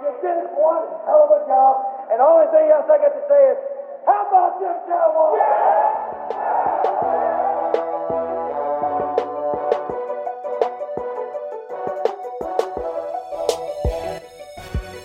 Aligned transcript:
You 0.00 0.08
did 0.22 0.48
one 0.56 0.88
hell 1.04 1.28
of 1.28 1.42
a 1.42 1.44
job, 1.46 1.84
and 2.10 2.20
the 2.20 2.24
only 2.24 2.46
thing 2.46 2.70
else 2.72 2.88
I 2.88 2.96
got 2.96 3.12
to 3.12 3.20
say 3.28 3.52
is, 3.52 3.58
how 4.06 4.24
about 4.24 4.58
them 4.58 4.80
Cowboys? 4.88 5.44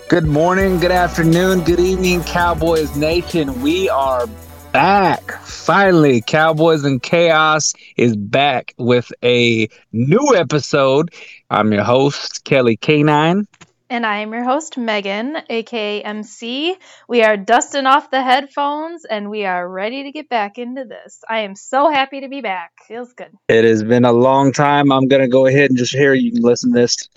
Good 0.08 0.24
morning, 0.24 0.80
good 0.80 0.92
afternoon, 0.92 1.60
good 1.64 1.80
evening, 1.80 2.24
Cowboys 2.24 2.96
Nation. 2.96 3.60
We 3.60 3.90
are 3.90 4.26
back. 4.72 5.30
Finally, 5.42 6.22
Cowboys 6.22 6.84
and 6.84 7.02
Chaos 7.02 7.74
is 7.98 8.16
back 8.16 8.72
with 8.78 9.12
a 9.22 9.68
new 9.92 10.34
episode. 10.34 11.12
I'm 11.50 11.70
your 11.70 11.84
host, 11.84 12.44
Kelly 12.44 12.78
K9. 12.78 13.46
And 13.88 14.04
I 14.04 14.18
am 14.18 14.32
your 14.32 14.42
host, 14.42 14.76
Megan, 14.76 15.36
aka 15.48 16.02
MC. 16.02 16.76
We 17.08 17.22
are 17.22 17.36
dusting 17.36 17.86
off 17.86 18.10
the 18.10 18.22
headphones 18.22 19.04
and 19.04 19.30
we 19.30 19.44
are 19.44 19.68
ready 19.68 20.02
to 20.04 20.12
get 20.12 20.28
back 20.28 20.58
into 20.58 20.84
this. 20.84 21.22
I 21.28 21.40
am 21.40 21.54
so 21.54 21.88
happy 21.88 22.22
to 22.22 22.28
be 22.28 22.40
back. 22.40 22.72
Feels 22.88 23.12
good. 23.12 23.30
It 23.48 23.64
has 23.64 23.84
been 23.84 24.04
a 24.04 24.12
long 24.12 24.50
time. 24.52 24.90
I'm 24.90 25.06
going 25.06 25.22
to 25.22 25.28
go 25.28 25.46
ahead 25.46 25.70
and 25.70 25.78
just 25.78 25.94
hear 25.94 26.14
you 26.14 26.32
can 26.32 26.42
listen 26.42 26.72
to 26.72 26.80
this. 26.80 27.08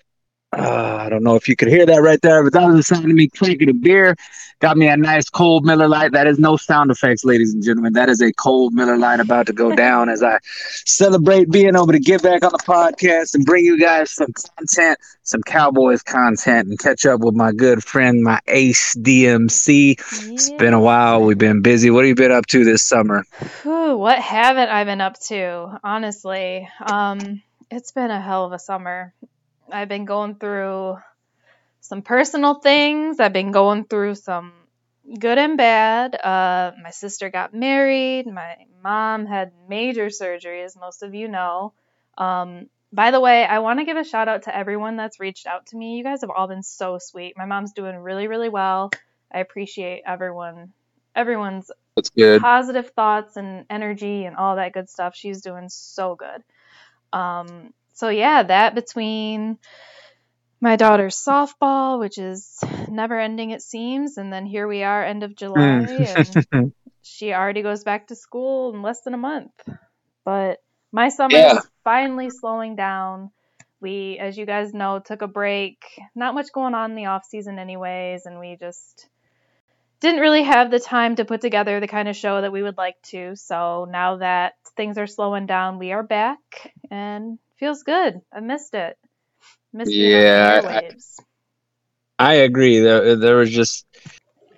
Uh, 0.52 0.98
I 1.00 1.10
don't 1.10 1.24
know 1.24 1.36
if 1.36 1.48
you 1.48 1.56
could 1.56 1.68
hear 1.68 1.86
that 1.86 2.02
right 2.02 2.20
there, 2.22 2.44
but 2.44 2.54
that 2.54 2.66
was 2.66 2.76
the 2.76 2.84
sound 2.84 3.06
of 3.06 3.12
me 3.12 3.28
clinking 3.28 3.70
a 3.70 3.74
beer. 3.74 4.16
Got 4.60 4.78
me 4.78 4.88
a 4.88 4.98
nice 4.98 5.30
cold 5.30 5.64
Miller 5.64 5.88
Lite. 5.88 6.12
That 6.12 6.26
is 6.26 6.40
no 6.40 6.58
sound 6.58 6.90
effects, 6.90 7.24
ladies 7.24 7.54
and 7.54 7.64
gentlemen. 7.64 7.94
That 7.94 8.10
is 8.10 8.20
a 8.20 8.34
cold 8.34 8.74
Miller 8.74 8.98
Lite 8.98 9.20
about 9.20 9.46
to 9.48 9.54
go 9.54 9.76
down 9.76 10.10
as 10.10 10.24
I 10.24 10.40
celebrate 10.86 11.52
being 11.52 11.76
able 11.76 11.88
to 11.88 12.00
get 12.00 12.24
back 12.24 12.44
on 12.44 12.52
the 12.52 12.58
podcast 12.58 13.36
and 13.36 13.46
bring 13.46 13.64
you 13.64 13.80
guys 13.80 14.10
some 14.12 14.34
content, 14.58 14.98
some 15.22 15.44
Cowboys 15.44 16.02
content, 16.02 16.68
and 16.68 16.80
catch 16.80 17.06
up 17.06 17.22
with 17.22 17.36
my 17.36 17.52
good 17.52 17.84
friend, 17.84 18.24
my 18.24 18.40
ace 18.48 18.96
DMC. 18.96 20.00
It's 20.34 20.50
been 20.52 20.74
a 20.74 20.82
while. 20.82 21.22
We've 21.22 21.38
been 21.38 21.62
busy. 21.62 21.92
What 21.92 22.06
have 22.06 22.10
you 22.10 22.16
been 22.16 22.32
up 22.32 22.48
to 22.48 22.66
this 22.66 22.84
summer? 22.84 23.24
Whew, 23.62 23.98
what 23.98 24.18
haven't 24.18 24.70
I 24.70 24.84
been 24.84 25.00
up 25.00 25.20
to? 25.28 25.80
Honestly, 25.84 26.68
um, 26.82 27.44
it's 27.70 27.92
been 27.92 28.10
a 28.10 28.20
hell 28.20 28.46
of 28.46 28.52
a 28.52 28.60
summer. 28.60 29.14
I've 29.72 29.90
been 29.90 30.06
going 30.06 30.36
through 30.36 30.98
some 31.82 32.02
personal 32.02 32.56
things. 32.56 33.20
I've 33.20 33.34
been 33.34 33.52
going 33.52 33.86
through 33.86 34.16
some 34.16 34.54
good 35.20 35.38
and 35.38 35.58
bad. 35.58 36.16
Uh, 36.16 36.72
my 36.82 36.92
sister 36.92 37.30
got 37.30 37.54
married. 37.54 38.28
My 38.28 38.58
mom 38.84 39.26
had 39.26 39.52
major 39.68 40.10
surgery, 40.10 40.64
as 40.64 40.76
most 40.76 41.04
of 41.04 41.16
you 41.16 41.28
know. 41.28 41.74
Um, 42.18 42.70
by 42.92 43.12
the 43.12 43.20
way, 43.20 43.46
I 43.46 43.60
want 43.60 43.80
to 43.80 43.86
give 43.86 43.98
a 43.98 44.04
shout 44.04 44.28
out 44.28 44.44
to 44.44 44.56
everyone 44.56 44.98
that's 44.98 45.20
reached 45.20 45.46
out 45.48 45.68
to 45.68 45.78
me. 45.78 45.98
You 45.98 46.04
guys 46.04 46.22
have 46.22 46.30
all 46.30 46.48
been 46.48 46.64
so 46.64 46.98
sweet. 47.00 47.36
My 47.38 47.46
mom's 47.46 47.74
doing 47.74 47.96
really, 47.96 48.28
really 48.28 48.50
well. 48.50 48.92
I 49.32 49.40
appreciate 49.40 50.02
everyone, 50.06 50.74
everyone's 51.16 51.72
That's 51.96 52.10
good. 52.10 52.42
positive 52.42 52.90
thoughts 52.96 53.38
and 53.38 53.66
energy 53.70 54.26
and 54.26 54.36
all 54.36 54.56
that 54.56 54.74
good 54.74 54.90
stuff. 54.90 55.16
She's 55.16 55.42
doing 55.42 55.70
so 55.70 56.16
good. 56.16 56.44
Um, 57.14 57.74
so 58.00 58.08
yeah, 58.08 58.44
that 58.44 58.76
between 58.76 59.58
my 60.62 60.78
daughter's 60.78 61.18
softball, 61.18 62.00
which 62.00 62.18
is 62.18 62.58
never 62.90 63.20
ending 63.20 63.52
it 63.52 63.62
seems, 63.62 64.18
and 64.18 64.32
then 64.32 64.46
here 64.46 64.70
we 64.70 64.84
are, 64.84 65.04
end 65.04 65.24
of 65.24 65.36
July, 65.36 65.84
hmm. 65.90 66.04
and 66.04 66.72
she 67.04 67.34
already 67.34 67.62
goes 67.62 67.84
back 67.84 68.08
to 68.08 68.16
school 68.16 68.74
in 68.74 68.82
less 68.82 69.02
than 69.02 69.14
a 69.14 69.18
month. 69.18 69.52
But 70.24 70.60
my 70.94 71.10
summer 71.10 71.36
Yeah. 71.36 71.58
is 71.58 71.68
finally 71.84 72.30
slowing 72.30 72.78
down. 72.78 73.32
We, 73.82 74.18
as 74.18 74.38
you 74.38 74.46
guys 74.46 74.74
know, 74.74 75.00
took 75.00 75.22
a 75.22 75.28
break. 75.28 75.84
Not 76.16 76.36
much 76.36 76.54
going 76.54 76.76
on 76.76 76.92
in 76.92 76.96
the 76.96 77.08
off 77.08 77.26
season, 77.26 77.60
anyways, 77.60 78.26
and 78.26 78.40
we 78.40 78.56
just 78.58 79.10
didn't 80.00 80.22
really 80.22 80.44
have 80.44 80.72
the 80.72 80.80
time 80.80 81.18
to 81.18 81.26
put 81.26 81.42
together 81.42 81.80
the 81.82 81.88
kind 81.88 82.08
of 82.08 82.16
show 82.16 82.40
that 82.40 82.54
we 82.54 82.64
would 82.64 82.78
like 82.78 83.02
to. 83.12 83.36
So 83.36 83.86
now 83.90 84.18
that 84.18 84.54
things 84.78 84.98
are 84.98 85.08
slowing 85.08 85.48
down, 85.48 85.80
we 85.80 85.92
are 85.92 86.04
back 86.04 86.40
and 86.90 87.38
feels 87.60 87.84
good. 87.84 88.22
I 88.34 88.40
missed 88.40 88.74
it. 88.74 88.98
Missed 89.74 89.92
Yeah, 89.92 90.62
I- 90.64 90.82
airwaves. 90.82 91.20
I 92.18 92.34
agree. 92.34 92.80
There, 92.80 93.16
there 93.16 93.38
was 93.38 93.50
just 93.50 93.86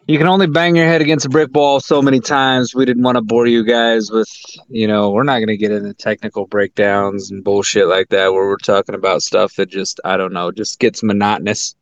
you 0.08 0.18
can 0.18 0.28
only 0.28 0.48
bang 0.48 0.76
your 0.76 0.88
head 0.88 1.02
against 1.02 1.26
a 1.28 1.30
brick 1.30 1.50
wall 1.54 1.80
so 1.80 2.02
many 2.02 2.20
times. 2.20 2.74
We 2.74 2.86
didn't 2.86 3.04
want 3.04 3.18
to 3.18 3.22
bore 3.22 3.46
you 3.46 3.64
guys 3.64 4.10
with, 4.10 4.28
you 4.68 4.88
know, 4.88 5.12
we're 5.12 5.24
not 5.24 5.38
going 5.38 5.48
to 5.48 5.58
get 5.58 5.72
into 5.72 5.94
technical 5.94 6.48
breakdowns 6.48 7.30
and 7.30 7.44
bullshit 7.44 7.88
like 7.88 8.10
that 8.10 8.34
where 8.34 8.48
we're 8.48 8.58
talking 8.58 8.96
about 8.96 9.22
stuff 9.22 9.56
that 9.56 9.70
just 9.70 10.00
I 10.04 10.18
don't 10.18 10.34
know, 10.34 10.52
just 10.52 10.80
gets 10.80 11.04
monotonous 11.04 11.76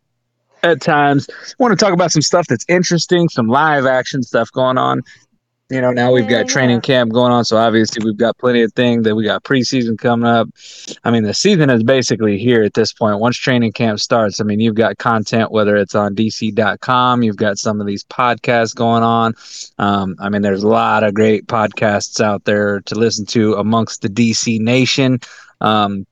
at 0.64 0.82
times. 0.82 1.30
want 1.60 1.72
to 1.72 1.84
talk 1.84 1.94
about 1.94 2.12
some 2.12 2.22
stuff 2.22 2.48
that's 2.48 2.66
interesting, 2.68 3.30
some 3.30 3.48
live 3.48 3.86
action 3.86 4.22
stuff 4.22 4.52
going 4.52 4.78
on. 4.78 5.02
You 5.72 5.82
know, 5.82 5.92
now 5.92 6.12
we've 6.12 6.28
got 6.28 6.48
training 6.48 6.82
camp 6.82 7.14
going 7.14 7.32
on, 7.32 7.46
so 7.46 7.56
obviously 7.56 8.04
we've 8.04 8.18
got 8.18 8.36
plenty 8.40 8.64
of 8.64 8.74
things 8.74 9.04
that 9.04 9.16
we 9.16 9.24
got 9.24 9.44
preseason 9.44 10.00
coming 10.00 10.28
up. 10.28 10.50
I 11.04 11.12
mean, 11.12 11.22
the 11.22 11.34
season 11.36 11.70
is 11.70 11.84
basically 11.84 12.40
here 12.40 12.64
at 12.64 12.74
this 12.74 12.92
point. 12.92 13.20
Once 13.20 13.38
training 13.38 13.74
camp 13.74 14.00
starts, 14.00 14.42
I 14.42 14.46
mean, 14.46 14.60
you've 14.60 14.74
got 14.74 14.98
content, 14.98 15.52
whether 15.52 15.78
it's 15.78 15.94
on 15.94 16.16
DC.com, 16.16 17.22
you've 17.22 17.38
got 17.38 17.60
some 17.60 17.80
of 17.80 17.86
these 17.86 18.04
podcasts 18.04 18.74
going 18.74 19.04
on. 19.04 19.36
Um, 19.78 20.16
I 20.20 20.30
mean, 20.30 20.42
there's 20.42 20.64
a 20.64 20.68
lot 20.68 21.04
of 21.04 21.14
great 21.14 21.46
podcasts 21.46 22.20
out 22.20 22.46
there 22.46 22.82
to 22.82 22.96
listen 22.96 23.28
to 23.28 23.54
amongst 23.54 24.02
the 24.02 24.10
DC 24.10 24.60
nation. 24.60 25.20
Um, 25.62 26.08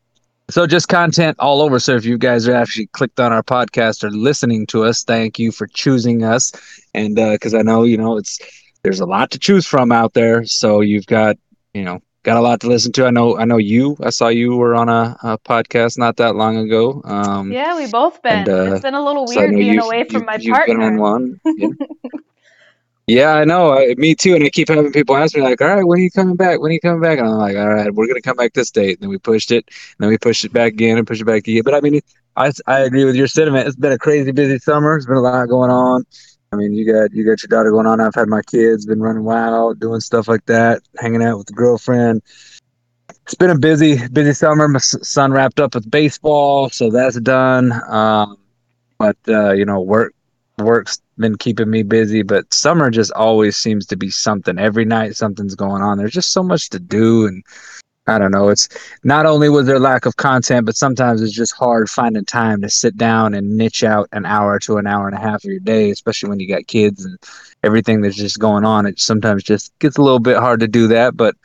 so 0.51 0.67
just 0.67 0.87
content 0.87 1.35
all 1.39 1.63
over. 1.63 1.79
So 1.79 1.95
if 1.95 2.05
you 2.05 2.19
guys 2.19 2.47
are 2.47 2.55
actually 2.55 2.87
clicked 2.87 3.19
on 3.19 3.33
our 3.33 3.43
podcast 3.43 4.03
or 4.03 4.11
listening 4.11 4.67
to 4.67 4.83
us, 4.83 5.03
thank 5.03 5.39
you 5.39 5.51
for 5.51 5.65
choosing 5.65 6.23
us. 6.23 6.51
And 6.93 7.15
because 7.15 7.55
I 7.55 7.63
know, 7.63 7.81
you 7.83 7.97
know, 7.97 8.17
it's 8.17 8.39
there's 8.83 8.99
a 8.99 9.05
lot 9.05 9.31
to 9.31 9.39
choose 9.39 9.65
from 9.65 9.91
out 9.91 10.13
there. 10.13 10.45
So 10.45 10.81
you've 10.81 11.05
got, 11.07 11.37
you 11.73 11.83
know, 11.83 11.99
got 12.23 12.37
a 12.37 12.41
lot 12.41 12.59
to 12.61 12.67
listen 12.67 12.91
to. 12.93 13.05
I 13.05 13.09
know, 13.09 13.37
I 13.37 13.45
know 13.45 13.57
you. 13.57 13.97
I 14.01 14.09
saw 14.09 14.27
you 14.27 14.55
were 14.55 14.75
on 14.75 14.89
a, 14.89 15.17
a 15.23 15.37
podcast 15.37 15.97
not 15.97 16.17
that 16.17 16.35
long 16.35 16.57
ago. 16.57 17.01
Um, 17.05 17.51
Yeah, 17.51 17.75
we 17.75 17.87
both 17.89 18.21
been. 18.21 18.39
and, 18.39 18.49
uh, 18.49 18.73
it's 18.73 18.81
been 18.81 18.93
a 18.93 19.03
little 19.03 19.25
weird 19.25 19.51
know 19.51 19.57
being 19.57 19.79
away 19.79 20.03
from 20.05 20.25
my 20.25 20.37
you've 20.39 20.55
partner. 20.55 20.75
Been 20.75 20.83
on 20.83 20.97
one. 20.97 21.39
Yeah. 21.57 21.69
Yeah, 23.09 23.35
I 23.35 23.45
know. 23.45 23.71
I, 23.71 23.95
me 23.97 24.15
too. 24.15 24.35
And 24.35 24.43
I 24.43 24.49
keep 24.49 24.67
having 24.67 24.91
people 24.91 25.15
ask 25.15 25.33
me, 25.33 25.41
like, 25.41 25.61
all 25.61 25.69
right, 25.69 25.83
when 25.85 25.97
are 25.97 26.01
you 26.01 26.11
coming 26.11 26.35
back? 26.35 26.59
When 26.59 26.71
are 26.71 26.73
you 26.73 26.81
coming 26.81 27.01
back? 27.01 27.17
And 27.19 27.25
I'm 27.25 27.35
like, 27.37 27.55
all 27.55 27.69
right, 27.69 27.93
we're 27.93 28.05
going 28.05 28.15
to 28.15 28.21
come 28.21 28.35
back 28.35 28.51
this 28.51 28.69
date. 28.69 28.97
And 28.97 29.03
then 29.03 29.09
we 29.09 29.17
pushed 29.17 29.49
it. 29.49 29.63
And 29.67 29.99
then 29.99 30.09
we 30.09 30.17
pushed 30.17 30.43
it 30.43 30.51
back 30.51 30.73
again 30.73 30.97
and 30.97 31.07
pushed 31.07 31.21
it 31.21 31.25
back 31.25 31.47
again. 31.47 31.61
But 31.63 31.73
I 31.73 31.79
mean, 31.79 32.01
I, 32.35 32.51
I 32.67 32.79
agree 32.81 33.05
with 33.05 33.15
your 33.15 33.27
sentiment. 33.27 33.65
It's 33.65 33.77
been 33.77 33.93
a 33.93 33.97
crazy 33.97 34.33
busy 34.33 34.59
summer. 34.59 34.95
There's 34.95 35.05
been 35.05 35.15
a 35.15 35.21
lot 35.21 35.47
going 35.47 35.71
on. 35.71 36.05
I 36.51 36.55
mean, 36.55 36.73
you 36.73 36.91
got 36.91 37.11
you 37.13 37.25
got 37.25 37.41
your 37.43 37.49
daughter 37.49 37.71
going 37.71 37.87
on. 37.87 37.99
I've 37.99 38.15
had 38.15 38.29
my 38.29 38.41
kids 38.41 38.85
been 38.85 39.01
running 39.01 39.23
wild, 39.23 39.79
doing 39.79 39.99
stuff 39.99 40.27
like 40.27 40.45
that, 40.45 40.81
hanging 40.97 41.21
out 41.21 41.37
with 41.37 41.47
the 41.47 41.53
girlfriend. 41.53 42.21
It's 43.23 43.35
been 43.35 43.49
a 43.49 43.57
busy, 43.57 44.07
busy 44.07 44.33
summer. 44.33 44.67
My 44.67 44.79
son 44.79 45.33
wrapped 45.33 45.59
up 45.59 45.75
with 45.75 45.89
baseball, 45.91 46.69
so 46.69 46.89
that's 46.89 47.19
done. 47.19 47.73
Um, 47.89 48.37
but 48.97 49.17
uh, 49.27 49.51
you 49.51 49.65
know, 49.65 49.81
work 49.81 50.13
work's 50.57 51.01
been 51.17 51.37
keeping 51.37 51.69
me 51.69 51.83
busy, 51.83 52.23
but 52.23 52.53
summer 52.53 52.89
just 52.89 53.11
always 53.11 53.57
seems 53.57 53.85
to 53.87 53.97
be 53.97 54.09
something. 54.09 54.57
Every 54.57 54.85
night 54.85 55.15
something's 55.15 55.55
going 55.55 55.81
on. 55.81 55.97
There's 55.97 56.13
just 56.13 56.31
so 56.31 56.43
much 56.43 56.69
to 56.69 56.79
do 56.79 57.27
and 57.27 57.43
I 58.07 58.17
don't 58.17 58.31
know. 58.31 58.49
It's 58.49 58.69
not 59.03 59.25
only 59.25 59.49
was 59.49 59.67
there 59.67 59.79
lack 59.79 60.05
of 60.05 60.15
content, 60.15 60.65
but 60.65 60.77
sometimes 60.77 61.21
it's 61.21 61.33
just 61.33 61.53
hard 61.53 61.89
finding 61.89 62.23
time 62.25 62.61
to 62.61 62.69
sit 62.69 62.95
down 62.95 63.33
and 63.33 63.57
niche 63.57 63.83
out 63.83 64.07
an 64.13 64.25
hour 64.25 64.59
to 64.59 64.77
an 64.77 64.87
hour 64.87 65.07
and 65.07 65.17
a 65.17 65.19
half 65.19 65.43
of 65.43 65.51
your 65.51 65.59
day, 65.59 65.89
especially 65.91 66.29
when 66.29 66.39
you 66.39 66.47
got 66.47 66.67
kids 66.67 67.03
and 67.03 67.19
everything 67.63 68.01
that's 68.01 68.15
just 68.15 68.39
going 68.39 68.63
on. 68.63 68.85
It 68.85 68.99
sometimes 68.99 69.43
just 69.43 69.77
gets 69.79 69.97
a 69.97 70.01
little 70.01 70.19
bit 70.19 70.37
hard 70.37 70.61
to 70.61 70.67
do 70.67 70.87
that, 70.87 71.17
but 71.17 71.35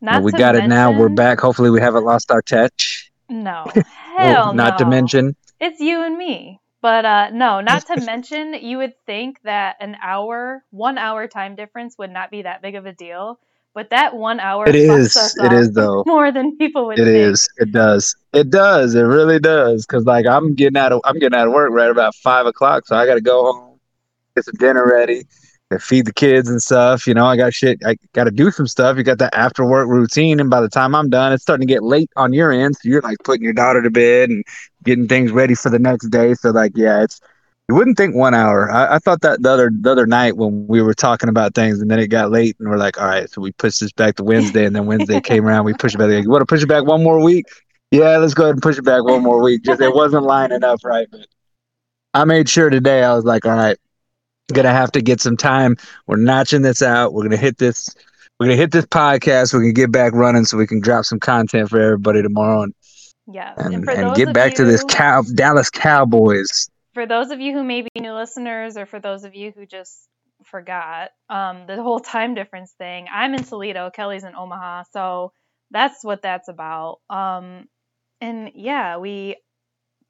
you 0.00 0.08
know, 0.10 0.20
we 0.20 0.32
got 0.32 0.56
it 0.56 0.66
now. 0.66 0.90
We're 0.90 1.10
back. 1.10 1.40
Hopefully 1.40 1.70
we 1.70 1.80
haven't 1.80 2.04
lost 2.04 2.30
our 2.30 2.42
touch. 2.42 3.12
No, 3.28 3.66
hell 4.16 4.54
not 4.54 4.78
to 4.78 4.86
mention 4.86 5.36
It's 5.60 5.80
you 5.80 6.02
and 6.02 6.16
me. 6.16 6.60
But 6.82 7.04
uh, 7.04 7.30
no, 7.32 7.60
not 7.60 7.86
to 7.86 8.00
mention, 8.06 8.54
you 8.54 8.78
would 8.78 8.94
think 9.06 9.42
that 9.42 9.76
an 9.80 9.96
hour, 10.02 10.64
one 10.70 10.98
hour 10.98 11.26
time 11.26 11.56
difference 11.56 11.96
would 11.98 12.10
not 12.10 12.30
be 12.30 12.42
that 12.42 12.62
big 12.62 12.74
of 12.76 12.86
a 12.86 12.92
deal. 12.92 13.40
But 13.76 13.90
that 13.90 14.16
one 14.16 14.40
hour 14.40 14.66
it 14.66 14.74
is. 14.74 15.14
It 15.36 15.52
up 15.52 15.74
though. 15.74 16.02
more 16.06 16.32
than 16.32 16.56
people 16.56 16.86
would 16.86 16.98
It 16.98 17.04
think. 17.04 17.14
is. 17.14 17.46
It 17.58 17.72
does. 17.72 18.16
It 18.32 18.48
does. 18.48 18.94
It 18.94 19.02
really 19.02 19.38
does. 19.38 19.84
Cause 19.84 20.06
like 20.06 20.24
I'm 20.24 20.54
getting 20.54 20.78
out 20.78 20.92
of 20.92 21.02
I'm 21.04 21.18
getting 21.18 21.38
out 21.38 21.46
of 21.46 21.52
work 21.52 21.70
right 21.72 21.90
about 21.90 22.14
five 22.14 22.46
o'clock, 22.46 22.86
so 22.86 22.96
I 22.96 23.04
got 23.04 23.16
to 23.16 23.20
go 23.20 23.52
home, 23.52 23.78
get 24.34 24.46
some 24.46 24.54
dinner 24.54 24.86
ready, 24.86 25.24
and 25.70 25.82
feed 25.82 26.06
the 26.06 26.14
kids 26.14 26.48
and 26.48 26.62
stuff. 26.62 27.06
You 27.06 27.12
know, 27.12 27.26
I 27.26 27.36
got 27.36 27.52
shit. 27.52 27.78
I 27.84 27.96
got 28.14 28.24
to 28.24 28.30
do 28.30 28.50
some 28.50 28.66
stuff. 28.66 28.96
You 28.96 29.02
got 29.02 29.18
that 29.18 29.34
after 29.34 29.62
work 29.62 29.88
routine, 29.88 30.40
and 30.40 30.48
by 30.48 30.62
the 30.62 30.70
time 30.70 30.94
I'm 30.94 31.10
done, 31.10 31.34
it's 31.34 31.42
starting 31.42 31.68
to 31.68 31.70
get 31.70 31.82
late 31.82 32.08
on 32.16 32.32
your 32.32 32.52
end. 32.52 32.76
So 32.76 32.88
you're 32.88 33.02
like 33.02 33.18
putting 33.24 33.44
your 33.44 33.52
daughter 33.52 33.82
to 33.82 33.90
bed 33.90 34.30
and 34.30 34.42
getting 34.84 35.06
things 35.06 35.32
ready 35.32 35.54
for 35.54 35.68
the 35.68 35.78
next 35.78 36.08
day. 36.08 36.32
So 36.32 36.48
like, 36.48 36.72
yeah, 36.76 37.02
it's. 37.02 37.20
You 37.68 37.74
wouldn't 37.74 37.96
think 37.96 38.14
one 38.14 38.32
hour. 38.32 38.70
I, 38.70 38.94
I 38.94 38.98
thought 39.00 39.22
that 39.22 39.42
the 39.42 39.50
other 39.50 39.70
the 39.72 39.90
other 39.90 40.06
night 40.06 40.36
when 40.36 40.66
we 40.68 40.80
were 40.82 40.94
talking 40.94 41.28
about 41.28 41.54
things, 41.54 41.80
and 41.80 41.90
then 41.90 41.98
it 41.98 42.08
got 42.08 42.30
late, 42.30 42.56
and 42.60 42.68
we're 42.68 42.76
like, 42.76 43.00
all 43.00 43.06
right, 43.06 43.28
so 43.28 43.40
we 43.40 43.50
pushed 43.52 43.80
this 43.80 43.92
back 43.92 44.14
to 44.16 44.24
Wednesday, 44.24 44.66
and 44.66 44.76
then 44.76 44.86
Wednesday 44.86 45.20
came 45.20 45.44
around, 45.44 45.64
we 45.64 45.74
pushed 45.74 45.96
it 45.96 45.98
back. 45.98 46.10
You 46.22 46.30
want 46.30 46.42
to 46.42 46.46
push 46.46 46.62
it 46.62 46.68
back 46.68 46.84
one 46.84 47.02
more 47.02 47.20
week? 47.22 47.46
Yeah, 47.90 48.18
let's 48.18 48.34
go 48.34 48.44
ahead 48.44 48.54
and 48.54 48.62
push 48.62 48.78
it 48.78 48.84
back 48.84 49.02
one 49.04 49.22
more 49.22 49.42
week. 49.42 49.62
Just 49.64 49.80
it 49.80 49.94
wasn't 49.94 50.24
lining 50.24 50.62
up 50.62 50.80
right, 50.84 51.08
but 51.10 51.26
I 52.14 52.24
made 52.24 52.48
sure 52.48 52.70
today. 52.70 53.02
I 53.02 53.14
was 53.14 53.24
like, 53.24 53.44
all 53.44 53.56
right, 53.56 53.76
gonna 54.52 54.70
have 54.70 54.92
to 54.92 55.02
get 55.02 55.20
some 55.20 55.36
time. 55.36 55.76
We're 56.06 56.16
notching 56.18 56.62
this 56.62 56.82
out. 56.82 57.14
We're 57.14 57.24
gonna 57.24 57.36
hit 57.36 57.58
this. 57.58 57.92
We're 58.38 58.46
gonna 58.46 58.56
hit 58.56 58.70
this 58.70 58.86
podcast. 58.86 59.52
We 59.54 59.64
can 59.66 59.72
get 59.74 59.90
back 59.90 60.12
running 60.12 60.44
so 60.44 60.56
we 60.56 60.68
can 60.68 60.80
drop 60.80 61.04
some 61.04 61.18
content 61.18 61.68
for 61.68 61.80
everybody 61.80 62.22
tomorrow 62.22 62.62
and 62.62 62.74
Yes. 63.28 63.54
and, 63.58 63.74
And, 63.74 63.88
and 63.88 64.14
get 64.14 64.32
back 64.32 64.54
to 64.54 64.64
this 64.64 64.84
cow 64.84 65.22
Dallas 65.34 65.68
Cowboys. 65.68 66.68
For 66.96 67.04
those 67.04 67.30
of 67.30 67.40
you 67.40 67.52
who 67.52 67.62
may 67.62 67.82
be 67.82 67.90
new 68.00 68.14
listeners 68.14 68.78
or 68.78 68.86
for 68.86 68.98
those 68.98 69.24
of 69.24 69.34
you 69.34 69.52
who 69.54 69.66
just 69.66 70.08
forgot 70.44 71.10
um, 71.28 71.66
the 71.66 71.82
whole 71.82 72.00
time 72.00 72.34
difference 72.34 72.72
thing 72.72 73.06
i'm 73.12 73.34
in 73.34 73.44
toledo 73.44 73.90
kelly's 73.90 74.24
in 74.24 74.34
omaha 74.34 74.82
so 74.94 75.30
that's 75.70 76.02
what 76.02 76.22
that's 76.22 76.48
about. 76.48 77.00
Um, 77.10 77.68
and 78.22 78.52
yeah 78.54 78.96
we 78.96 79.36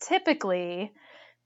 typically 0.01 0.93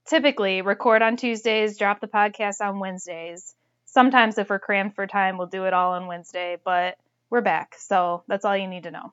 typically 0.07 0.61
record 0.61 1.01
on 1.01 1.17
tuesdays 1.17 1.77
drop 1.79 2.01
the 2.01 2.07
podcast 2.07 2.61
on 2.61 2.79
wednesdays. 2.79 3.55
Sometimes 3.85 4.37
if 4.37 4.47
we're 4.51 4.59
crammed 4.59 4.93
for 4.93 5.07
time 5.07 5.39
we'll 5.39 5.47
do 5.47 5.65
it 5.65 5.73
all 5.73 5.93
on 5.93 6.05
wednesday 6.05 6.57
but 6.63 6.97
we're 7.31 7.41
back 7.41 7.73
so 7.79 8.23
that's 8.27 8.45
all 8.45 8.55
you 8.55 8.67
need 8.67 8.83
to 8.83 8.91
know. 8.91 9.11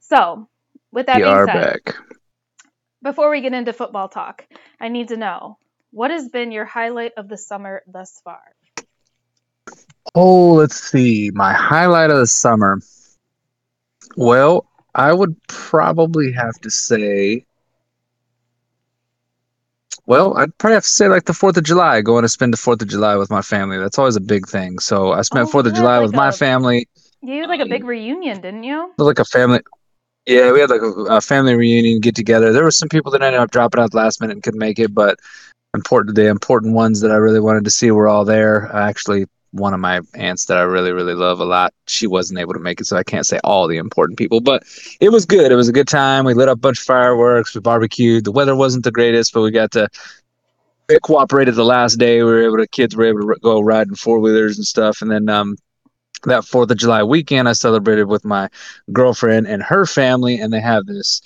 So 0.00 0.48
with 0.90 1.04
that 1.06 1.16
We 1.16 1.24
being 1.24 1.34
are 1.34 1.46
said 1.46 1.82
back. 1.84 1.96
Before 3.04 3.30
we 3.30 3.40
get 3.42 3.52
into 3.52 3.72
football 3.72 4.08
talk, 4.08 4.44
I 4.80 4.88
need 4.88 5.08
to 5.08 5.16
know 5.16 5.58
what 5.92 6.10
has 6.10 6.28
been 6.28 6.50
your 6.50 6.64
highlight 6.64 7.12
of 7.16 7.28
the 7.28 7.38
summer 7.38 7.82
thus 7.86 8.20
far? 8.24 8.40
Oh, 10.16 10.54
let's 10.54 10.80
see. 10.80 11.30
My 11.32 11.52
highlight 11.52 12.10
of 12.10 12.18
the 12.18 12.26
summer. 12.26 12.80
Well, 14.16 14.66
I 14.94 15.12
would 15.12 15.36
probably 15.46 16.32
have 16.32 16.54
to 16.62 16.70
say. 16.70 17.46
Well, 20.06 20.36
I'd 20.36 20.56
probably 20.58 20.74
have 20.74 20.82
to 20.82 20.88
say 20.88 21.08
like 21.08 21.24
the 21.24 21.32
Fourth 21.32 21.56
of 21.56 21.64
July, 21.64 22.00
going 22.02 22.22
to 22.22 22.28
spend 22.28 22.52
the 22.52 22.58
Fourth 22.58 22.82
of 22.82 22.88
July 22.88 23.16
with 23.16 23.30
my 23.30 23.42
family. 23.42 23.78
That's 23.78 23.98
always 23.98 24.16
a 24.16 24.20
big 24.20 24.46
thing. 24.48 24.78
So 24.78 25.12
I 25.12 25.22
spent 25.22 25.48
Oh, 25.48 25.50
Fourth 25.50 25.66
of 25.66 25.74
July 25.74 25.98
like 25.98 26.06
with 26.06 26.14
my 26.14 26.28
a- 26.28 26.32
family. 26.32 26.88
You 27.22 27.40
had 27.40 27.48
like 27.48 27.60
a 27.60 27.66
big 27.66 27.84
reunion, 27.84 28.40
didn't 28.40 28.64
you? 28.64 28.92
Like 28.98 29.18
a 29.18 29.24
family. 29.24 29.60
Yeah, 30.26 30.52
we 30.52 30.60
had 30.60 30.70
like 30.70 30.80
a, 30.80 30.86
a 30.86 31.20
family 31.20 31.54
reunion 31.54 32.00
get 32.00 32.14
together. 32.14 32.52
There 32.52 32.64
were 32.64 32.70
some 32.70 32.88
people 32.88 33.12
that 33.12 33.22
ended 33.22 33.40
up 33.40 33.50
dropping 33.50 33.80
out 33.80 33.92
last 33.92 34.20
minute 34.20 34.34
and 34.34 34.42
couldn't 34.42 34.58
make 34.58 34.78
it, 34.78 34.94
but 34.94 35.18
important 35.74 36.16
the 36.16 36.28
important 36.28 36.74
ones 36.74 37.00
that 37.00 37.10
I 37.10 37.16
really 37.16 37.40
wanted 37.40 37.64
to 37.64 37.70
see 37.70 37.90
were 37.90 38.08
all 38.08 38.24
there. 38.24 38.74
Uh, 38.74 38.88
Actually, 38.88 39.26
one 39.50 39.74
of 39.74 39.80
my 39.80 40.00
aunts 40.14 40.46
that 40.46 40.56
I 40.56 40.62
really 40.62 40.92
really 40.92 41.14
love 41.14 41.40
a 41.40 41.44
lot, 41.44 41.74
she 41.86 42.06
wasn't 42.06 42.38
able 42.38 42.54
to 42.54 42.58
make 42.58 42.80
it, 42.80 42.86
so 42.86 42.96
I 42.96 43.02
can't 43.02 43.26
say 43.26 43.38
all 43.44 43.68
the 43.68 43.76
important 43.76 44.18
people, 44.18 44.40
but 44.40 44.62
it 44.98 45.10
was 45.10 45.26
good. 45.26 45.52
It 45.52 45.56
was 45.56 45.68
a 45.68 45.72
good 45.72 45.88
time. 45.88 46.24
We 46.24 46.32
lit 46.34 46.48
up 46.48 46.56
a 46.56 46.60
bunch 46.60 46.78
of 46.78 46.84
fireworks. 46.84 47.54
We 47.54 47.60
barbecued. 47.60 48.24
The 48.24 48.32
weather 48.32 48.56
wasn't 48.56 48.84
the 48.84 48.92
greatest, 48.92 49.34
but 49.34 49.42
we 49.42 49.50
got 49.50 49.72
to. 49.72 49.88
It 50.88 51.02
cooperated 51.02 51.54
the 51.54 51.64
last 51.64 51.96
day. 51.96 52.22
We 52.22 52.30
were 52.30 52.44
able 52.44 52.58
to 52.58 52.66
kids 52.66 52.96
were 52.96 53.04
able 53.04 53.20
to 53.20 53.40
go 53.40 53.60
riding 53.60 53.94
four 53.94 54.20
wheelers 54.20 54.56
and 54.56 54.66
stuff, 54.66 55.02
and 55.02 55.10
then 55.10 55.28
um, 55.28 55.56
that 56.30 56.44
Fourth 56.44 56.70
of 56.70 56.76
July 56.76 57.02
weekend, 57.02 57.48
I 57.48 57.52
celebrated 57.52 58.04
with 58.04 58.24
my 58.24 58.48
girlfriend 58.92 59.46
and 59.46 59.62
her 59.62 59.86
family, 59.86 60.38
and 60.38 60.52
they 60.52 60.60
have 60.60 60.86
this. 60.86 61.20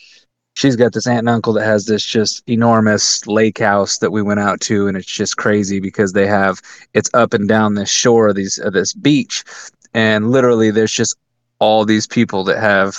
She's 0.55 0.77
got 0.77 0.93
this 0.93 1.07
aunt 1.07 1.21
and 1.21 1.29
uncle 1.29 1.53
that 1.53 1.65
has 1.65 1.87
this 1.87 2.05
just 2.05 2.43
enormous 2.49 3.25
lake 3.29 3.59
house 3.59 3.99
that 3.99 4.11
we 4.11 4.23
went 4.23 4.41
out 4.41 4.61
to, 4.63 4.89
and 4.89 4.97
it's 4.97 5.07
just 5.07 5.37
crazy 5.37 5.79
because 5.79 6.13
they 6.13 6.27
have 6.27 6.61
it's 6.95 7.11
up 7.15 7.33
and 7.33 7.49
down 7.49 7.75
this 7.75 7.91
shore 7.91 8.29
of 8.29 8.35
these 8.35 8.59
of 8.59 8.73
this 8.73 8.93
beach, 8.93 9.45
and 9.95 10.31
literally 10.31 10.71
there's 10.71 10.93
just 10.93 11.17
all 11.61 11.85
these 11.85 12.07
people 12.07 12.45
that 12.45 12.59
have 12.59 12.97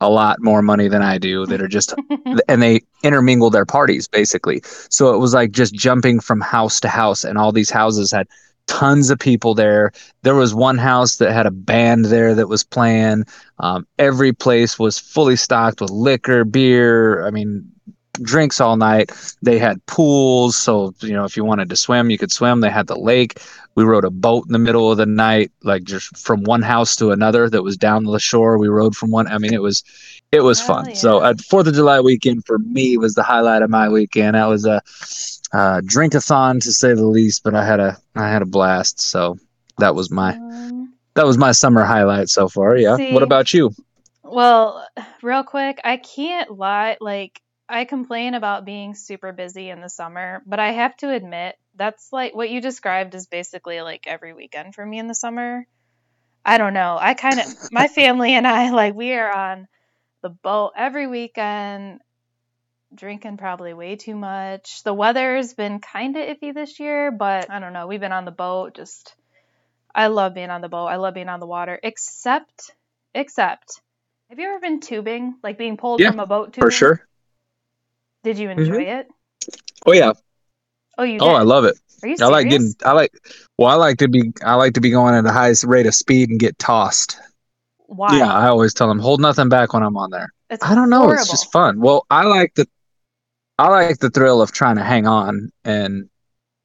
a 0.00 0.08
lot 0.08 0.40
more 0.40 0.62
money 0.62 0.88
than 0.88 1.02
I 1.02 1.18
do 1.18 1.46
that 1.46 1.60
are 1.60 1.68
just 1.68 1.94
and 2.48 2.62
they 2.62 2.80
intermingle 3.02 3.50
their 3.50 3.66
parties 3.66 4.08
basically. 4.08 4.62
So 4.64 5.14
it 5.14 5.18
was 5.18 5.34
like 5.34 5.50
just 5.50 5.74
jumping 5.74 6.20
from 6.20 6.40
house 6.40 6.80
to 6.80 6.88
house, 6.88 7.24
and 7.24 7.38
all 7.38 7.52
these 7.52 7.70
houses 7.70 8.12
had 8.12 8.28
tons 8.70 9.10
of 9.10 9.18
people 9.18 9.52
there. 9.52 9.90
There 10.22 10.36
was 10.36 10.54
one 10.54 10.78
house 10.78 11.16
that 11.16 11.32
had 11.32 11.44
a 11.44 11.50
band 11.50 12.04
there 12.04 12.36
that 12.36 12.48
was 12.48 12.62
playing. 12.62 13.24
Um, 13.58 13.84
every 13.98 14.32
place 14.32 14.78
was 14.78 14.96
fully 14.96 15.34
stocked 15.34 15.80
with 15.80 15.90
liquor, 15.90 16.44
beer. 16.44 17.26
I 17.26 17.30
mean, 17.30 17.68
drinks 18.22 18.60
all 18.60 18.76
night. 18.76 19.10
They 19.42 19.58
had 19.58 19.84
pools, 19.86 20.56
so 20.56 20.94
you 21.00 21.12
know 21.12 21.24
if 21.24 21.36
you 21.36 21.44
wanted 21.44 21.68
to 21.70 21.76
swim, 21.76 22.10
you 22.10 22.18
could 22.18 22.30
swim. 22.30 22.60
They 22.60 22.70
had 22.70 22.86
the 22.86 22.98
lake. 22.98 23.40
We 23.74 23.82
rode 23.82 24.04
a 24.04 24.10
boat 24.10 24.46
in 24.46 24.52
the 24.52 24.58
middle 24.58 24.90
of 24.92 24.98
the 24.98 25.06
night, 25.06 25.50
like 25.64 25.82
just 25.82 26.16
from 26.16 26.44
one 26.44 26.62
house 26.62 26.94
to 26.96 27.10
another 27.10 27.50
that 27.50 27.64
was 27.64 27.76
down 27.76 28.04
the 28.04 28.20
shore. 28.20 28.56
We 28.56 28.68
rode 28.68 28.94
from 28.94 29.10
one. 29.10 29.26
I 29.26 29.38
mean, 29.38 29.52
it 29.52 29.62
was 29.62 29.82
it 30.30 30.42
was 30.42 30.60
fun. 30.60 30.94
So 30.94 31.20
yeah. 31.20 31.30
at 31.30 31.40
Fourth 31.40 31.66
of 31.66 31.74
July 31.74 31.98
weekend 31.98 32.46
for 32.46 32.60
me 32.60 32.96
was 32.96 33.14
the 33.14 33.24
highlight 33.24 33.62
of 33.62 33.70
my 33.70 33.88
weekend. 33.88 34.36
That 34.36 34.46
was 34.46 34.64
a 34.64 34.74
uh, 34.74 34.80
drinkathon 35.52 36.62
to 36.62 36.72
say 36.72 36.94
the 36.94 37.06
least, 37.06 37.42
but 37.42 37.54
I 37.54 37.64
had 37.64 37.80
a 37.80 37.96
I 38.14 38.28
had 38.28 38.42
a 38.42 38.46
blast. 38.46 39.00
So 39.00 39.36
that 39.78 39.94
was 39.94 40.10
my 40.10 40.34
Um, 40.34 40.94
that 41.14 41.26
was 41.26 41.38
my 41.38 41.52
summer 41.52 41.84
highlight 41.84 42.28
so 42.28 42.48
far. 42.48 42.76
Yeah. 42.76 42.96
See- 42.96 43.12
what 43.12 43.22
about 43.22 43.52
you? 43.52 43.72
well, 44.22 44.86
real 45.22 45.42
quick, 45.42 45.80
I 45.82 45.96
can't 45.96 46.50
lie. 46.56 46.96
Like, 47.00 47.40
I 47.68 47.84
complain 47.84 48.34
about 48.34 48.64
being 48.64 48.94
super 48.94 49.32
busy 49.32 49.70
in 49.70 49.80
the 49.80 49.88
summer, 49.88 50.42
but 50.46 50.60
I 50.60 50.70
have 50.72 50.96
to 50.98 51.10
admit, 51.10 51.56
that's 51.74 52.12
like 52.12 52.34
what 52.34 52.50
you 52.50 52.60
described 52.60 53.14
is 53.14 53.26
basically 53.26 53.80
like 53.80 54.06
every 54.06 54.32
weekend 54.34 54.74
for 54.74 54.84
me 54.84 54.98
in 54.98 55.06
the 55.08 55.14
summer. 55.14 55.66
I 56.44 56.58
don't 56.58 56.74
know. 56.74 56.96
I 57.00 57.14
kind 57.14 57.40
of, 57.40 57.46
my 57.72 57.88
family 58.00 58.32
and 58.34 58.46
I, 58.46 58.70
like, 58.70 58.94
we 58.94 59.12
are 59.14 59.32
on 59.32 59.68
the 60.22 60.30
boat 60.30 60.72
every 60.76 61.06
weekend, 61.06 62.00
drinking 62.94 63.36
probably 63.36 63.74
way 63.74 63.96
too 63.96 64.16
much. 64.16 64.82
The 64.82 64.94
weather's 64.94 65.54
been 65.54 65.80
kind 65.80 66.16
of 66.16 66.26
iffy 66.26 66.52
this 66.52 66.80
year, 66.80 67.10
but 67.10 67.50
I 67.50 67.60
don't 67.60 67.72
know. 67.72 67.86
We've 67.86 68.00
been 68.00 68.12
on 68.12 68.24
the 68.24 68.30
boat. 68.30 68.74
Just, 68.74 69.14
I 69.94 70.08
love 70.08 70.34
being 70.34 70.50
on 70.50 70.60
the 70.60 70.68
boat. 70.68 70.86
I 70.86 70.96
love 70.96 71.14
being 71.14 71.28
on 71.28 71.40
the 71.40 71.46
water, 71.46 71.78
except, 71.82 72.72
except, 73.14 73.80
have 74.28 74.38
you 74.38 74.48
ever 74.48 74.60
been 74.60 74.80
tubing, 74.80 75.34
like 75.42 75.58
being 75.58 75.76
pulled 75.76 76.00
Yeah, 76.00 76.10
from 76.10 76.20
a 76.20 76.26
boat 76.26 76.52
tubing? 76.52 76.62
For 76.62 76.70
sure. 76.70 77.06
Did 78.22 78.38
you 78.38 78.48
mm-hmm. 78.48 78.60
enjoy 78.60 78.82
it? 78.82 79.08
Oh 79.86 79.92
yeah. 79.92 80.12
Oh, 80.98 81.02
you 81.02 81.18
did. 81.18 81.22
Oh, 81.22 81.30
I 81.30 81.42
love 81.42 81.64
it. 81.64 81.78
Are 82.02 82.08
you 82.08 82.16
serious? 82.16 82.20
I 82.20 82.26
like 82.26 82.48
getting. 82.48 82.74
I 82.84 82.92
like. 82.92 83.12
Well, 83.58 83.68
I 83.68 83.74
like 83.74 83.98
to 83.98 84.08
be. 84.08 84.32
I 84.44 84.54
like 84.54 84.74
to 84.74 84.80
be 84.80 84.90
going 84.90 85.14
at 85.14 85.24
the 85.24 85.32
highest 85.32 85.64
rate 85.64 85.86
of 85.86 85.94
speed 85.94 86.28
and 86.28 86.38
get 86.38 86.58
tossed. 86.58 87.18
Why? 87.86 88.18
Yeah, 88.18 88.32
I 88.32 88.48
always 88.48 88.74
tell 88.74 88.88
them 88.88 88.98
hold 88.98 89.20
nothing 89.20 89.48
back 89.48 89.72
when 89.72 89.82
I'm 89.82 89.96
on 89.96 90.10
there. 90.10 90.32
It's 90.50 90.64
I 90.64 90.74
don't 90.74 90.90
know. 90.90 91.00
Horrible. 91.00 91.22
It's 91.22 91.30
just 91.30 91.50
fun. 91.50 91.80
Well, 91.80 92.06
I 92.10 92.24
like 92.24 92.54
the. 92.54 92.68
I 93.60 93.68
like 93.68 93.98
the 93.98 94.10
thrill 94.10 94.40
of 94.40 94.52
trying 94.52 94.76
to 94.76 94.84
hang 94.84 95.06
on 95.06 95.52
and, 95.64 96.08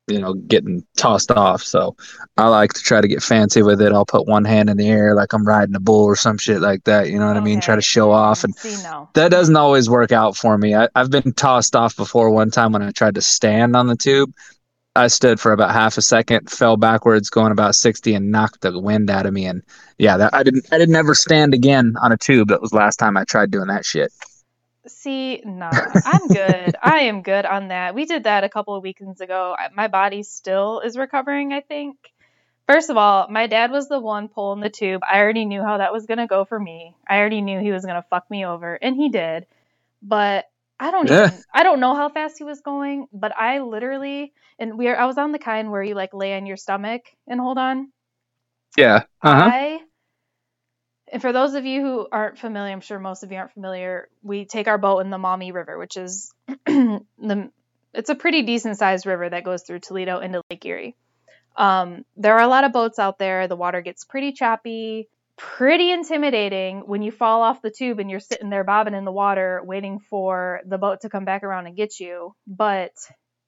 you 0.07 0.19
know, 0.19 0.33
getting 0.33 0.85
tossed 0.97 1.31
off. 1.31 1.61
So, 1.61 1.95
I 2.37 2.47
like 2.47 2.73
to 2.73 2.81
try 2.81 3.01
to 3.01 3.07
get 3.07 3.21
fancy 3.21 3.61
with 3.63 3.81
it. 3.81 3.91
I'll 3.91 4.05
put 4.05 4.27
one 4.27 4.45
hand 4.45 4.69
in 4.69 4.77
the 4.77 4.87
air 4.89 5.13
like 5.13 5.33
I'm 5.33 5.45
riding 5.45 5.75
a 5.75 5.79
bull 5.79 6.05
or 6.05 6.15
some 6.15 6.37
shit 6.37 6.61
like 6.61 6.83
that. 6.85 7.09
You 7.09 7.19
know 7.19 7.27
what 7.27 7.37
I 7.37 7.41
mean? 7.41 7.59
Try 7.59 7.75
to 7.75 7.81
show 7.81 8.11
off 8.11 8.43
and 8.43 8.55
See, 8.55 8.81
no. 8.83 9.09
that 9.13 9.29
doesn't 9.29 9.55
always 9.55 9.89
work 9.89 10.11
out 10.11 10.37
for 10.37 10.57
me. 10.57 10.73
I, 10.73 10.87
I've 10.95 11.11
been 11.11 11.33
tossed 11.33 11.75
off 11.75 11.95
before 11.97 12.29
one 12.29 12.51
time 12.51 12.71
when 12.71 12.81
I 12.81 12.91
tried 12.91 13.15
to 13.15 13.21
stand 13.21 13.75
on 13.75 13.87
the 13.87 13.97
tube. 13.97 14.33
I 14.95 15.07
stood 15.07 15.41
for 15.41 15.51
about 15.51 15.73
half 15.73 15.97
a 15.97 16.01
second, 16.01 16.49
fell 16.49 16.77
backwards, 16.77 17.29
going 17.29 17.51
about 17.51 17.75
sixty, 17.75 18.13
and 18.13 18.31
knocked 18.31 18.61
the 18.61 18.79
wind 18.79 19.09
out 19.09 19.25
of 19.25 19.33
me. 19.33 19.45
And 19.45 19.61
yeah, 19.97 20.15
that 20.15 20.33
I 20.33 20.41
didn't. 20.41 20.67
I 20.71 20.77
didn't 20.77 20.95
ever 20.95 21.13
stand 21.13 21.53
again 21.53 21.95
on 22.01 22.13
a 22.13 22.17
tube. 22.17 22.47
That 22.47 22.61
was 22.61 22.71
the 22.71 22.77
last 22.77 22.95
time 22.95 23.17
I 23.17 23.25
tried 23.25 23.51
doing 23.51 23.67
that 23.67 23.83
shit. 23.85 24.13
See, 24.87 25.41
no, 25.45 25.99
I'm 26.05 26.29
good. 26.29 26.75
I 26.81 27.01
am 27.01 27.21
good 27.23 27.45
on 27.45 27.69
that. 27.69 27.95
We 27.95 28.05
did 28.05 28.23
that 28.25 28.43
a 28.43 28.49
couple 28.49 28.75
of 28.75 28.83
weekends 28.83 29.21
ago. 29.21 29.55
My 29.73 29.87
body 29.87 30.23
still 30.23 30.79
is 30.81 30.97
recovering, 30.97 31.53
I 31.53 31.61
think. 31.61 31.97
First 32.67 32.89
of 32.89 32.97
all, 32.97 33.27
my 33.29 33.47
dad 33.47 33.71
was 33.71 33.89
the 33.89 33.99
one 33.99 34.27
pulling 34.27 34.61
the 34.61 34.69
tube. 34.69 35.01
I 35.03 35.19
already 35.19 35.45
knew 35.45 35.63
how 35.63 35.77
that 35.77 35.93
was 35.93 36.05
going 36.05 36.17
to 36.19 36.27
go 36.27 36.45
for 36.45 36.59
me. 36.59 36.95
I 37.07 37.17
already 37.19 37.41
knew 37.41 37.59
he 37.59 37.71
was 37.71 37.85
going 37.85 37.95
to 38.01 38.07
fuck 38.09 38.29
me 38.29 38.45
over, 38.45 38.75
and 38.75 38.95
he 38.95 39.09
did. 39.09 39.45
But 40.01 40.45
I 40.79 40.91
don't 40.91 41.09
Yeah. 41.09 41.29
even 41.29 41.43
I 41.53 41.63
don't 41.63 41.79
know 41.79 41.95
how 41.95 42.09
fast 42.09 42.37
he 42.37 42.43
was 42.43 42.61
going, 42.61 43.07
but 43.13 43.35
I 43.37 43.59
literally 43.59 44.33
and 44.59 44.77
we 44.77 44.87
are 44.89 44.97
I 44.97 45.05
was 45.05 45.17
on 45.17 45.31
the 45.31 45.39
kind 45.39 45.71
where 45.71 45.83
you 45.83 45.95
like 45.95 46.13
lay 46.13 46.35
on 46.35 46.45
your 46.45 46.57
stomach 46.57 47.03
and 47.27 47.39
hold 47.39 47.57
on. 47.57 47.91
Yeah. 48.77 49.03
Uh 49.21 49.35
huh. 49.35 49.51
I 49.51 49.79
and 51.11 51.21
for 51.21 51.31
those 51.31 51.53
of 51.53 51.65
you 51.65 51.81
who 51.81 52.07
aren't 52.11 52.39
familiar, 52.39 52.71
I'm 52.71 52.81
sure 52.81 52.99
most 52.99 53.23
of 53.23 53.31
you 53.31 53.37
aren't 53.37 53.53
familiar. 53.53 54.09
We 54.23 54.45
take 54.45 54.67
our 54.67 54.77
boat 54.77 54.99
in 54.99 55.09
the 55.09 55.17
Maumee 55.17 55.51
River, 55.51 55.77
which 55.77 55.97
is 55.97 56.33
the 56.65 57.51
it's 57.93 58.09
a 58.09 58.15
pretty 58.15 58.41
decent 58.41 58.77
sized 58.77 59.05
river 59.05 59.29
that 59.29 59.45
goes 59.45 59.63
through 59.63 59.79
Toledo 59.79 60.19
into 60.19 60.41
Lake 60.49 60.65
Erie. 60.65 60.95
Um, 61.55 62.03
there 62.17 62.35
are 62.35 62.43
a 62.43 62.47
lot 62.47 62.65
of 62.65 62.73
boats 62.73 62.99
out 62.99 63.17
there. 63.17 63.47
The 63.47 63.55
water 63.55 63.81
gets 63.81 64.03
pretty 64.03 64.33
choppy, 64.33 65.07
pretty 65.37 65.91
intimidating 65.91 66.81
when 66.81 67.01
you 67.01 67.11
fall 67.11 67.41
off 67.41 67.61
the 67.61 67.71
tube 67.71 67.99
and 67.99 68.09
you're 68.09 68.19
sitting 68.19 68.49
there 68.49 68.63
bobbing 68.63 68.93
in 68.93 69.05
the 69.05 69.11
water 69.11 69.61
waiting 69.63 69.99
for 69.99 70.61
the 70.65 70.77
boat 70.77 71.01
to 71.01 71.09
come 71.09 71.23
back 71.25 71.43
around 71.43 71.67
and 71.67 71.77
get 71.77 71.99
you. 71.99 72.35
But 72.45 72.91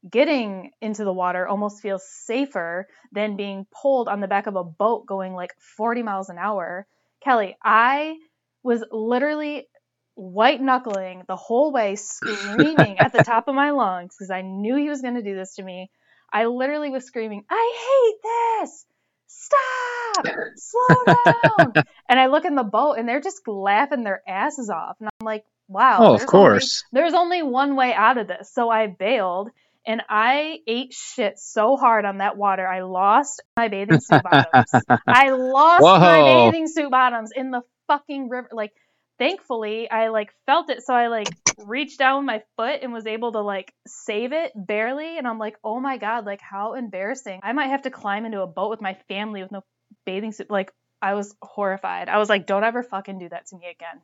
getting 0.10 0.72
into 0.82 1.04
the 1.04 1.14
water 1.14 1.48
almost 1.48 1.82
feels 1.82 2.08
safer 2.08 2.88
than 3.12 3.36
being 3.36 3.66
pulled 3.82 4.08
on 4.08 4.22
the 4.22 4.28
back 4.28 4.48
of 4.48 4.56
a 4.56 4.64
boat 4.64 5.06
going 5.06 5.34
like 5.34 5.54
40 5.76 6.04
miles 6.04 6.30
an 6.30 6.38
hour. 6.38 6.88
Kelly, 7.28 7.58
I 7.62 8.16
was 8.64 8.86
literally 8.90 9.68
white 10.16 10.62
knuckling 10.62 11.24
the 11.28 11.36
whole 11.36 11.74
way, 11.74 11.98
screaming 11.98 13.00
at 13.00 13.12
the 13.12 13.22
top 13.22 13.50
of 13.50 13.56
my 13.56 13.72
lungs 13.72 14.16
because 14.16 14.32
I 14.32 14.44
knew 14.44 14.78
he 14.78 14.88
was 14.88 15.02
going 15.02 15.16
to 15.16 15.22
do 15.22 15.36
this 15.36 15.56
to 15.56 15.64
me. 15.64 15.92
I 16.32 16.46
literally 16.46 16.90
was 16.90 17.04
screaming, 17.04 17.44
I 17.50 17.74
hate 17.84 18.64
this! 18.64 18.86
Stop! 19.28 20.26
Slow 20.56 21.06
down! 21.06 21.74
and 22.08 22.18
I 22.18 22.28
look 22.28 22.46
in 22.46 22.56
the 22.56 22.64
boat 22.64 22.94
and 22.94 23.10
they're 23.10 23.20
just 23.20 23.46
laughing 23.46 24.06
their 24.06 24.22
asses 24.26 24.70
off. 24.70 24.96
And 25.02 25.10
I'm 25.20 25.26
like, 25.26 25.44
wow. 25.68 25.98
Oh, 26.00 26.14
of 26.14 26.26
course. 26.28 26.86
Only, 26.94 27.02
there's 27.02 27.14
only 27.14 27.44
one 27.44 27.76
way 27.76 27.94
out 27.94 28.18
of 28.18 28.30
this. 28.30 28.54
So 28.54 28.70
I 28.70 28.88
bailed 28.88 29.50
and 29.88 30.02
I 30.10 30.60
ate 30.68 30.94
shit 30.94 31.40
so 31.40 31.78
hard 31.78 32.04
on 32.04 32.18
that 32.18 32.38
water. 32.38 32.68
I 32.68 32.82
lost 32.82 33.42
my 33.56 33.70
bathing 33.70 34.02
suit 34.02 34.22
bottoms. 34.22 34.72
I 35.08 35.30
lost 35.32 35.82
Whoa. 35.82 36.00
my 36.00 36.22
bathing 36.22 36.68
suit 36.68 36.92
bottoms 36.92 37.32
in 37.34 37.52
the 37.52 37.62
fucking 37.88 38.28
river. 38.28 38.50
Like, 38.52 38.74
thankfully, 39.18 39.90
I 39.90 40.10
like 40.10 40.34
felt 40.46 40.70
it, 40.70 40.84
so 40.84 40.94
I 40.94 41.08
like 41.08 41.30
reached 41.58 42.00
down 42.00 42.20
with 42.20 42.26
my 42.28 42.44
foot 42.58 42.82
and 42.84 42.92
was 42.92 43.08
able 43.08 43.32
to 43.32 43.40
like 43.40 43.74
save 43.88 44.34
it 44.34 44.52
barely. 44.56 45.18
And 45.18 45.26
I'm 45.26 45.40
like, 45.40 45.56
oh 45.64 45.80
my 45.80 45.98
god, 45.98 46.26
like 46.26 46.42
how 46.42 46.74
embarrassing! 46.74 47.40
I 47.42 47.54
might 47.54 47.68
have 47.70 47.84
to 47.84 47.90
climb 47.90 48.26
into 48.26 48.42
a 48.42 48.48
boat 48.48 48.70
with 48.70 48.82
my 48.82 48.98
family 49.08 49.42
with 49.42 49.54
no 49.54 49.64
bathing 50.06 50.34
suit. 50.34 50.52
Like, 50.52 50.74
I 51.02 51.14
was 51.14 51.34
horrified. 51.42 52.10
I 52.10 52.18
was 52.18 52.28
like, 52.28 52.46
don't 52.46 52.66
ever 52.66 52.84
fucking 52.84 53.20
do 53.20 53.30
that 53.30 53.48
to 53.48 53.56
me 53.56 53.68
again. 53.72 54.02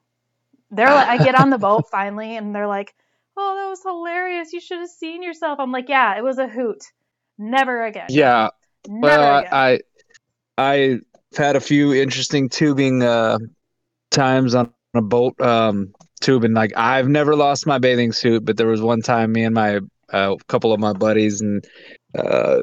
They're 0.72 0.88
like, 0.88 1.08
I 1.08 1.24
get 1.24 1.36
on 1.36 1.50
the 1.50 1.58
boat 1.58 1.86
finally, 1.92 2.38
and 2.38 2.56
they're 2.56 2.68
like 2.68 2.96
oh, 3.38 3.56
that 3.56 3.70
was 3.70 3.82
hilarious. 3.84 4.54
You 4.54 4.60
should 4.60 4.80
have 4.80 4.90
seen 4.90 5.24
yourself. 5.24 5.60
I'm 5.60 5.72
like, 5.72 5.90
yeah, 5.90 6.18
it 6.18 6.24
was 6.24 6.38
a 6.38 6.48
hoot. 6.48 6.84
Never 7.38 7.86
again. 7.86 8.08
Yeah. 8.10 8.50
Never 8.88 9.22
well, 9.22 9.40
again. 9.40 9.54
I 9.54 9.80
I've 10.58 11.02
had 11.36 11.56
a 11.56 11.62
few 11.62 11.94
interesting 11.94 12.50
tubing 12.50 13.02
uh, 13.02 13.40
times 14.12 14.56
on 14.56 14.72
a 14.94 15.02
boat 15.02 15.40
um, 15.42 15.94
tubing. 16.22 16.54
Like 16.54 16.74
I've 16.76 17.08
never 17.08 17.36
lost 17.36 17.66
my 17.66 17.80
bathing 17.80 18.12
suit, 18.12 18.46
but 18.46 18.58
there 18.58 18.68
was 18.68 18.82
one 18.82 19.02
time 19.02 19.32
me 19.32 19.44
and 19.44 19.56
my 19.56 19.80
uh, 20.12 20.36
couple 20.48 20.72
of 20.72 20.80
my 20.80 20.94
buddies 20.94 21.42
and 21.42 21.66
uh, 22.18 22.62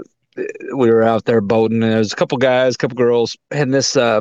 we 0.74 0.90
were 0.90 1.02
out 1.02 1.24
there 1.24 1.40
boating, 1.40 1.82
and 1.82 1.92
there 1.92 1.98
was 1.98 2.12
a 2.12 2.16
couple 2.16 2.38
guys, 2.38 2.74
a 2.74 2.78
couple 2.78 2.96
girls, 2.96 3.36
and 3.50 3.74
this 3.74 3.96
uh, 3.96 4.20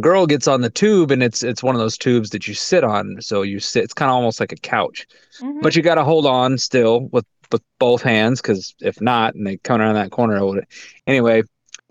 girl 0.00 0.26
gets 0.26 0.48
on 0.48 0.60
the 0.60 0.70
tube, 0.70 1.10
and 1.10 1.22
it's 1.22 1.42
it's 1.42 1.62
one 1.62 1.74
of 1.74 1.80
those 1.80 1.98
tubes 1.98 2.30
that 2.30 2.48
you 2.48 2.54
sit 2.54 2.84
on. 2.84 3.20
So 3.20 3.42
you 3.42 3.60
sit. 3.60 3.84
It's 3.84 3.94
kind 3.94 4.10
of 4.10 4.14
almost 4.14 4.40
like 4.40 4.52
a 4.52 4.56
couch, 4.56 5.06
Mhm. 5.40 5.62
but 5.62 5.76
you 5.76 5.82
got 5.82 5.96
to 5.96 6.04
hold 6.04 6.26
on 6.26 6.58
still 6.58 7.08
with 7.12 7.26
with 7.50 7.62
both 7.78 8.02
hands 8.02 8.40
because 8.40 8.74
if 8.80 9.00
not, 9.00 9.34
and 9.34 9.46
they 9.46 9.58
come 9.58 9.80
around 9.80 9.94
that 9.94 10.10
corner, 10.10 10.38
I 10.38 10.42
would. 10.42 10.64
Anyway, 11.06 11.42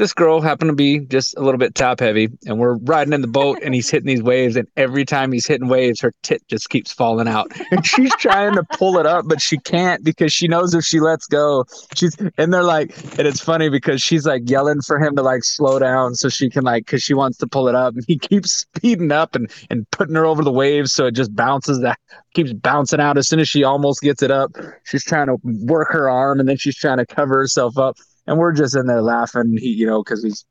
this 0.02 0.14
girl 0.14 0.42
happened 0.42 0.70
to 0.70 0.76
be 0.76 0.98
just 0.98 1.38
a 1.38 1.42
little 1.42 1.60
bit 1.60 1.76
top 1.76 2.00
heavy, 2.00 2.28
and 2.48 2.58
we're 2.58 2.78
riding 2.78 3.14
in 3.14 3.22
the 3.22 3.28
boat, 3.28 3.60
and 3.62 3.76
he's 3.76 3.88
hitting 3.88 4.08
these 4.08 4.24
waves, 4.24 4.56
and 4.56 4.68
every 4.76 5.06
time 5.06 5.32
he's 5.32 5.46
hitting 5.46 5.68
waves, 5.68 6.02
her 6.02 6.12
tit 6.24 6.42
just 6.48 6.72
keeps 6.72 6.92
falling 6.92 7.28
out, 7.28 7.52
and 7.70 7.86
she's 7.86 8.12
trying 8.16 8.56
to 8.56 8.64
pull 8.74 8.98
it 8.98 9.06
up, 9.06 9.26
but 9.28 9.40
she 9.40 9.60
can't 9.60 10.04
because 10.04 10.34
she 10.34 10.48
knows 10.48 10.74
if 10.74 10.84
she 10.84 11.00
lets 11.00 11.28
go, 11.28 11.66
she's. 11.96 12.18
And 12.40 12.52
they're 12.52 12.64
like, 12.64 12.98
and 13.20 13.28
it's 13.28 13.42
funny 13.42 13.70
because 13.70 14.02
she's 14.02 14.26
like 14.26 14.50
yelling 14.50 14.82
for 14.82 14.98
him 14.98 15.16
to 15.18 15.22
like 15.22 15.44
slow 15.44 15.78
down 15.78 16.16
so 16.16 16.30
she 16.30 16.50
can 16.50 16.64
like, 16.64 16.88
because 16.88 17.04
she 17.04 17.14
wants 17.14 17.38
to 17.38 17.46
pull 17.46 17.68
it 17.68 17.76
up, 17.76 17.94
and 17.94 18.04
he 18.08 18.18
keeps 18.18 18.52
speeding 18.52 19.12
up 19.12 19.36
and 19.36 19.52
and 19.70 19.90
putting 19.92 20.16
her 20.16 20.26
over 20.26 20.44
the 20.44 20.52
waves, 20.52 20.92
so 20.92 21.06
it 21.06 21.12
just 21.14 21.36
bounces 21.36 21.80
that 21.82 22.00
keeps 22.34 22.54
bouncing 22.54 23.00
out 23.00 23.20
as 23.20 23.28
soon 23.28 23.40
as 23.40 23.48
she 23.48 23.64
almost 23.64 24.02
gets 24.02 24.24
it 24.24 24.32
up. 24.32 24.50
She's 24.84 25.04
trying 25.04 25.28
to 25.28 25.38
work 25.44 25.90
her 25.92 26.10
arm, 26.10 26.40
and 26.40 26.50
then 26.50 26.58
she's 26.58 26.76
trying 26.76 26.98
to 26.98 27.06
cover 27.06 27.36
herself 27.36 27.78
up 27.78 27.98
and 28.28 28.38
we're 28.38 28.54
just 28.54 28.76
in 28.76 28.88
there 28.88 29.02
laughing, 29.02 29.58
he, 29.58 29.70
you 29.70 29.88
know, 29.88 30.04
because 30.04 30.24
he's 30.24 30.46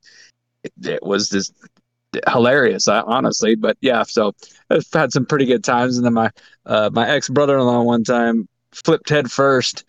it, 0.63 0.73
it 0.83 1.03
was 1.03 1.29
just 1.29 1.53
hilarious, 2.29 2.87
honestly. 2.87 3.55
But 3.55 3.77
yeah, 3.81 4.03
so 4.03 4.33
I've 4.69 4.85
had 4.93 5.11
some 5.11 5.25
pretty 5.25 5.45
good 5.45 5.63
times, 5.63 5.97
and 5.97 6.05
then 6.05 6.13
my 6.13 6.29
uh, 6.65 6.89
my 6.93 7.09
ex 7.09 7.29
brother 7.29 7.57
in 7.57 7.65
law 7.65 7.81
one 7.81 8.03
time 8.03 8.47
flipped 8.73 9.09
head 9.09 9.31
first 9.31 9.83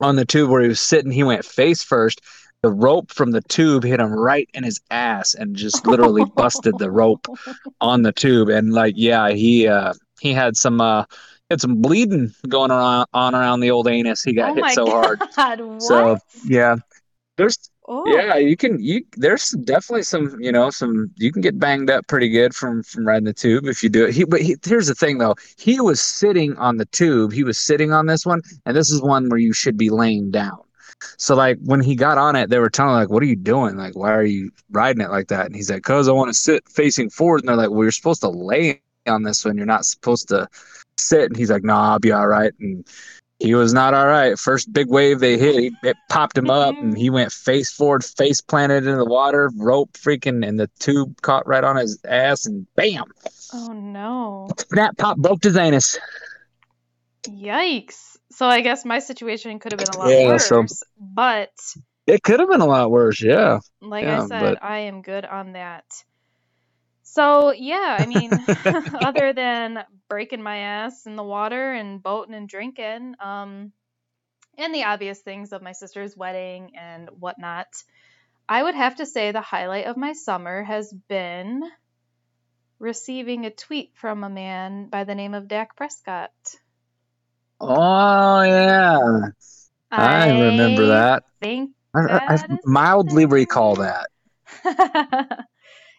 on 0.00 0.16
the 0.16 0.24
tube 0.24 0.50
where 0.50 0.62
he 0.62 0.68
was 0.68 0.80
sitting. 0.80 1.10
He 1.10 1.24
went 1.24 1.44
face 1.44 1.82
first. 1.82 2.20
The 2.62 2.72
rope 2.72 3.12
from 3.12 3.30
the 3.30 3.42
tube 3.42 3.84
hit 3.84 4.00
him 4.00 4.12
right 4.12 4.48
in 4.54 4.64
his 4.64 4.80
ass 4.90 5.34
and 5.34 5.54
just 5.54 5.86
literally 5.86 6.24
busted 6.36 6.78
the 6.78 6.90
rope 6.90 7.26
on 7.80 8.02
the 8.02 8.12
tube. 8.12 8.48
And 8.48 8.72
like, 8.72 8.94
yeah, 8.96 9.30
he 9.30 9.68
uh, 9.68 9.92
he 10.20 10.32
had 10.32 10.56
some 10.56 10.80
uh, 10.80 11.04
had 11.50 11.60
some 11.60 11.80
bleeding 11.80 12.34
going 12.48 12.70
on 12.70 13.06
on 13.12 13.34
around 13.34 13.60
the 13.60 13.70
old 13.70 13.88
anus. 13.88 14.22
He 14.22 14.32
got 14.32 14.50
oh 14.50 14.54
hit 14.54 14.74
so 14.74 14.90
hard. 14.90 15.20
what? 15.34 15.82
So 15.82 16.18
yeah, 16.44 16.76
there's 17.36 17.70
oh, 17.86 18.04
yeah, 18.06 18.36
you 18.36 18.56
can 18.56 18.82
you 18.82 19.04
there's 19.16 19.50
definitely 19.50 20.02
some 20.02 20.36
you 20.40 20.50
know 20.50 20.70
some 20.70 21.10
you 21.16 21.30
can 21.30 21.42
get 21.42 21.58
banged 21.58 21.90
up 21.90 22.06
pretty 22.06 22.28
good 22.28 22.54
from 22.54 22.82
from 22.82 23.06
riding 23.06 23.24
the 23.24 23.32
tube 23.32 23.66
if 23.66 23.82
you 23.82 23.88
do 23.88 24.06
it. 24.06 24.14
He 24.14 24.24
but 24.24 24.40
he, 24.40 24.56
here's 24.64 24.86
the 24.86 24.94
thing 24.94 25.18
though, 25.18 25.34
he 25.56 25.80
was 25.80 26.00
sitting 26.00 26.56
on 26.56 26.76
the 26.78 26.86
tube. 26.86 27.32
He 27.32 27.44
was 27.44 27.58
sitting 27.58 27.92
on 27.92 28.06
this 28.06 28.24
one, 28.24 28.42
and 28.64 28.76
this 28.76 28.90
is 28.90 29.02
one 29.02 29.28
where 29.28 29.38
you 29.38 29.52
should 29.52 29.76
be 29.76 29.90
laying 29.90 30.30
down. 30.30 30.58
So 31.18 31.34
like 31.34 31.58
when 31.64 31.80
he 31.80 31.94
got 31.94 32.18
on 32.18 32.36
it, 32.36 32.50
they 32.50 32.58
were 32.58 32.70
telling 32.70 32.92
him 32.92 33.00
like, 33.00 33.10
"What 33.10 33.22
are 33.22 33.26
you 33.26 33.36
doing? 33.36 33.76
Like, 33.76 33.96
why 33.96 34.12
are 34.12 34.24
you 34.24 34.50
riding 34.70 35.02
it 35.02 35.10
like 35.10 35.28
that?" 35.28 35.46
And 35.46 35.54
he's 35.54 35.70
like, 35.70 35.82
"Cause 35.82 36.08
I 36.08 36.12
want 36.12 36.28
to 36.30 36.34
sit 36.34 36.66
facing 36.68 37.10
forward." 37.10 37.40
And 37.40 37.48
they're 37.48 37.56
like, 37.56 37.70
"Well, 37.70 37.82
you're 37.82 37.92
supposed 37.92 38.22
to 38.22 38.28
lay 38.30 38.80
on 39.06 39.22
this 39.22 39.44
one. 39.44 39.56
You're 39.56 39.66
not 39.66 39.84
supposed 39.84 40.28
to 40.28 40.48
sit." 40.96 41.24
And 41.26 41.36
he's 41.36 41.50
like, 41.50 41.64
"Nah, 41.64 41.92
I'll 41.92 41.98
be 41.98 42.12
all 42.12 42.28
right." 42.28 42.52
And 42.60 42.86
he 43.38 43.54
was 43.54 43.72
not 43.74 43.92
all 43.94 44.06
right. 44.06 44.38
First 44.38 44.72
big 44.72 44.88
wave 44.88 45.20
they 45.20 45.36
hit, 45.38 45.54
he, 45.58 45.72
it 45.82 45.96
popped 46.08 46.38
him 46.38 46.50
up, 46.50 46.74
and 46.76 46.96
he 46.96 47.10
went 47.10 47.32
face 47.32 47.70
forward, 47.72 48.04
face 48.04 48.40
planted 48.40 48.86
in 48.86 48.96
the 48.96 49.04
water, 49.04 49.50
rope 49.56 49.92
freaking, 49.92 50.46
and 50.46 50.58
the 50.58 50.70
tube 50.78 51.20
caught 51.22 51.46
right 51.46 51.62
on 51.64 51.76
his 51.76 51.98
ass, 52.04 52.46
and 52.46 52.66
bam, 52.76 53.04
oh 53.52 53.72
no. 53.72 54.48
snap, 54.70 54.96
pop, 54.96 55.18
broke 55.18 55.42
his 55.44 55.56
anus. 55.56 55.98
Yikes. 57.24 58.16
So 58.30 58.46
I 58.46 58.60
guess 58.60 58.84
my 58.84 58.98
situation 59.00 59.58
could 59.58 59.72
have 59.72 59.78
been 59.78 59.94
a 59.94 59.98
lot 59.98 60.08
Yeah, 60.10 60.26
worse. 60.28 60.46
so- 60.48 60.64
But 61.00 61.50
It 62.06 62.22
could 62.22 62.38
have 62.40 62.48
been 62.48 62.60
a 62.60 62.66
lot 62.66 62.90
worse, 62.90 63.20
yeah. 63.22 63.58
like 63.80 64.04
Yeah, 64.04 64.22
I 64.22 64.26
said, 64.26 64.40
but- 64.40 64.62
I 64.64 64.78
am 64.80 65.02
good 65.02 65.24
on 65.24 65.52
that. 65.52 65.84
So 67.16 67.50
yeah, 67.50 67.96
I 67.98 68.04
mean, 68.04 68.30
other 68.94 69.32
than 69.32 69.82
breaking 70.06 70.42
my 70.42 70.58
ass 70.58 71.06
in 71.06 71.16
the 71.16 71.22
water 71.22 71.72
and 71.72 72.02
boating 72.02 72.34
and 72.34 72.46
drinking, 72.46 73.14
um, 73.20 73.72
and 74.58 74.74
the 74.74 74.84
obvious 74.84 75.20
things 75.20 75.54
of 75.54 75.62
my 75.62 75.72
sister's 75.72 76.14
wedding 76.14 76.72
and 76.76 77.08
whatnot, 77.18 77.68
I 78.46 78.62
would 78.62 78.74
have 78.74 78.96
to 78.96 79.06
say 79.06 79.32
the 79.32 79.40
highlight 79.40 79.86
of 79.86 79.96
my 79.96 80.12
summer 80.12 80.62
has 80.62 80.92
been 81.08 81.62
receiving 82.78 83.46
a 83.46 83.50
tweet 83.50 83.92
from 83.94 84.22
a 84.22 84.28
man 84.28 84.88
by 84.88 85.04
the 85.04 85.14
name 85.14 85.32
of 85.32 85.48
Dak 85.48 85.74
Prescott. 85.74 86.32
Oh 87.58 88.42
yeah, 88.42 89.30
I, 89.90 90.38
remember 90.38 90.88
that. 90.88 91.24
Think 91.40 91.70
I, 91.94 92.00
I, 92.00 92.34
I 92.34 92.58
mildly 92.66 93.24
recall 93.24 93.76
that. 93.76 94.08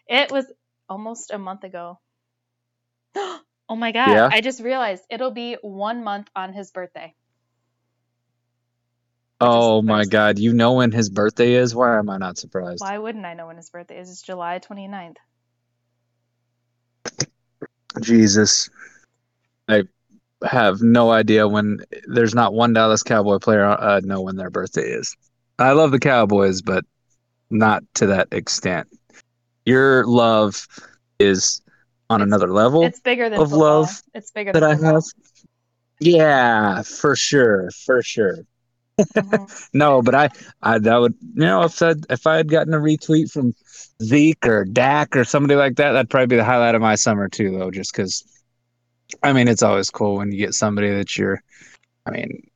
it 0.08 0.30
was 0.30 0.46
almost 0.88 1.30
a 1.30 1.38
month 1.38 1.64
ago. 1.64 1.98
oh 3.16 3.40
my 3.76 3.92
god! 3.92 4.14
Yeah? 4.14 4.28
I 4.32 4.40
just 4.40 4.60
realized 4.60 5.02
it'll 5.10 5.30
be 5.30 5.56
one 5.62 6.04
month 6.04 6.28
on 6.34 6.52
his 6.52 6.70
birthday. 6.70 7.14
Oh 9.40 9.82
my 9.82 10.04
God, 10.04 10.38
you 10.38 10.52
know 10.52 10.74
when 10.74 10.90
his 10.90 11.08
birthday 11.08 11.54
is? 11.54 11.74
Why 11.74 11.98
am 11.98 12.10
I 12.10 12.18
not 12.18 12.38
surprised? 12.38 12.80
Why 12.80 12.98
wouldn't 12.98 13.24
I 13.24 13.34
know 13.34 13.46
when 13.46 13.56
his 13.56 13.70
birthday 13.70 14.00
is? 14.00 14.10
It's 14.10 14.22
July 14.22 14.58
29th. 14.58 15.16
Jesus. 18.00 18.68
I 19.68 19.84
have 20.44 20.82
no 20.82 21.10
idea 21.10 21.46
when 21.46 21.78
there's 22.06 22.34
not 22.34 22.52
one 22.52 22.72
Dallas 22.72 23.02
Cowboy 23.02 23.38
player 23.38 23.64
uh 23.64 24.00
know 24.02 24.22
when 24.22 24.36
their 24.36 24.50
birthday 24.50 24.90
is. 24.90 25.16
I 25.58 25.72
love 25.72 25.92
the 25.92 25.98
Cowboys, 25.98 26.62
but 26.62 26.84
not 27.50 27.82
to 27.94 28.06
that 28.08 28.28
extent. 28.32 28.88
Your 29.68 30.06
love 30.06 30.66
is 31.18 31.60
on 32.10 32.20
It's- 32.22 32.26
another 32.28 32.50
level 32.52 32.84
It's 32.84 33.00
bigger 33.00 33.28
than 33.28 33.38
of 33.38 33.50
football. 33.50 33.80
love 33.82 34.02
It's 34.14 34.30
bigger 34.30 34.52
that 34.52 34.60
than 34.60 34.70
I 34.70 34.74
football. 34.76 34.94
have. 34.94 35.04
Yeah, 36.00 36.82
for 36.82 37.14
sure, 37.16 37.70
for 37.84 38.02
sure. 38.02 38.38
Mhm. 38.98 39.68
No, 39.74 40.02
but 40.02 40.14
I, 40.14 40.28
I 40.62 40.78
that 40.78 40.96
would 40.96 41.14
you 41.34 41.40
know 41.46 41.62
if 41.64 41.80
I 41.82 41.94
if 42.10 42.26
I 42.26 42.36
had 42.36 42.48
gotten 42.48 42.72
a 42.74 42.78
retweet 42.78 43.30
from 43.30 43.54
Zeke 44.02 44.46
or 44.46 44.64
Dak 44.64 45.16
or 45.16 45.24
somebody 45.24 45.54
like 45.54 45.76
that, 45.76 45.92
that'd 45.92 46.10
probably 46.10 46.26
be 46.28 46.36
the 46.36 46.44
highlight 46.44 46.74
of 46.74 46.80
my 46.82 46.94
summer 46.96 47.28
too, 47.28 47.56
though. 47.58 47.70
Just 47.70 47.92
because, 47.92 48.24
I 49.22 49.32
mean, 49.32 49.46
it's 49.48 49.62
always 49.62 49.90
cool 49.90 50.16
when 50.16 50.32
you 50.32 50.38
get 50.38 50.54
somebody 50.54 50.90
that 50.90 51.16
you're, 51.16 51.40
I 52.06 52.10
mean, 52.10 52.48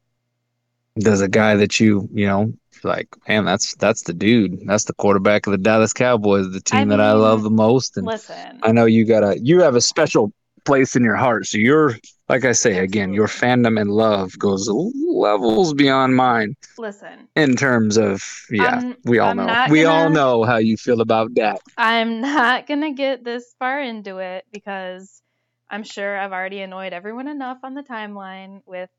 there's 0.97 1.21
a 1.21 1.29
guy 1.29 1.55
that 1.57 1.79
you 1.79 2.09
you 2.13 2.27
know 2.27 2.53
like, 2.85 3.09
man, 3.29 3.45
that's 3.45 3.75
that's 3.77 4.03
the 4.03 4.13
dude, 4.13 4.67
that's 4.67 4.85
the 4.85 4.95
quarterback 4.95 5.47
of 5.47 5.53
the 5.53 5.59
Dallas 5.59 5.93
Cowboys, 5.93 6.51
the 6.51 6.61
team 6.61 6.89
that 6.89 7.01
I 7.01 7.13
love 7.13 7.43
the 7.43 7.51
most, 7.51 7.97
and 7.97 8.07
Listen, 8.07 8.61
I 8.63 8.73
know 8.73 8.85
you 8.87 9.05
got 9.05 9.23
a 9.23 9.39
you 9.41 9.61
have 9.63 9.75
a 9.75 9.81
special 9.81 10.33
place 10.65 10.95
in 10.95 11.03
your 11.03 11.17
heart. 11.17 11.47
So 11.47 11.59
you're 11.59 11.97
like 12.29 12.45
I 12.45 12.53
say 12.53 12.79
again, 12.79 13.13
your 13.13 13.27
fandom 13.27 13.81
and 13.81 13.91
love 13.91 14.39
goes 14.39 14.69
levels 14.71 15.75
beyond 15.75 16.17
mine 16.17 16.57
listen. 16.79 17.29
in 17.37 17.57
terms 17.57 17.99
of 17.99 18.23
yeah, 18.51 18.65
I'm- 18.77 18.97
we 19.05 19.19
all 19.19 19.31
I'm 19.31 19.37
know. 19.39 19.67
We 19.71 19.85
all 19.85 20.05
gonna- 20.05 20.15
know 20.15 20.45
how 20.45 20.57
you 20.57 20.77
feel 20.77 21.01
about 21.01 21.35
that. 21.35 21.61
I'm 21.77 22.21
not 22.21 22.67
gonna 22.67 22.93
get 22.93 23.25
this 23.25 23.55
far 23.59 23.81
into 23.81 24.19
it 24.19 24.45
because 24.53 25.21
I'm 25.69 25.83
sure 25.83 26.17
I've 26.19 26.33
already 26.33 26.61
annoyed 26.61 26.93
everyone 26.93 27.29
enough 27.29 27.59
on 27.63 27.75
the 27.75 27.83
timeline 27.83 28.61
with 28.67 28.91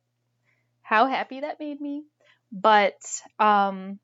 how 0.82 1.08
happy 1.08 1.40
that 1.40 1.60
made 1.60 1.80
me. 1.80 2.04
But 2.54 3.02
um 3.40 4.00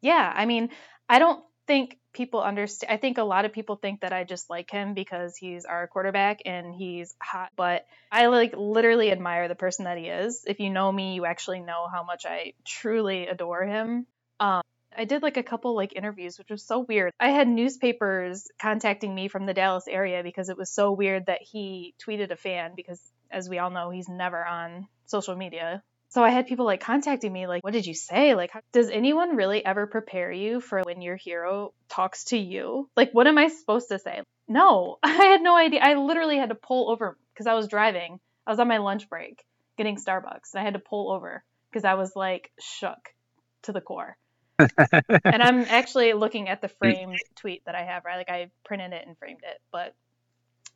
yeah, 0.00 0.32
I 0.34 0.46
mean, 0.46 0.70
I 1.08 1.18
don't 1.20 1.44
think 1.66 1.98
people 2.12 2.42
understand. 2.42 2.92
I 2.92 2.96
think 2.96 3.18
a 3.18 3.22
lot 3.22 3.44
of 3.44 3.52
people 3.52 3.76
think 3.76 4.00
that 4.00 4.12
I 4.12 4.24
just 4.24 4.50
like 4.50 4.70
him 4.70 4.94
because 4.94 5.36
he's 5.36 5.64
our 5.64 5.86
quarterback 5.86 6.40
and 6.44 6.74
he's 6.74 7.14
hot, 7.22 7.50
but 7.56 7.86
I 8.10 8.26
like 8.26 8.54
literally 8.56 9.10
admire 9.10 9.48
the 9.48 9.54
person 9.54 9.84
that 9.84 9.96
he 9.96 10.06
is. 10.06 10.44
If 10.46 10.60
you 10.60 10.70
know 10.70 10.90
me, 10.90 11.14
you 11.14 11.24
actually 11.24 11.60
know 11.60 11.86
how 11.90 12.02
much 12.02 12.26
I 12.26 12.54
truly 12.64 13.28
adore 13.28 13.64
him. 13.64 14.06
Um, 14.40 14.62
I 14.94 15.04
did 15.04 15.22
like 15.22 15.36
a 15.36 15.42
couple 15.42 15.74
like 15.74 15.96
interviews, 15.96 16.36
which 16.38 16.50
was 16.50 16.66
so 16.66 16.80
weird. 16.80 17.12
I 17.18 17.30
had 17.30 17.48
newspapers 17.48 18.48
contacting 18.60 19.14
me 19.14 19.28
from 19.28 19.46
the 19.46 19.54
Dallas 19.54 19.88
area 19.88 20.22
because 20.22 20.48
it 20.48 20.58
was 20.58 20.70
so 20.70 20.92
weird 20.92 21.26
that 21.26 21.40
he 21.42 21.94
tweeted 22.04 22.30
a 22.30 22.36
fan 22.36 22.72
because 22.76 23.00
as 23.30 23.48
we 23.48 23.58
all 23.58 23.70
know, 23.70 23.90
he's 23.90 24.08
never 24.08 24.44
on 24.44 24.88
social 25.06 25.36
media 25.36 25.82
so 26.12 26.22
I 26.22 26.28
had 26.28 26.46
people 26.46 26.66
like 26.66 26.82
contacting 26.82 27.32
me, 27.32 27.46
like, 27.46 27.64
what 27.64 27.72
did 27.72 27.86
you 27.86 27.94
say? 27.94 28.34
Like, 28.34 28.52
does 28.70 28.90
anyone 28.90 29.34
really 29.34 29.64
ever 29.64 29.86
prepare 29.86 30.30
you 30.30 30.60
for 30.60 30.82
when 30.82 31.00
your 31.00 31.16
hero 31.16 31.72
talks 31.88 32.24
to 32.24 32.36
you? 32.36 32.90
Like, 32.94 33.12
what 33.12 33.26
am 33.26 33.38
I 33.38 33.48
supposed 33.48 33.88
to 33.88 33.98
say? 33.98 34.20
No, 34.46 34.98
I 35.02 35.10
had 35.10 35.40
no 35.40 35.56
idea. 35.56 35.80
I 35.80 35.94
literally 35.94 36.36
had 36.36 36.50
to 36.50 36.54
pull 36.54 36.90
over 36.90 37.16
because 37.32 37.46
I 37.46 37.54
was 37.54 37.66
driving. 37.66 38.20
I 38.46 38.50
was 38.50 38.60
on 38.60 38.68
my 38.68 38.76
lunch 38.76 39.08
break 39.08 39.42
getting 39.78 39.96
Starbucks 39.96 40.52
and 40.52 40.60
I 40.60 40.64
had 40.64 40.74
to 40.74 40.80
pull 40.80 41.10
over 41.10 41.42
because 41.70 41.86
I 41.86 41.94
was 41.94 42.14
like 42.14 42.52
shook 42.60 43.14
to 43.62 43.72
the 43.72 43.80
core. 43.80 44.18
and 44.58 45.42
I'm 45.42 45.60
actually 45.68 46.12
looking 46.12 46.50
at 46.50 46.60
the 46.60 46.68
framed 46.68 47.16
tweet 47.36 47.64
that 47.64 47.74
I 47.74 47.84
have, 47.84 48.04
right? 48.04 48.18
Like, 48.18 48.30
I 48.30 48.50
printed 48.66 48.92
it 48.92 49.06
and 49.06 49.16
framed 49.16 49.40
it. 49.44 49.62
But 49.72 49.94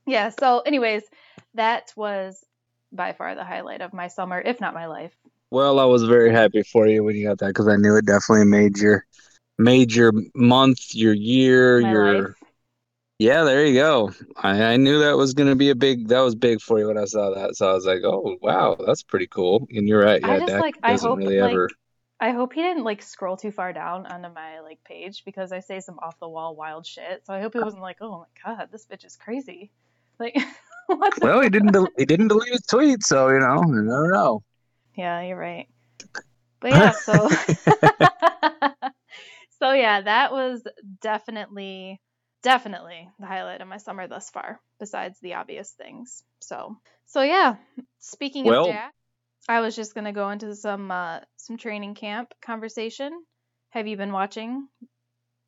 yeah, 0.06 0.30
so, 0.30 0.60
anyways, 0.60 1.02
that 1.56 1.92
was 1.94 2.42
by 2.96 3.12
far 3.12 3.34
the 3.34 3.44
highlight 3.44 3.80
of 3.82 3.92
my 3.92 4.08
summer, 4.08 4.40
if 4.40 4.60
not 4.60 4.74
my 4.74 4.86
life. 4.86 5.16
Well, 5.50 5.78
I 5.78 5.84
was 5.84 6.02
very 6.04 6.32
happy 6.32 6.62
for 6.62 6.86
you 6.86 7.04
when 7.04 7.16
you 7.16 7.26
got 7.28 7.38
that 7.38 7.48
because 7.48 7.68
I 7.68 7.76
knew 7.76 7.96
it 7.96 8.06
definitely 8.06 8.46
made 8.46 8.78
your 8.78 9.04
made 9.58 9.92
your 9.94 10.12
month, 10.34 10.94
your 10.94 11.14
year, 11.14 11.80
My 11.80 11.80
your 11.80 12.34
life. 12.34 12.42
yeah. 13.18 13.44
There 13.44 13.66
you 13.66 13.74
go. 13.74 14.12
I, 14.36 14.62
I 14.74 14.76
knew 14.76 15.00
that 15.00 15.16
was 15.16 15.34
gonna 15.34 15.56
be 15.56 15.70
a 15.70 15.74
big. 15.74 16.08
That 16.08 16.20
was 16.20 16.34
big 16.36 16.60
for 16.62 16.78
you 16.78 16.88
when 16.88 16.98
I 16.98 17.06
saw 17.06 17.34
that. 17.34 17.56
So 17.56 17.70
I 17.70 17.74
was 17.74 17.86
like, 17.86 18.02
oh 18.04 18.36
wow, 18.42 18.76
that's 18.86 19.02
pretty 19.04 19.28
cool. 19.28 19.66
And 19.72 19.88
you're 19.88 20.02
right. 20.04 20.22
I 20.22 20.38
Yeah, 20.38 20.40
just, 20.40 20.58
Dak 20.58 20.58
like, 20.58 20.78
I 20.82 20.96
doesn't 20.96 20.98
hope, 20.98 21.24
really 21.24 21.38
like, 21.38 21.40
ever. 21.40 21.70
I 22.20 22.30
hope 22.32 22.52
he 22.52 22.62
didn't 22.62 22.84
like 22.84 23.02
scroll 23.02 23.36
too 23.36 23.50
far 23.52 23.72
down 23.72 24.06
onto 24.06 24.28
my 24.34 24.60
like 24.60 24.82
page 24.84 25.24
because 25.24 25.52
I 25.52 25.60
say 25.60 25.80
some 25.80 25.98
off 26.00 26.18
the 26.20 26.28
wall 26.28 26.56
wild 26.56 26.86
shit. 26.86 27.24
So 27.26 27.34
I 27.34 27.40
hope 27.40 27.52
he 27.54 27.60
uh, 27.60 27.64
wasn't 27.64 27.82
like, 27.82 27.98
oh 28.00 28.20
my 28.44 28.56
god, 28.56 28.68
this 28.72 28.86
bitch 28.86 29.04
is 29.04 29.16
crazy. 29.16 29.70
Like, 30.18 30.34
Well, 31.20 31.40
he 31.40 31.48
didn't. 31.48 31.72
del- 31.72 31.88
he 31.98 32.04
didn't 32.04 32.28
delete 32.28 32.52
his 32.52 32.62
tweet, 32.62 33.02
so 33.02 33.28
you 33.28 33.40
know, 33.40 33.62
you 33.66 33.82
never 33.82 34.12
know. 34.12 34.42
Yeah, 34.96 35.22
you're 35.22 35.36
right. 35.38 35.66
But 36.60 36.70
yeah, 36.70 36.90
so 36.92 37.28
so 39.58 39.72
yeah, 39.72 40.00
that 40.02 40.32
was 40.32 40.62
definitely 41.00 42.00
definitely 42.42 43.08
the 43.18 43.26
highlight 43.26 43.60
of 43.60 43.68
my 43.68 43.78
summer 43.78 44.06
thus 44.06 44.30
far, 44.30 44.60
besides 44.78 45.18
the 45.20 45.34
obvious 45.34 45.70
things. 45.72 46.22
So 46.40 46.76
so 47.06 47.22
yeah, 47.22 47.56
speaking 47.98 48.44
Well- 48.44 48.68
of 48.68 48.74
Dak, 48.74 48.92
I 49.48 49.60
was 49.60 49.76
just 49.76 49.94
gonna 49.94 50.12
go 50.12 50.30
into 50.30 50.54
some 50.54 50.90
uh, 50.90 51.20
some 51.36 51.56
training 51.56 51.94
camp 51.94 52.32
conversation. 52.44 53.12
Have 53.70 53.86
you 53.86 53.96
been 53.96 54.12
watching 54.12 54.68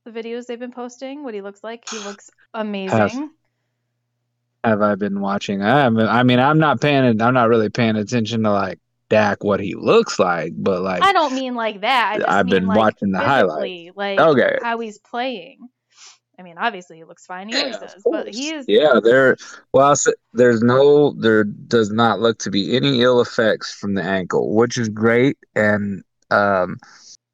the 0.05 0.11
videos 0.11 0.47
they've 0.47 0.59
been 0.59 0.73
posting? 0.73 1.25
What 1.25 1.35
he 1.35 1.41
looks 1.41 1.63
like? 1.63 1.89
He 1.89 1.99
looks 1.99 2.31
amazing. 2.53 2.99
Have 2.99 3.31
I 4.65 4.95
been 4.95 5.21
watching? 5.21 5.63
I 5.63 5.87
I 5.87 6.23
mean, 6.23 6.39
I'm 6.39 6.59
not 6.59 6.81
paying. 6.81 7.21
I'm 7.21 7.35
not 7.35 7.49
really 7.49 7.71
paying 7.71 7.97
attention 7.97 8.43
to 8.43 8.51
like 8.51 8.79
Dak 9.09 9.43
what 9.43 9.61
he 9.61 9.75
looks 9.75 10.19
like, 10.19 10.53
but 10.57 10.83
like 10.83 11.03
I 11.03 11.13
don't 11.13 11.35
mean 11.35 11.55
like 11.55 11.81
that. 11.81 12.13
I 12.15 12.19
just 12.19 12.29
I've 12.29 12.47
mean 12.47 12.55
been 12.55 12.67
like 12.67 12.77
watching 12.79 13.13
the 13.13 13.21
highlights. 13.21 13.97
like 13.97 14.19
Okay. 14.19 14.59
how 14.63 14.79
he's 14.79 14.99
playing. 14.99 15.69
I 16.39 16.43
mean, 16.43 16.57
obviously 16.57 16.99
he 16.99 17.05
looks 17.05 17.27
fine. 17.27 17.49
He 17.49 17.57
always 17.57 17.75
Yeah, 17.75 17.81
does, 17.81 18.03
but 18.05 18.29
he 18.29 18.51
is. 18.51 18.65
Yeah, 18.69 19.01
there. 19.03 19.37
Well, 19.73 19.95
there's 20.35 20.63
no. 20.63 21.13
There 21.19 21.45
does 21.45 21.91
not 21.91 22.21
look 22.21 22.39
to 22.41 22.51
be 22.51 22.77
any 22.77 23.03
ill 23.03 23.21
effects 23.21 23.75
from 23.75 23.95
the 23.95 24.03
ankle, 24.03 24.55
which 24.55 24.79
is 24.79 24.89
great. 24.89 25.37
And 25.57 26.05
um, 26.31 26.77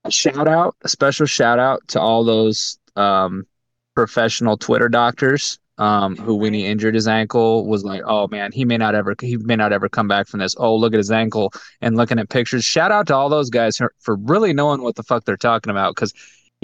shout 0.08 0.48
out, 0.48 0.76
a 0.82 0.88
special 0.88 1.26
shout 1.26 1.58
out 1.58 1.86
to 1.88 2.00
all 2.00 2.24
those 2.24 2.78
um, 2.96 3.46
professional 3.94 4.56
Twitter 4.56 4.88
doctors 4.88 5.58
um, 5.78 6.16
who, 6.16 6.34
when 6.34 6.54
he 6.54 6.66
injured 6.66 6.94
his 6.94 7.08
ankle, 7.08 7.66
was 7.66 7.84
like, 7.84 8.02
"Oh 8.06 8.28
man, 8.28 8.52
he 8.52 8.64
may 8.64 8.76
not 8.76 8.94
ever. 8.94 9.14
He 9.20 9.36
may 9.36 9.56
not 9.56 9.72
ever 9.72 9.88
come 9.88 10.08
back 10.08 10.28
from 10.28 10.40
this. 10.40 10.54
Oh, 10.58 10.76
look 10.76 10.94
at 10.94 10.98
his 10.98 11.10
ankle." 11.10 11.52
And 11.80 11.96
looking 11.96 12.18
at 12.18 12.28
pictures. 12.28 12.64
Shout 12.64 12.92
out 12.92 13.06
to 13.08 13.14
all 13.14 13.28
those 13.28 13.50
guys 13.50 13.76
for, 13.76 13.92
for 14.00 14.16
really 14.16 14.52
knowing 14.52 14.82
what 14.82 14.96
the 14.96 15.02
fuck 15.02 15.24
they're 15.24 15.36
talking 15.36 15.70
about 15.70 15.94
because 15.94 16.12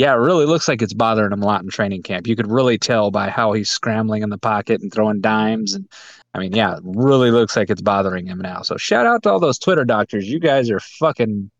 yeah, 0.01 0.15
it 0.15 0.19
really 0.19 0.47
looks 0.47 0.67
like 0.67 0.81
it's 0.81 0.95
bothering 0.95 1.31
him 1.31 1.43
a 1.43 1.47
lot 1.47 1.63
in 1.63 1.69
training 1.69 2.03
camp. 2.03 2.27
You 2.27 2.35
could 2.35 2.51
really 2.51 2.79
tell 2.79 3.11
by 3.11 3.29
how 3.29 3.53
he's 3.53 3.69
scrambling 3.69 4.23
in 4.23 4.31
the 4.31 4.39
pocket 4.39 4.81
and 4.81 4.91
throwing 4.91 5.21
dimes. 5.21 5.75
And 5.75 5.87
I 6.33 6.39
mean, 6.39 6.53
yeah, 6.53 6.77
it 6.77 6.83
really 6.85 7.31
looks 7.31 7.55
like 7.55 7.69
it's 7.69 7.83
bothering 7.83 8.27
him 8.27 8.39
now. 8.39 8.63
So 8.63 8.79
shout 8.79 9.05
out 9.05 9.23
to 9.25 9.31
all 9.31 9.41
those 9.41 9.59
Twitter 9.59 9.85
doctors. 9.85 10.27
You 10.27 10.39
guys 10.39 10.71
are 10.71 10.81
fucking 10.81 11.51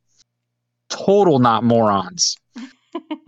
total 0.89 1.39
not 1.39 1.65
morons. 1.65 2.39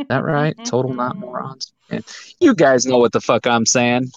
That 0.08 0.24
right? 0.24 0.54
Mm-hmm. 0.54 0.64
Total 0.64 0.92
not 0.92 1.16
morons. 1.16 1.72
Yeah. 1.90 2.00
You 2.40 2.54
guys 2.54 2.86
know 2.86 2.98
what 2.98 3.12
the 3.12 3.20
fuck 3.20 3.46
I'm 3.46 3.66
saying. 3.66 4.10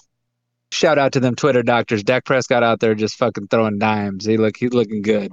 Shout 0.72 0.98
out 0.98 1.12
to 1.12 1.20
them 1.20 1.36
Twitter 1.36 1.62
doctors. 1.62 2.02
Dak 2.02 2.24
Prescott 2.24 2.62
out 2.62 2.80
there 2.80 2.94
just 2.94 3.16
fucking 3.16 3.48
throwing 3.48 3.78
dimes. 3.78 4.24
He 4.24 4.36
look 4.36 4.56
he's 4.56 4.72
looking 4.72 5.02
good. 5.02 5.32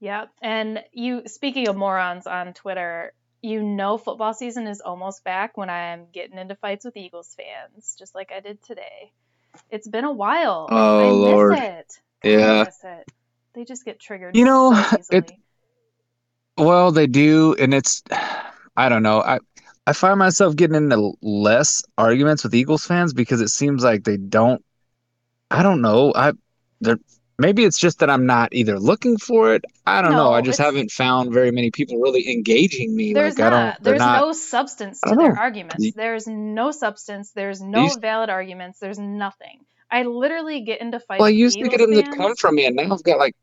Yep. 0.00 0.30
And 0.42 0.82
you, 0.92 1.22
speaking 1.26 1.68
of 1.68 1.76
morons 1.76 2.26
on 2.26 2.52
Twitter, 2.54 3.12
you 3.42 3.62
know 3.62 3.98
football 3.98 4.34
season 4.34 4.66
is 4.66 4.80
almost 4.80 5.24
back 5.24 5.56
when 5.56 5.70
I'm 5.70 6.06
getting 6.12 6.38
into 6.38 6.54
fights 6.56 6.84
with 6.84 6.96
Eagles 6.96 7.34
fans, 7.36 7.96
just 7.98 8.14
like 8.14 8.32
I 8.34 8.40
did 8.40 8.62
today. 8.62 9.12
It's 9.70 9.88
been 9.88 10.04
a 10.04 10.12
while. 10.12 10.66
Oh, 10.70 10.98
I 11.00 11.02
miss 11.26 11.34
Lord. 11.34 11.58
it. 11.58 12.00
Yeah. 12.24 12.52
I 12.52 12.64
miss 12.64 12.80
it. 12.84 13.12
They 13.54 13.64
just 13.64 13.84
get 13.84 13.98
triggered. 13.98 14.36
You 14.36 14.44
know, 14.44 14.74
so 15.02 15.16
it- 15.16 15.32
Well, 16.58 16.92
they 16.92 17.06
do, 17.06 17.54
and 17.58 17.72
it's 17.74 18.02
I 18.76 18.88
don't 18.88 19.02
know. 19.02 19.20
I 19.20 19.38
I 19.86 19.92
find 19.92 20.18
myself 20.18 20.56
getting 20.56 20.76
into 20.76 21.12
less 21.22 21.82
arguments 21.96 22.42
with 22.42 22.54
Eagles 22.54 22.84
fans 22.84 23.14
because 23.14 23.40
it 23.40 23.48
seems 23.48 23.84
like 23.84 24.04
they 24.04 24.16
don't. 24.16 24.64
I 25.50 25.62
don't 25.62 25.80
know. 25.80 26.12
I 26.14 26.32
they're 26.80 26.98
maybe 27.38 27.64
it's 27.64 27.78
just 27.78 28.00
that 28.00 28.10
I'm 28.10 28.26
not 28.26 28.52
either 28.52 28.78
looking 28.78 29.18
for 29.18 29.54
it. 29.54 29.64
I 29.86 30.02
don't 30.02 30.12
know. 30.12 30.32
I 30.32 30.40
just 30.40 30.58
haven't 30.58 30.90
found 30.90 31.32
very 31.32 31.50
many 31.50 31.70
people 31.70 31.98
really 31.98 32.30
engaging 32.30 32.94
me. 32.94 33.12
There's 33.12 33.38
like 33.38 33.46
I 33.46 33.50
not. 33.50 33.74
don't. 33.74 33.84
There's 33.84 33.98
not. 33.98 34.20
no 34.20 34.32
substance 34.32 35.00
to 35.02 35.14
their 35.14 35.32
know. 35.32 35.40
arguments. 35.40 35.92
There's 35.94 36.26
no 36.26 36.70
substance. 36.70 37.32
There's 37.32 37.60
no 37.60 37.84
used- 37.84 38.00
valid 38.00 38.30
arguments. 38.30 38.78
There's 38.80 38.98
nothing. 38.98 39.60
I 39.88 40.02
literally 40.02 40.62
get 40.62 40.80
into 40.80 40.98
fights. 40.98 41.20
well, 41.20 41.28
I 41.28 41.30
used 41.30 41.58
to 41.58 41.68
get 41.68 41.78
them 41.78 41.92
to 41.92 42.02
come 42.02 42.34
from 42.34 42.56
me, 42.56 42.66
and 42.66 42.74
now 42.74 42.92
I've 42.92 43.04
got 43.04 43.18
like, 43.18 43.36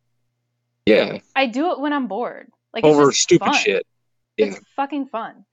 yeah, 0.86 1.20
I 1.36 1.46
do 1.46 1.72
it 1.72 1.80
when 1.80 1.94
I'm 1.94 2.08
bored. 2.08 2.52
Like 2.74 2.84
it's 2.84 2.94
over 2.98 3.12
stupid 3.14 3.46
fun. 3.46 3.54
shit. 3.54 3.88
Yeah. 4.38 4.48
It's 4.48 4.60
fucking 4.76 5.08
fun. 5.08 5.46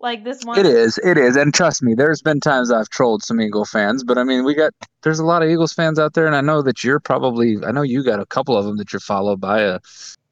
Like 0.00 0.24
this 0.24 0.44
one. 0.44 0.58
It 0.58 0.66
is, 0.66 0.98
it 0.98 1.16
is, 1.16 1.36
and 1.36 1.54
trust 1.54 1.82
me, 1.82 1.94
there's 1.94 2.20
been 2.20 2.40
times 2.40 2.70
I've 2.70 2.90
trolled 2.90 3.22
some 3.22 3.40
Eagle 3.40 3.64
fans, 3.64 4.04
but 4.04 4.18
I 4.18 4.24
mean, 4.24 4.44
we 4.44 4.54
got 4.54 4.72
there's 5.02 5.18
a 5.20 5.24
lot 5.24 5.42
of 5.42 5.48
Eagles 5.48 5.72
fans 5.72 5.98
out 5.98 6.12
there, 6.12 6.26
and 6.26 6.36
I 6.36 6.40
know 6.42 6.60
that 6.62 6.84
you're 6.84 7.00
probably, 7.00 7.56
I 7.64 7.70
know 7.70 7.82
you 7.82 8.04
got 8.04 8.20
a 8.20 8.26
couple 8.26 8.56
of 8.56 8.66
them 8.66 8.76
that 8.78 8.92
you're 8.92 9.00
followed 9.00 9.40
by 9.40 9.60
a, 9.62 9.80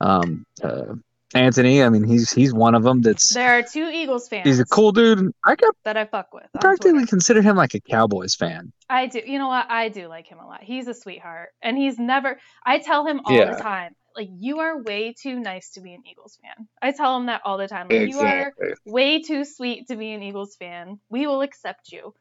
um, 0.00 0.44
uh, 0.62 0.94
Anthony. 1.34 1.82
I 1.82 1.88
mean, 1.88 2.04
he's 2.04 2.30
he's 2.30 2.52
one 2.52 2.74
of 2.74 2.82
them. 2.82 3.00
That's 3.00 3.32
There 3.32 3.56
are 3.58 3.62
two 3.62 3.88
Eagles 3.90 4.28
fans 4.28 4.46
he's 4.46 4.60
a 4.60 4.66
cool 4.66 4.92
dude. 4.92 5.32
I 5.46 5.54
got 5.54 5.74
that 5.84 5.96
I 5.96 6.04
fuck 6.04 6.34
with. 6.34 6.44
practically 6.60 6.92
Twitter. 6.92 7.06
consider 7.06 7.40
him 7.40 7.56
like 7.56 7.72
a 7.74 7.80
Cowboys 7.80 8.34
fan. 8.34 8.72
I 8.90 9.06
do. 9.06 9.22
You 9.24 9.38
know 9.38 9.48
what? 9.48 9.70
I 9.70 9.88
do 9.88 10.06
like 10.08 10.26
him 10.26 10.38
a 10.40 10.46
lot. 10.46 10.62
He's 10.62 10.86
a 10.88 10.92
sweetheart, 10.92 11.48
and 11.62 11.78
he's 11.78 11.98
never. 11.98 12.38
I 12.66 12.78
tell 12.80 13.06
him 13.06 13.22
all 13.24 13.32
Yeah. 13.34 13.54
the 13.54 13.62
time, 13.62 13.94
like 14.16 14.28
you 14.38 14.60
are 14.60 14.82
way 14.82 15.12
too 15.12 15.38
nice 15.40 15.70
to 15.72 15.80
be 15.80 15.94
an 15.94 16.02
Eagles 16.10 16.38
fan. 16.42 16.68
I 16.80 16.92
tell 16.92 17.16
him 17.16 17.26
that 17.26 17.42
all 17.44 17.58
the 17.58 17.68
time. 17.68 17.88
Like 17.88 18.08
you 18.08 18.18
are 18.18 18.52
way 18.84 19.22
too 19.22 19.44
sweet 19.44 19.88
to 19.88 19.96
be 19.96 20.12
an 20.12 20.22
Eagles 20.22 20.56
fan. 20.56 21.00
We 21.10 21.26
will 21.26 21.42
accept 21.42 21.92
you. 21.92 22.14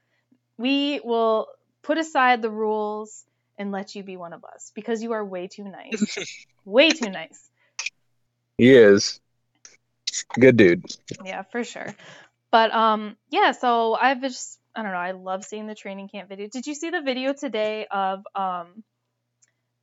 We 0.58 1.01
will 1.04 1.47
put 1.82 1.97
aside 1.97 2.41
the 2.41 2.51
rules 2.51 3.25
and 3.58 3.71
let 3.71 3.95
you 3.95 4.04
be 4.04 4.17
one 4.17 4.34
of 4.34 4.43
us 4.43 4.71
because 4.75 5.04
you 5.04 5.12
are 5.13 5.25
way 5.25 5.47
too 5.47 5.63
nice. 5.63 6.36
way 6.65 6.89
too 6.89 7.10
nice. 7.10 7.49
He 8.58 8.73
is 8.73 9.19
good 10.39 10.58
dude. 10.58 10.86
Yeah, 11.25 11.43
for 11.43 11.63
sure. 11.63 11.95
But 12.51 12.73
um 12.73 13.15
yeah, 13.30 13.51
so 13.51 13.93
I've 13.95 14.21
just 14.21 14.60
I 14.75 14.84
don't 14.84 14.91
know, 14.91 14.97
I 14.97 15.12
love 15.12 15.43
seeing 15.43 15.67
the 15.67 15.75
training 15.75 16.10
camp 16.10 16.30
video. 16.30 16.47
Did 16.47 16.67
you 16.67 16.75
see 16.75 16.89
the 16.89 17.01
video 17.01 17.34
today 17.34 17.88
of 17.89 18.23
um 18.36 18.84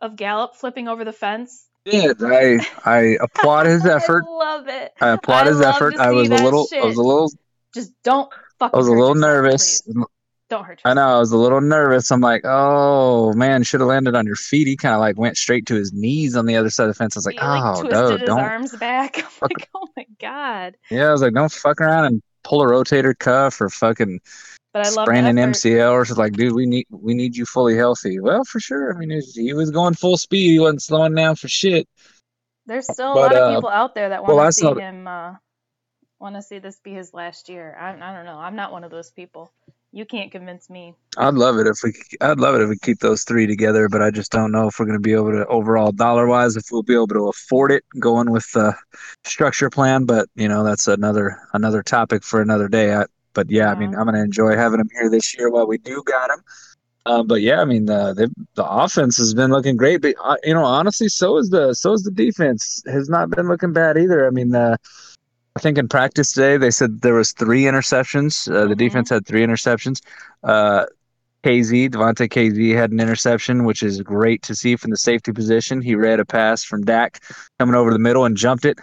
of 0.01 0.17
Gallup 0.17 0.55
flipping 0.57 0.89
over 0.89 1.05
the 1.05 1.13
fence? 1.13 1.67
Did 1.91 2.23
I 2.23 2.59
I 2.85 2.99
applaud 3.21 3.67
his 3.67 3.85
effort. 3.87 4.25
I 4.27 4.31
love 4.31 4.69
it. 4.69 4.93
I 5.01 5.09
applaud 5.11 5.47
I 5.47 5.51
his 5.51 5.61
effort. 5.61 5.97
I 5.97 6.11
was 6.13 6.29
a 6.29 6.35
little 6.35 6.67
I 6.75 6.85
was 6.85 6.97
a 6.97 7.03
little 7.03 7.31
Just 7.75 7.93
don't 8.03 8.31
fucking 8.59 8.75
I 8.75 8.79
was 8.79 8.89
a 8.89 8.93
little 8.93 9.15
nervous. 9.15 9.83
please. 9.83 10.05
Don't 10.51 10.65
hurt 10.65 10.81
I 10.85 10.95
know 10.95 11.17
I 11.17 11.19
was 11.19 11.31
a 11.31 11.37
little 11.37 11.61
nervous. 11.61 12.11
I'm 12.11 12.23
like, 12.23 12.41
oh 12.45 13.35
man, 13.35 13.63
should 13.63 13.81
have 13.81 13.89
landed 13.89 14.15
on 14.15 14.25
your 14.25 14.37
feet. 14.37 14.67
He 14.67 14.77
kind 14.77 14.95
of 14.95 15.01
like 15.01 15.19
went 15.19 15.37
straight 15.37 15.67
to 15.67 15.75
his 15.75 15.93
knees 15.93 16.37
on 16.37 16.47
the 16.47 16.57
other 16.57 16.71
side 16.71 16.85
of 16.85 16.89
the 16.89 16.95
fence. 16.95 17.17
I 17.17 17.19
was 17.19 17.27
like, 17.27 17.35
he 17.35 17.41
like 17.45 17.77
oh 17.77 17.83
no, 17.83 18.11
his 18.17 18.23
don't. 18.23 18.41
arms 18.41 18.75
back. 18.77 19.19
I'm 19.23 19.25
like, 19.43 19.69
oh 19.75 19.89
my 19.95 20.07
god. 20.19 20.77
Yeah, 20.91 21.09
I 21.09 21.13
was 21.13 21.21
like, 21.21 21.35
don't 21.35 21.53
fuck 21.53 21.81
around 21.83 22.07
and 22.07 22.23
pull 22.45 22.63
a 22.63 22.67
rotator 22.67 23.19
cuff 23.19 23.61
or 23.61 23.69
fucking 23.69 24.21
But 24.73 24.87
I 24.87 24.91
love 24.91 25.09
an. 25.09 25.37
MCL. 25.37 26.17
Like, 26.17 26.35
dude, 26.35 26.55
we 26.55 26.67
need 26.67 26.87
we 26.91 27.15
need 27.15 27.37
you 27.37 27.47
fully 27.47 27.77
healthy. 27.77 28.21
Well, 28.21 28.45
for 28.45 28.61
sure. 28.61 28.95
I 28.95 28.99
mean, 28.99 29.11
he- 29.11 29.45
he 29.45 29.53
was 29.55 29.71
going 29.71 29.95
full 29.95 30.19
speed. 30.19 30.53
He 30.53 30.59
wasn't 30.59 30.83
slowing 30.83 31.15
down 31.15 31.37
for 31.37 31.49
shit. 31.49 31.89
There's 32.67 32.85
still 32.87 33.13
a 33.13 33.15
But, 33.15 33.33
lot 33.33 33.37
of 33.37 33.43
uh, 33.43 33.55
people 33.57 33.71
out 33.71 33.95
there 33.95 34.11
that 34.11 34.23
want 34.23 34.39
to 34.39 34.45
I 34.47 34.51
see 34.51 34.81
him. 34.81 35.07
Uh, 35.07 35.35
want 36.21 36.35
to 36.35 36.43
see 36.43 36.59
this 36.59 36.79
be 36.81 36.93
his 36.93 37.15
last 37.15 37.49
year. 37.49 37.77
I, 37.81 37.91
I 37.91 38.15
don't 38.15 38.25
know. 38.27 38.39
I'm 38.39 38.57
not 38.57 38.73
one 38.73 38.85
of 38.85 38.91
those 38.91 39.11
people. 39.11 39.53
You 39.91 40.05
can't 40.05 40.31
convince 40.31 40.69
me. 40.69 40.95
I'd 41.17 41.33
love 41.35 41.57
it 41.59 41.67
if 41.67 41.79
we. 41.83 41.95
I'd 42.21 42.39
love 42.39 42.55
it 42.57 42.61
if 42.61 42.69
we 42.69 42.77
keep 42.79 42.99
those 42.99 43.25
three 43.25 43.47
together, 43.47 43.89
but 43.89 44.03
I 44.03 44.11
just 44.11 44.31
don't 44.31 44.53
know 44.53 44.69
if 44.69 44.79
we're 44.79 44.85
going 44.85 44.99
to 44.99 45.03
be 45.03 45.15
able 45.15 45.33
to 45.33 45.47
overall 45.47 45.93
dollar 45.93 46.27
wise 46.27 46.57
if 46.57 46.65
we'll 46.71 46.83
be 46.83 46.93
able 46.95 47.09
to 47.09 47.29
afford 47.29 47.73
it 47.73 47.85
going 47.99 48.31
with 48.31 48.51
the 48.53 48.75
structure 49.25 49.71
plan. 49.71 50.05
But 50.05 50.29
you 50.35 50.47
know 50.47 50.63
that's 50.63 50.89
another 50.89 51.39
another 51.55 51.83
topic 51.83 52.23
for 52.23 52.43
another 52.43 52.69
day. 52.69 52.95
I, 52.95 53.07
but 53.35 53.51
yeah, 53.51 53.71
I 53.71 53.75
mean 53.75 53.95
I'm 53.95 54.05
going 54.05 54.15
to 54.15 54.23
enjoy 54.23 54.57
having 54.57 54.81
him 54.81 54.89
here 54.99 55.11
this 55.11 55.37
year 55.37 55.51
while 55.51 55.67
we 55.67 55.79
do 55.79 56.03
got 56.07 56.31
him. 56.31 56.43
Um, 57.07 57.27
but 57.27 57.41
yeah, 57.41 57.61
I 57.61 57.65
mean 57.65 57.87
the, 57.87 58.31
the 58.55 58.65
offense 58.69 59.17
has 59.17 59.33
been 59.33 59.51
looking 59.51 59.77
great, 59.77 60.03
but 60.03 60.15
uh, 60.23 60.37
you 60.45 60.55
know 60.55 60.65
honestly, 60.65 61.09
so 61.09 61.39
is 61.39 61.49
the 61.51 61.75
so 61.75 61.93
is 61.93 62.03
the 62.03 62.11
defense 62.11 62.83
has 62.87 63.09
not 63.09 63.31
been 63.31 63.49
looking 63.49 63.73
bad 63.73 63.97
either. 63.97 64.27
I 64.27 64.31
mean 64.31 64.51
the. 64.51 64.77
I 65.57 65.61
think 65.61 65.77
in 65.79 65.89
practice 65.89 66.33
today 66.33 66.57
they 66.57 66.71
said 66.71 67.01
there 67.01 67.15
was 67.15 67.33
three 67.33 67.63
interceptions. 67.63 68.49
Uh, 68.49 68.67
The 68.69 68.75
Mhm. 68.75 68.79
defense 68.79 69.11
had 69.11 69.27
three 69.27 69.45
interceptions. 69.45 70.01
Uh, 70.45 70.85
Kazee, 71.43 71.89
Damontae 71.89 72.29
Kazee 72.29 72.75
had 72.77 72.93
an 72.93 73.01
interception, 73.01 73.65
which 73.65 73.83
is 73.83 74.01
great 74.03 74.43
to 74.43 74.55
see 74.55 74.77
from 74.77 74.91
the 74.91 74.97
safety 74.97 75.33
position. 75.33 75.81
He 75.81 75.95
read 75.95 76.21
a 76.21 76.25
pass 76.25 76.63
from 76.63 76.85
Dak 76.85 77.21
coming 77.59 77.75
over 77.75 77.93
the 77.93 77.99
middle 77.99 78.25
and 78.25 78.37
jumped 78.37 78.65
it. 78.65 78.79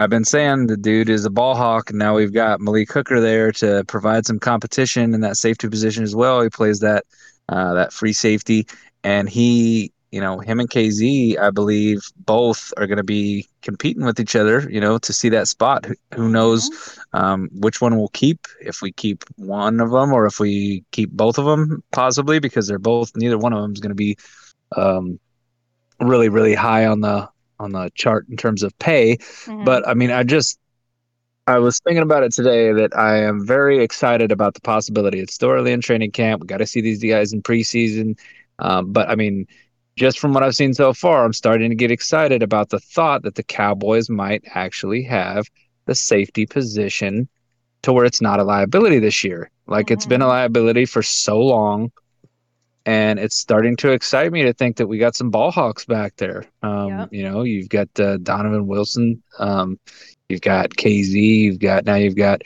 I've 0.00 0.08
been 0.08 0.24
saying 0.24 0.68
the 0.68 0.78
dude 0.78 1.10
is 1.10 1.26
a 1.26 1.30
ball 1.30 1.54
hawk, 1.54 1.90
and 1.90 1.98
now 1.98 2.16
we've 2.16 2.32
got 2.32 2.58
Malik 2.58 2.90
Hooker 2.90 3.20
there 3.20 3.52
to 3.52 3.84
provide 3.86 4.24
some 4.24 4.38
competition 4.38 5.12
in 5.12 5.20
that 5.20 5.36
safety 5.36 5.68
position 5.68 6.02
as 6.02 6.16
well. 6.16 6.40
He 6.40 6.48
plays 6.48 6.80
that 6.80 7.04
uh, 7.50 7.74
that 7.74 7.92
free 7.92 8.14
safety, 8.14 8.66
and 9.04 9.28
he, 9.28 9.92
you 10.10 10.22
know, 10.22 10.38
him 10.38 10.58
and 10.58 10.70
Kazee, 10.70 11.38
I 11.38 11.50
believe, 11.50 12.00
both 12.16 12.72
are 12.78 12.86
going 12.86 12.96
to 12.96 13.04
be 13.04 13.46
competing 13.60 14.06
with 14.06 14.18
each 14.18 14.34
other, 14.34 14.66
you 14.70 14.80
know, 14.80 14.96
to 14.96 15.12
see 15.12 15.28
that 15.28 15.48
spot. 15.48 15.86
Who, 16.14 16.30
knows 16.30 16.98
um, 17.12 17.50
which 17.52 17.82
one 17.82 17.98
we'll 17.98 18.08
keep? 18.08 18.46
If 18.62 18.80
we 18.80 18.92
keep 18.92 19.22
one 19.36 19.80
of 19.80 19.90
them, 19.90 20.14
or 20.14 20.24
if 20.24 20.40
we 20.40 20.82
keep 20.92 21.10
both 21.10 21.36
of 21.36 21.44
them, 21.44 21.84
possibly 21.92 22.38
because 22.38 22.66
they're 22.66 22.78
both. 22.78 23.14
Neither 23.16 23.36
one 23.36 23.52
of 23.52 23.60
them 23.60 23.72
is 23.72 23.80
going 23.80 23.90
to 23.90 23.94
be 23.94 24.16
um, 24.74 25.20
really, 26.00 26.30
really 26.30 26.54
high 26.54 26.86
on 26.86 27.02
the 27.02 27.28
on 27.60 27.72
the 27.72 27.90
chart 27.94 28.26
in 28.28 28.36
terms 28.36 28.62
of 28.62 28.76
pay. 28.78 29.16
Mhm. 29.46 29.64
But 29.64 29.86
I 29.86 29.94
mean, 29.94 30.10
I 30.10 30.22
just 30.24 30.58
I 31.46 31.58
was 31.58 31.80
thinking 31.80 32.02
about 32.02 32.22
it 32.22 32.32
today 32.32 32.72
that 32.72 32.96
I 32.96 33.18
am 33.22 33.46
very 33.46 33.82
excited 33.82 34.30
about 34.30 34.54
the 34.54 34.60
possibility. 34.60 35.20
It's 35.20 35.34
still 35.34 35.50
early 35.50 35.72
in 35.72 35.80
training 35.80 36.12
camp. 36.12 36.40
We 36.40 36.46
got 36.46 36.58
to 36.58 36.66
see 36.66 36.80
these 36.80 37.02
guys 37.02 37.32
in 37.32 37.42
preseason. 37.42 38.18
Um, 38.58 38.92
but 38.92 39.08
I 39.08 39.16
mean, 39.16 39.46
just 39.96 40.18
from 40.18 40.32
what 40.32 40.42
I've 40.42 40.54
seen 40.54 40.74
so 40.74 40.92
far, 40.94 41.24
I'm 41.24 41.32
starting 41.32 41.70
to 41.70 41.74
get 41.76 41.90
excited 41.90 42.42
about 42.42 42.68
the 42.70 42.78
thought 42.78 43.22
that 43.22 43.34
the 43.34 43.42
Cowboys 43.42 44.08
might 44.08 44.44
actually 44.54 45.02
have 45.04 45.46
the 45.86 45.94
safety 45.94 46.46
position 46.46 47.28
to 47.82 47.92
where 47.92 48.04
it's 48.04 48.20
not 48.20 48.38
a 48.40 48.44
liability 48.44 48.98
this 48.98 49.24
year. 49.24 49.50
Like 49.66 49.90
it's 49.90 50.06
been 50.06 50.22
a 50.22 50.26
Mhm. 50.26 50.28
liability 50.28 50.84
for 50.84 51.02
so 51.02 51.40
long. 51.40 51.90
And 52.90 53.20
it's 53.20 53.36
starting 53.36 53.76
to 53.76 53.92
excite 53.92 54.32
me 54.32 54.42
to 54.42 54.52
think 54.52 54.76
that 54.78 54.88
we 54.88 54.98
got 54.98 55.14
some 55.14 55.30
ball 55.30 55.52
hawks 55.52 55.84
back 55.84 56.16
there. 56.16 56.44
Um, 56.64 56.88
Yep. 56.88 57.08
You 57.12 57.22
know, 57.22 57.42
you've 57.44 57.68
got 57.68 57.88
uh, 58.00 58.16
Donovan 58.16 58.66
Wilson, 58.66 59.22
um, 59.38 59.78
you've 60.28 60.40
got 60.40 60.70
Kazee, 60.70 61.42
you've 61.42 61.60
got 61.60 61.84
now 61.84 61.94
you've 61.94 62.16
got 62.16 62.42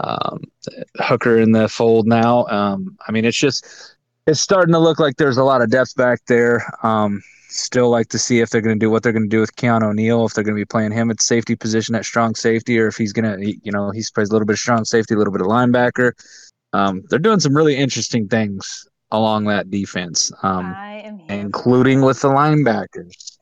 um, 0.00 0.44
Hooker 0.96 1.38
in 1.38 1.52
the 1.52 1.68
fold 1.68 2.06
now. 2.06 2.46
Um, 2.46 2.96
I 3.06 3.12
mean, 3.12 3.26
it's 3.26 3.36
just 3.36 3.66
it's 4.26 4.40
starting 4.40 4.72
to 4.72 4.78
look 4.78 4.98
like 4.98 5.16
there's 5.16 5.36
a 5.36 5.44
lot 5.44 5.60
of 5.60 5.68
depth 5.68 5.94
back 5.94 6.20
there. 6.26 6.64
Um, 6.82 7.22
still 7.50 7.90
like 7.90 8.08
to 8.08 8.18
see 8.18 8.40
if 8.40 8.48
they're 8.48 8.62
going 8.62 8.80
to 8.80 8.82
do 8.82 8.90
what 8.90 9.02
they're 9.02 9.12
going 9.12 9.28
to 9.28 9.36
do 9.36 9.40
with 9.40 9.54
Keanu 9.56 9.90
O'Neal, 9.90 10.24
if 10.24 10.32
they're 10.32 10.42
going 10.42 10.56
to 10.56 10.60
be 10.60 10.64
playing 10.64 10.92
him 10.92 11.10
at 11.10 11.20
safety 11.20 11.54
position 11.54 11.94
at 11.94 12.06
strong 12.06 12.34
safety, 12.34 12.80
or 12.80 12.88
if 12.88 12.96
he's 12.96 13.12
going 13.12 13.30
to, 13.30 13.58
you 13.62 13.70
know, 13.70 13.90
he 13.90 14.02
plays 14.14 14.30
a 14.30 14.32
little 14.32 14.46
bit 14.46 14.54
of 14.54 14.58
strong 14.58 14.86
safety, 14.86 15.12
a 15.12 15.18
little 15.18 15.34
bit 15.34 15.42
of 15.42 15.48
linebacker. 15.48 16.12
Um, 16.72 17.02
they're 17.10 17.18
doing 17.18 17.40
some 17.40 17.54
really 17.54 17.76
interesting 17.76 18.26
things 18.26 18.88
along 19.12 19.44
that 19.44 19.70
defense, 19.70 20.32
um, 20.42 20.74
I 20.76 21.02
am 21.04 21.18
here. 21.18 21.38
including 21.38 22.02
with 22.02 22.20
the 22.20 22.28
linebackers. 22.28 23.38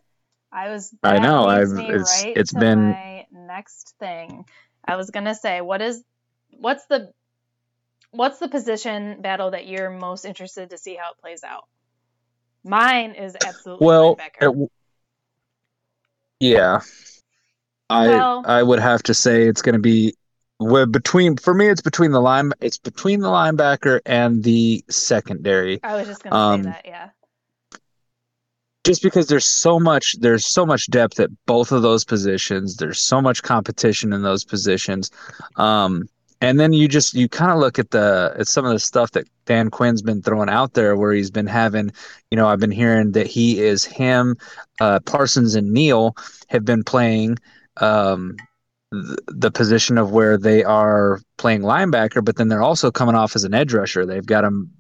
I 0.53 0.69
was. 0.69 0.93
I 1.03 1.19
know, 1.21 1.45
I've- 1.45 1.71
it's- 1.89 2.25
right 2.25 2.37
it's 2.37 2.53
been- 2.53 2.91
my 2.91 3.27
next 3.33 3.95
thing. 3.99 4.45
I 4.85 4.97
was 4.97 5.11
gonna 5.11 5.35
say, 5.35 5.61
what 5.61 5.81
is, 5.81 6.03
what's 6.51 6.85
the, 6.87 7.13
what's 8.11 8.39
the 8.39 8.49
position 8.49 9.23
battle 9.23 9.53
that 9.53 9.67
you're 9.67 9.91
most 9.91 10.25
interested 10.25 10.71
to 10.71 10.79
see 10.79 10.97
how 10.97 11.13
it 11.13 11.19
plays 11.21 11.45
out? 11.45 11.65
Mine 12.65 13.13
is 13.13 13.37
absolutely 13.47 13.87
Well, 13.87 14.17
linebacker. 14.17 14.65
it- 14.65 14.71
yeah, 16.41 16.81
I 17.89 18.09
Well- 18.09 18.43
I 18.45 18.63
would 18.63 18.81
have 18.81 19.03
to 19.05 19.15
say 19.15 19.47
it's 19.47 19.63
going 19.63 19.75
to 19.75 19.81
be 19.81 20.17
well, 20.61 20.87
between 20.87 21.37
for 21.37 21.55
me 21.55 21.69
it's 21.69 21.81
between 21.81 22.13
the 22.13 22.21
line 22.21 22.53
it's 22.61 22.79
between 22.79 23.21
the 23.21 23.29
linebacker 23.29 24.01
and 24.05 24.45
the 24.45 24.85
secondary. 24.91 25.81
I 25.83 25.97
was 25.97 26.07
just 26.07 26.23
gonna 26.23 26.37
um, 26.37 26.63
say 26.63 26.71
that. 26.71 26.83
Yeah. 26.85 27.09
just 28.85 29.03
because 29.03 29.27
there's 29.27 29.47
so 29.47 29.81
much 29.81 30.17
there's 30.21 30.47
so 30.47 30.67
much 30.67 30.89
depth 30.91 31.19
at 31.19 31.31
both 31.47 31.73
of 31.73 31.83
those 31.83 32.05
positions 32.05 32.77
there's 32.77 33.01
so 33.01 33.21
much 33.21 33.43
competition 33.43 34.13
in 34.13 34.23
those 34.23 34.45
positions 34.45 35.11
um 35.57 36.09
and 36.43 36.59
then 36.61 36.73
you 36.73 36.89
just 36.89 37.15
you 37.15 37.29
kind 37.29 37.51
of 37.51 37.59
look 37.59 37.79
at 37.79 37.91
the 37.91 38.35
at 38.39 38.47
some 38.47 38.65
of 38.65 38.73
the 38.73 38.79
stuff 38.79 39.11
that 39.13 39.29
Dan 39.47 39.71
Quinn's 39.71 40.03
been 40.03 40.23
throwing 40.23 40.49
out 40.49 40.75
there 40.75 40.97
where 40.97 41.13
he's 41.13 41.31
been 41.31 41.47
having 41.47 41.91
you 42.31 42.37
know 42.37 42.47
I've 42.47 42.61
been 42.61 42.71
hearing 42.71 43.13
that 43.13 43.27
he 43.27 43.61
is 43.61 43.85
him 43.85 44.37
uh 44.81 45.01
Parsons 45.01 45.55
and 45.55 45.73
Neal 45.73 46.17
have 46.49 46.65
been 46.67 46.85
playing 46.85 47.39
um 47.79 48.37
the 48.91 49.51
position 49.53 49.99
of 49.99 50.11
where 50.11 50.37
they 50.37 50.65
are 50.65 51.21
playing 51.37 51.63
linebacker 51.63 52.25
but 52.25 52.37
then 52.37 52.49
they're 52.49 52.63
also 52.63 52.91
coming 52.91 53.15
off 53.15 53.37
as 53.37 53.45
an 53.45 53.55
edge 53.55 53.73
rusher 53.73 54.05
they've 54.05 54.27
got 54.27 54.43
him 54.43 54.71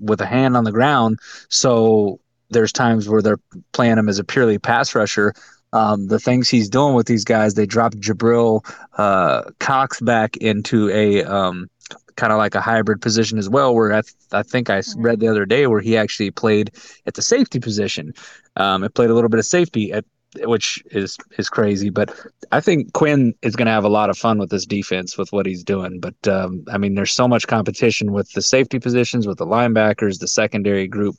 with 0.00 0.20
a 0.20 0.26
hand 0.26 0.56
on 0.56 0.64
the 0.64 0.72
ground 0.72 1.18
so 1.48 2.18
there's 2.52 2.72
times 2.72 3.08
where 3.08 3.22
they're 3.22 3.40
playing 3.72 3.98
him 3.98 4.08
as 4.08 4.18
a 4.18 4.24
purely 4.24 4.58
pass 4.58 4.94
rusher. 4.94 5.34
Um, 5.72 6.08
the 6.08 6.20
things 6.20 6.48
he's 6.48 6.68
doing 6.68 6.94
with 6.94 7.06
these 7.06 7.24
guys, 7.24 7.54
they 7.54 7.66
dropped 7.66 7.98
Jabril 7.98 8.64
uh, 8.98 9.50
Cox 9.58 10.00
back 10.00 10.36
into 10.36 10.90
a 10.90 11.24
um, 11.24 11.70
kind 12.16 12.32
of 12.32 12.38
like 12.38 12.54
a 12.54 12.60
hybrid 12.60 13.00
position 13.00 13.38
as 13.38 13.48
well. 13.48 13.74
Where 13.74 13.92
I, 13.92 14.02
th- 14.02 14.14
I 14.32 14.42
think 14.42 14.68
I 14.68 14.78
s- 14.78 14.94
read 14.98 15.20
the 15.20 15.28
other 15.28 15.46
day 15.46 15.66
where 15.66 15.80
he 15.80 15.96
actually 15.96 16.30
played 16.30 16.72
at 17.06 17.14
the 17.14 17.22
safety 17.22 17.58
position. 17.58 18.12
Um, 18.56 18.84
it 18.84 18.94
played 18.94 19.08
a 19.08 19.14
little 19.14 19.30
bit 19.30 19.40
of 19.40 19.46
safety 19.46 19.92
at 19.92 20.04
which 20.40 20.82
is 20.90 21.16
is 21.38 21.48
crazy. 21.48 21.90
But 21.90 22.14
I 22.50 22.60
think 22.60 22.92
Quinn 22.92 23.34
is 23.42 23.56
going 23.56 23.66
to 23.66 23.72
have 23.72 23.84
a 23.84 23.88
lot 23.88 24.10
of 24.10 24.18
fun 24.18 24.38
with 24.38 24.50
this 24.50 24.66
defense 24.66 25.18
with 25.18 25.32
what 25.32 25.46
he's 25.46 25.64
doing. 25.64 26.00
But 26.00 26.28
um, 26.28 26.64
I 26.72 26.78
mean, 26.78 26.94
there's 26.94 27.12
so 27.12 27.28
much 27.28 27.46
competition 27.46 28.12
with 28.12 28.30
the 28.32 28.42
safety 28.42 28.78
positions, 28.78 29.26
with 29.26 29.38
the 29.38 29.46
linebackers, 29.46 30.18
the 30.18 30.28
secondary 30.28 30.88
group 30.88 31.16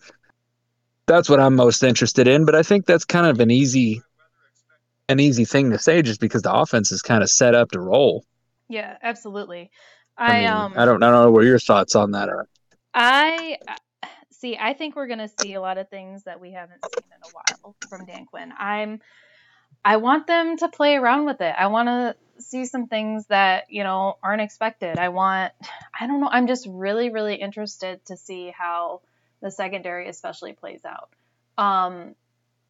that's 1.05 1.29
what 1.29 1.39
I'm 1.39 1.55
most 1.55 1.83
interested 1.83 2.27
in. 2.27 2.45
But 2.45 2.55
I 2.55 2.63
think 2.63 2.85
that's 2.85 3.05
kind 3.05 3.27
of 3.27 3.39
an 3.39 3.51
easy, 3.51 4.01
an 5.09 5.19
easy 5.19 5.45
thing 5.45 5.71
to 5.71 5.79
say, 5.79 6.01
just 6.01 6.19
because 6.19 6.41
the 6.41 6.53
offense 6.53 6.91
is 6.91 7.01
kind 7.01 7.23
of 7.23 7.29
set 7.29 7.55
up 7.55 7.71
to 7.71 7.79
roll. 7.79 8.25
Yeah, 8.69 8.97
absolutely. 9.01 9.71
I, 10.17 10.25
I, 10.25 10.39
mean, 10.39 10.49
um 10.49 10.73
I 10.77 10.85
don't, 10.85 11.03
I 11.03 11.11
don't 11.11 11.25
know 11.25 11.31
what 11.31 11.45
your 11.45 11.59
thoughts 11.59 11.95
on 11.95 12.11
that 12.11 12.29
are. 12.29 12.47
I 12.93 13.57
see. 14.43 14.57
I 14.59 14.73
think 14.73 14.95
we're 14.95 15.07
gonna 15.07 15.29
see 15.29 15.53
a 15.53 15.61
lot 15.61 15.77
of 15.77 15.89
things 15.89 16.23
that 16.23 16.39
we 16.39 16.51
haven't 16.51 16.83
seen 16.85 17.05
in 17.05 17.23
a 17.23 17.29
while 17.31 17.75
from 17.89 18.05
Dan 18.05 18.25
Quinn. 18.25 18.53
I'm. 18.57 18.99
I 19.85 19.97
want 19.97 20.27
them 20.27 20.55
to 20.57 20.69
play 20.69 20.95
around 20.95 21.25
with 21.25 21.41
it. 21.41 21.53
I 21.57 21.67
want 21.67 21.87
to 21.89 22.15
see 22.41 22.65
some 22.65 22.87
things 22.87 23.25
that 23.27 23.65
you 23.69 23.83
know 23.83 24.17
aren't 24.21 24.41
expected. 24.41 24.97
I 24.97 25.09
want. 25.09 25.53
I 25.99 26.07
don't 26.07 26.21
know. 26.21 26.29
I'm 26.29 26.47
just 26.47 26.67
really, 26.69 27.09
really 27.09 27.35
interested 27.35 28.05
to 28.05 28.17
see 28.17 28.53
how 28.55 29.01
the 29.41 29.49
secondary, 29.49 30.09
especially, 30.09 30.53
plays 30.53 30.81
out. 30.85 31.09
Um, 31.57 32.15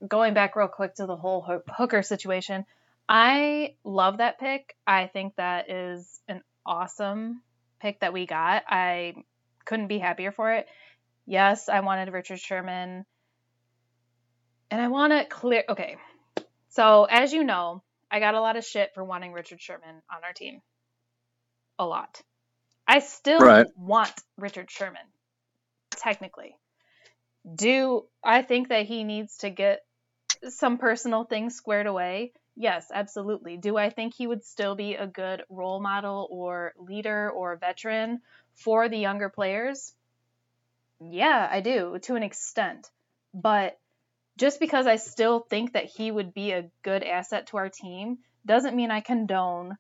going 0.07 0.33
back 0.33 0.55
real 0.55 0.67
quick 0.67 0.95
to 0.95 1.05
the 1.05 1.15
whole 1.15 1.61
Hooker 1.67 2.03
situation, 2.03 2.65
I 3.09 3.75
love 3.83 4.17
that 4.17 4.39
pick. 4.39 4.75
I 4.85 5.07
think 5.07 5.35
that 5.37 5.69
is 5.69 6.19
an 6.27 6.41
awesome 6.65 7.41
pick 7.79 7.99
that 8.01 8.13
we 8.13 8.25
got. 8.25 8.63
I 8.67 9.15
couldn't 9.65 9.87
be 9.87 9.99
happier 9.99 10.31
for 10.31 10.53
it. 10.53 10.67
Yes, 11.25 11.69
I 11.69 11.79
wanted 11.81 12.11
Richard 12.11 12.39
Sherman. 12.39 13.05
And 14.69 14.81
I 14.81 14.87
want 14.87 15.13
to 15.13 15.25
clear. 15.25 15.63
Okay. 15.69 15.97
So, 16.69 17.05
as 17.05 17.33
you 17.33 17.43
know, 17.43 17.83
I 18.09 18.19
got 18.19 18.35
a 18.35 18.41
lot 18.41 18.57
of 18.57 18.65
shit 18.65 18.91
for 18.93 19.03
wanting 19.03 19.31
Richard 19.31 19.61
Sherman 19.61 20.01
on 20.11 20.23
our 20.23 20.33
team. 20.33 20.61
A 21.79 21.85
lot. 21.85 22.21
I 22.87 22.99
still 22.99 23.39
Right. 23.39 23.67
want 23.75 24.11
Richard 24.37 24.69
Sherman. 24.69 25.01
technically. 25.95 26.57
Do 27.55 28.07
I 28.23 28.41
think 28.41 28.69
that 28.69 28.85
he 28.85 29.03
needs 29.03 29.37
to 29.37 29.49
get 29.49 29.85
some 30.49 30.77
personal 30.77 31.23
things 31.23 31.55
squared 31.55 31.87
away? 31.87 32.33
Yes, 32.55 32.87
absolutely. 32.93 33.57
Do 33.57 33.77
I 33.77 33.89
think 33.89 34.13
he 34.13 34.27
would 34.27 34.43
still 34.43 34.75
be 34.75 34.95
a 34.95 35.07
good 35.07 35.43
role 35.49 35.81
model 35.81 36.27
or 36.29 36.73
leader 36.77 37.29
or 37.31 37.55
veteran 37.57 38.21
for 38.55 38.89
the 38.89 38.97
younger 38.97 39.29
players? 39.29 39.93
Yeah, 40.99 41.47
I 41.49 41.61
do 41.61 41.97
to 42.03 42.15
an 42.15 42.23
extent. 42.23 42.89
But 43.33 43.77
just 44.37 44.59
because 44.59 44.87
I 44.87 44.95
still 44.95 45.39
think 45.39 45.73
that 45.73 45.85
he 45.85 46.11
would 46.11 46.33
be 46.33 46.51
a 46.51 46.69
good 46.83 47.03
asset 47.03 47.47
to 47.47 47.57
our 47.57 47.69
team 47.69 48.19
doesn't 48.45 48.75
mean 48.75 48.91
I 48.91 49.01
condone 49.01 49.77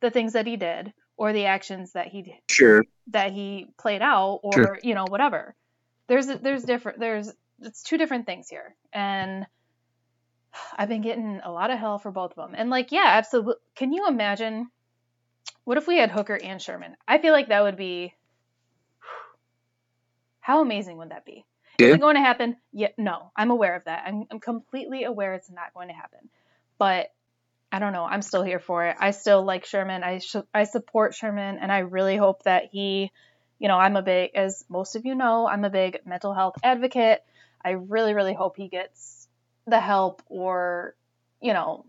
the 0.00 0.10
things 0.10 0.34
that 0.34 0.46
he 0.46 0.56
did 0.56 0.92
or 1.16 1.32
the 1.32 1.46
actions 1.46 1.92
that 1.92 2.08
he 2.08 2.34
Sure. 2.48 2.84
that 3.08 3.32
he 3.32 3.66
played 3.78 4.02
out 4.02 4.40
or 4.42 4.52
Sure. 4.52 4.78
you 4.82 4.94
know 4.94 5.06
whatever. 5.08 5.54
There's 6.06 6.26
there's 6.26 6.62
different 6.62 7.00
there's 7.00 7.32
it's 7.60 7.82
two 7.82 7.98
different 7.98 8.26
things 8.26 8.48
here. 8.48 8.74
And 8.92 9.46
I've 10.76 10.88
been 10.88 11.02
getting 11.02 11.40
a 11.42 11.50
lot 11.50 11.70
of 11.70 11.78
hell 11.78 11.98
for 11.98 12.10
both 12.10 12.30
of 12.32 12.36
them. 12.36 12.54
And 12.56 12.70
like 12.70 12.92
yeah, 12.92 13.04
absolutely. 13.06 13.54
Can 13.74 13.92
you 13.92 14.06
imagine 14.08 14.70
what 15.64 15.76
if 15.78 15.86
we 15.86 15.98
had 15.98 16.10
Hooker 16.10 16.38
and 16.42 16.62
Sherman? 16.62 16.96
I 17.06 17.18
feel 17.18 17.32
like 17.32 17.48
that 17.48 17.62
would 17.62 17.76
be 17.76 18.14
how 20.48 20.62
amazing 20.62 20.96
would 20.96 21.10
that 21.10 21.26
be? 21.26 21.44
Is 21.78 21.94
it 21.96 22.00
going 22.00 22.14
to 22.14 22.22
happen? 22.22 22.56
Yeah, 22.72 22.88
no. 22.96 23.30
I'm 23.36 23.50
aware 23.50 23.76
of 23.76 23.84
that. 23.84 24.04
I'm, 24.06 24.24
I'm 24.30 24.40
completely 24.40 25.04
aware 25.04 25.34
it's 25.34 25.50
not 25.50 25.74
going 25.74 25.88
to 25.88 25.94
happen. 25.94 26.30
But 26.78 27.12
I 27.70 27.80
don't 27.80 27.92
know. 27.92 28.04
I'm 28.04 28.22
still 28.22 28.42
here 28.42 28.58
for 28.58 28.86
it. 28.86 28.96
I 28.98 29.10
still 29.10 29.44
like 29.44 29.66
Sherman. 29.66 30.02
I 30.02 30.20
sh- 30.20 30.48
I 30.54 30.64
support 30.64 31.14
Sherman, 31.14 31.58
and 31.58 31.70
I 31.70 31.80
really 31.80 32.16
hope 32.16 32.44
that 32.44 32.70
he, 32.72 33.12
you 33.58 33.68
know, 33.68 33.76
I'm 33.76 33.96
a 33.96 34.02
big, 34.02 34.30
as 34.36 34.64
most 34.70 34.96
of 34.96 35.04
you 35.04 35.14
know, 35.14 35.46
I'm 35.46 35.66
a 35.66 35.70
big 35.70 35.98
mental 36.06 36.32
health 36.32 36.54
advocate. 36.64 37.22
I 37.62 37.72
really, 37.72 38.14
really 38.14 38.32
hope 38.32 38.56
he 38.56 38.68
gets 38.68 39.28
the 39.66 39.80
help 39.80 40.22
or, 40.30 40.94
you 41.42 41.52
know, 41.52 41.84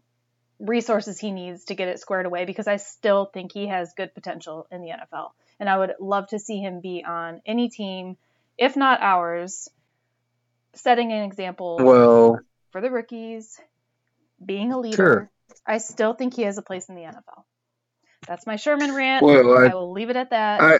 resources 0.59 1.17
he 1.17 1.31
needs 1.31 1.63
to 1.65 1.75
get 1.75 1.87
it 1.87 2.01
squared 2.01 2.25
away 2.25 2.43
because 2.43 2.67
I 2.67 2.75
still 2.75 3.25
think 3.25 3.53
he 3.53 3.67
has 3.67 3.93
good 3.95 4.13
potential 4.13 4.67
in 4.69 4.81
the 4.81 4.89
NFL. 4.89 5.29
And 5.61 5.69
I 5.69 5.77
would 5.77 5.93
love 6.01 6.27
to 6.27 6.39
see 6.39 6.59
him 6.59 6.81
be 6.81 7.05
on 7.07 7.41
any 7.45 7.69
team, 7.69 8.17
if 8.59 8.75
not 8.75 9.01
ours, 9.01 9.69
setting 10.73 11.11
an 11.11 11.23
example 11.23 11.79
Well, 11.81 12.39
for 12.71 12.81
the 12.81 12.91
rookies, 12.91 13.59
being 14.45 14.71
a 14.73 14.79
leader. 14.79 14.95
Sure. 14.95 15.31
I 15.65 15.77
still 15.79 16.13
think 16.13 16.35
he 16.35 16.43
has 16.43 16.57
a 16.57 16.61
place 16.61 16.89
in 16.89 16.95
the 16.95 17.01
NFL. 17.03 17.43
That's 18.27 18.45
my 18.45 18.57
Sherman 18.57 18.93
rant. 18.93 19.25
well, 19.25 19.57
I 19.57 19.67
I, 19.67 19.73
will 19.73 19.91
leave 19.91 20.09
it 20.09 20.15
at 20.15 20.29
that. 20.31 20.61
I- 20.61 20.79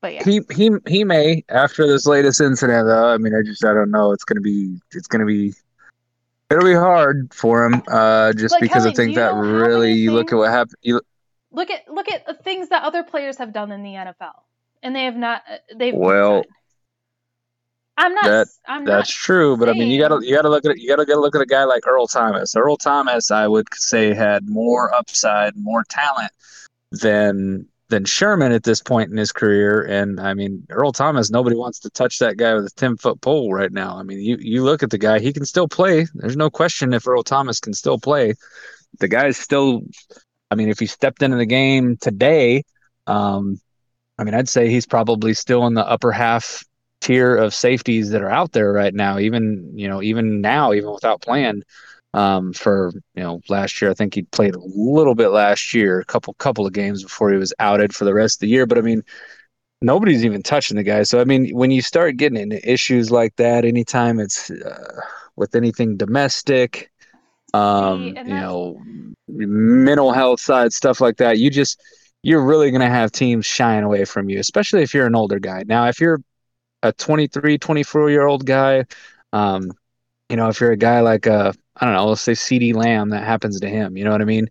but 0.00 0.14
yeah, 0.14 0.24
he 0.24 0.40
he 0.50 0.70
he 0.86 1.04
may 1.04 1.44
after 1.50 1.86
this 1.86 2.06
latest 2.06 2.40
incident 2.40 2.86
though. 2.86 3.12
I 3.12 3.18
mean, 3.18 3.34
I 3.34 3.42
just 3.44 3.62
I 3.66 3.74
don't 3.74 3.90
know. 3.90 4.12
It's 4.12 4.24
gonna 4.24 4.40
be 4.40 4.80
it's 4.92 5.06
gonna 5.08 5.26
be 5.26 5.52
it'll 6.50 6.64
be 6.64 6.72
hard 6.72 7.34
for 7.34 7.66
him. 7.66 7.82
Uh, 7.86 8.32
just 8.32 8.54
But 8.54 8.62
because 8.62 8.84
Kelly, 8.84 8.92
I 8.92 8.94
think 8.94 9.14
that 9.16 9.34
really 9.34 9.92
you 9.92 10.12
look 10.12 10.32
at 10.32 10.36
what 10.36 10.50
happened. 10.50 10.76
You 10.80 11.02
look 11.50 11.68
at 11.68 11.86
look 11.92 12.10
at 12.10 12.24
the 12.24 12.32
things 12.32 12.70
that 12.70 12.82
other 12.82 13.02
players 13.02 13.36
have 13.36 13.52
done 13.52 13.72
in 13.72 13.82
the 13.82 13.92
NFL, 13.92 14.32
and 14.82 14.96
they 14.96 15.04
have 15.04 15.16
not. 15.16 15.42
uh, 15.46 15.56
They've 15.76 15.94
Well, 15.94 16.44
fine. 16.44 16.52
I'm 17.96 18.14
not. 18.14 18.24
that- 18.24 18.48
I'm 18.66 18.84
That's 18.84 19.10
not. 19.10 19.14
true, 19.14 19.56
but 19.56 19.68
I 19.68 19.72
mean, 19.72 19.88
you 19.88 20.00
gotta 20.00 20.24
you 20.24 20.34
gotta 20.34 20.48
look 20.48 20.64
at 20.64 20.78
you 20.78 20.88
gotta 20.88 21.04
get 21.04 21.16
a 21.16 21.20
look 21.20 21.34
at 21.34 21.42
a 21.42 21.46
guy 21.46 21.64
like 21.64 21.86
Earl 21.86 22.06
Thomas. 22.06 22.56
Earl 22.56 22.76
Thomas, 22.76 23.30
I 23.30 23.46
would 23.46 23.66
say, 23.74 24.14
had 24.14 24.48
more 24.48 24.94
upside, 24.94 25.54
more 25.56 25.84
talent 25.88 26.32
than 26.92 27.66
than 27.88 28.04
Sherman 28.04 28.52
at 28.52 28.62
this 28.62 28.80
point 28.80 29.10
in 29.10 29.16
his 29.16 29.32
career. 29.32 29.82
And 29.82 30.20
I 30.20 30.32
mean, 30.34 30.64
Earl 30.70 30.92
Thomas, 30.92 31.30
nobody 31.30 31.56
wants 31.56 31.80
to 31.80 31.90
touch 31.90 32.18
that 32.20 32.36
guy 32.36 32.54
with 32.54 32.66
a 32.66 32.70
ten 32.70 32.96
foot 32.96 33.20
pole 33.20 33.52
right 33.52 33.72
now. 33.72 33.96
I 33.98 34.02
mean, 34.02 34.20
you 34.20 34.38
you 34.40 34.62
look 34.64 34.82
at 34.82 34.90
the 34.90 34.98
guy, 34.98 35.18
he 35.18 35.32
can 35.32 35.44
still 35.44 35.68
play. 35.68 36.06
There's 36.14 36.36
no 36.36 36.48
question 36.48 36.94
if 36.94 37.06
Earl 37.06 37.22
Thomas 37.22 37.60
can 37.60 37.74
still 37.74 37.98
play. 37.98 38.34
The 38.98 39.08
guy's 39.08 39.36
still. 39.36 39.82
I 40.50 40.54
mean, 40.56 40.68
if 40.68 40.78
he 40.80 40.86
stepped 40.86 41.22
into 41.22 41.36
the 41.36 41.46
game 41.46 41.96
today, 41.96 42.64
um, 43.06 43.60
I 44.18 44.24
mean, 44.24 44.34
I'd 44.34 44.48
say 44.48 44.68
he's 44.68 44.86
probably 44.86 45.34
still 45.34 45.66
in 45.66 45.74
the 45.74 45.86
upper 45.86 46.10
half 46.10 46.64
tier 47.00 47.36
of 47.36 47.54
safeties 47.54 48.10
that 48.10 48.22
are 48.22 48.30
out 48.30 48.52
there 48.52 48.72
right 48.72 48.94
now. 48.94 49.18
Even 49.18 49.70
you 49.74 49.88
know, 49.88 50.02
even 50.02 50.40
now, 50.40 50.72
even 50.72 50.92
without 50.92 51.22
playing 51.22 51.62
um, 52.14 52.52
for 52.52 52.92
you 53.14 53.22
know 53.22 53.40
last 53.48 53.80
year, 53.80 53.90
I 53.90 53.94
think 53.94 54.14
he 54.14 54.22
played 54.22 54.54
a 54.54 54.60
little 54.60 55.14
bit 55.14 55.28
last 55.28 55.74
year, 55.74 56.00
a 56.00 56.04
couple 56.04 56.34
couple 56.34 56.66
of 56.66 56.72
games 56.72 57.02
before 57.02 57.30
he 57.30 57.38
was 57.38 57.54
outed 57.58 57.94
for 57.94 58.04
the 58.04 58.14
rest 58.14 58.36
of 58.36 58.40
the 58.40 58.48
year. 58.48 58.66
But 58.66 58.78
I 58.78 58.82
mean, 58.82 59.02
nobody's 59.82 60.24
even 60.24 60.42
touching 60.42 60.76
the 60.76 60.82
guy. 60.82 61.02
So 61.04 61.20
I 61.20 61.24
mean, 61.24 61.50
when 61.54 61.70
you 61.70 61.82
start 61.82 62.16
getting 62.16 62.38
into 62.40 62.70
issues 62.70 63.10
like 63.10 63.36
that, 63.36 63.64
anytime 63.64 64.20
it's 64.20 64.50
uh, 64.50 65.00
with 65.36 65.54
anything 65.54 65.96
domestic, 65.96 66.90
um, 67.54 68.18
you 68.24 68.38
know, 68.38 68.80
mental 69.28 70.12
health 70.12 70.40
side 70.40 70.72
stuff 70.72 71.00
like 71.00 71.16
that, 71.18 71.38
you 71.38 71.50
just 71.50 71.80
you're 72.22 72.44
really 72.44 72.70
going 72.70 72.82
to 72.82 72.88
have 72.88 73.12
teams 73.12 73.46
shying 73.46 73.82
away 73.82 74.04
from 74.04 74.28
you, 74.28 74.38
especially 74.38 74.82
if 74.82 74.92
you're 74.92 75.06
an 75.06 75.14
older 75.14 75.38
guy. 75.38 75.62
Now, 75.66 75.86
if 75.86 76.00
you're 76.00 76.20
a 76.82 76.92
23, 76.92 77.58
24 77.58 78.10
year 78.10 78.26
old 78.26 78.46
guy, 78.46 78.84
um, 79.32 79.70
you 80.28 80.36
know, 80.36 80.48
if 80.48 80.60
you're 80.60 80.72
a 80.72 80.76
guy 80.76 81.00
like 81.00 81.26
uh, 81.26 81.52
I 81.76 81.84
don't 81.84 81.94
know, 81.94 82.06
let's 82.06 82.22
say 82.22 82.32
CeeDee 82.32 82.74
Lamb, 82.74 83.10
that 83.10 83.24
happens 83.24 83.60
to 83.60 83.68
him. 83.68 83.96
You 83.96 84.04
know 84.04 84.12
what 84.12 84.22
I 84.22 84.26
mean? 84.26 84.48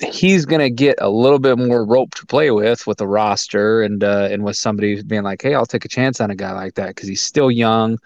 He's 0.00 0.46
gonna 0.46 0.70
get 0.70 0.96
a 1.00 1.08
little 1.08 1.38
bit 1.38 1.58
more 1.58 1.84
rope 1.84 2.14
to 2.16 2.26
play 2.26 2.50
with 2.50 2.86
with 2.86 3.00
a 3.00 3.06
roster 3.06 3.82
and 3.82 4.04
uh, 4.04 4.28
and 4.30 4.44
with 4.44 4.56
somebody 4.56 5.02
being 5.02 5.22
like, 5.22 5.42
hey, 5.42 5.54
I'll 5.54 5.66
take 5.66 5.84
a 5.84 5.88
chance 5.88 6.20
on 6.20 6.30
a 6.30 6.36
guy 6.36 6.52
like 6.52 6.74
that 6.74 6.88
because 6.88 7.08
he's 7.08 7.22
still 7.22 7.50
young, 7.50 7.98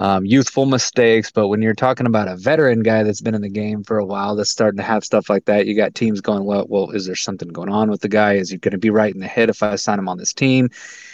um, 0.00 0.24
youthful 0.26 0.66
mistakes. 0.66 1.30
But 1.30 1.48
when 1.48 1.62
you're 1.62 1.74
talking 1.74 2.06
about 2.06 2.28
a 2.28 2.36
veteran 2.36 2.82
guy 2.82 3.02
that's 3.02 3.20
been 3.20 3.34
in 3.34 3.42
the 3.42 3.48
game 3.48 3.84
for 3.84 3.98
a 3.98 4.04
while, 4.04 4.34
that's 4.36 4.50
starting 4.50 4.78
to 4.78 4.82
have 4.82 5.04
stuff 5.04 5.30
like 5.30 5.44
that, 5.46 5.66
you 5.66 5.74
got 5.76 5.94
teams 5.94 6.20
going, 6.20 6.44
well, 6.44 6.66
well, 6.68 6.90
is 6.90 7.06
there 7.06 7.14
something 7.16 7.48
going 7.48 7.70
on 7.70 7.90
with 7.90 8.00
the 8.00 8.08
guy? 8.08 8.34
Is 8.34 8.50
he 8.50 8.58
going 8.58 8.72
to 8.72 8.78
be 8.78 8.90
right 8.90 9.14
in 9.14 9.20
the 9.20 9.26
head 9.28 9.50
if 9.50 9.62
I 9.62 9.76
sign 9.76 9.98
him 9.98 10.08
on 10.08 10.18
this 10.18 10.32
team? 10.32 10.68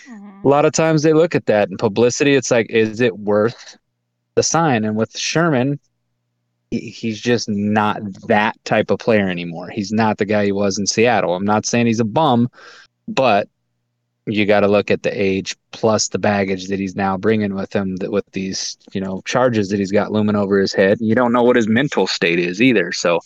Mhm. 0.09 0.45
a 0.45 0.49
lot 0.49 0.65
of 0.65 0.73
times 0.73 1.03
they 1.03 1.13
look 1.13 1.35
at 1.35 1.47
that 1.47 1.69
and 1.69 1.79
publicity 1.79 2.35
it's 2.35 2.51
like 2.51 2.69
is 2.71 3.01
it 3.01 3.17
worth 3.19 3.77
the 4.35 4.43
sign 4.43 4.85
and 4.85 4.97
with 4.97 5.17
sherman 5.17 5.79
he's 6.71 7.21
just 7.21 7.49
not 7.49 8.01
that 8.29 8.57
type 8.65 8.91
of 8.91 8.99
player 8.99 9.29
anymore 9.29 9.69
he's 9.69 9.93
not 9.93 10.19
the 10.19 10.25
guy 10.25 10.45
he 10.45 10.53
was 10.53 10.79
in 10.79 10.87
seattle 10.87 11.35
i'm 11.35 11.45
not 11.45 11.67
saying 11.67 11.87
he's 11.87 12.01
a 12.01 12.05
bum 12.05 12.49
but 13.09 13.49
you 14.27 14.47
got 14.47 14.61
to 14.61 14.69
look 14.69 14.91
at 14.91 15.03
the 15.03 15.23
age 15.23 15.57
plus 15.73 16.09
the 16.09 16.19
baggage 16.19 16.69
that 16.69 16.79
he's 16.79 16.95
now 16.95 17.17
bringing 17.17 17.55
with 17.55 17.75
him 17.75 17.97
that 17.97 18.13
with 18.13 18.31
these 18.33 18.77
you 18.93 19.01
know 19.01 19.23
charges 19.25 19.69
that 19.71 19.79
he's 19.79 19.93
got 19.93 20.13
looming 20.13 20.37
over 20.37 20.59
his 20.59 20.73
head 20.73 20.99
you 21.01 21.15
don't 21.15 21.33
know 21.33 21.43
what 21.43 21.57
his 21.57 21.69
mental 21.69 22.07
state 22.07 22.39
is 22.39 22.61
either 22.61 22.93
so 22.93 23.19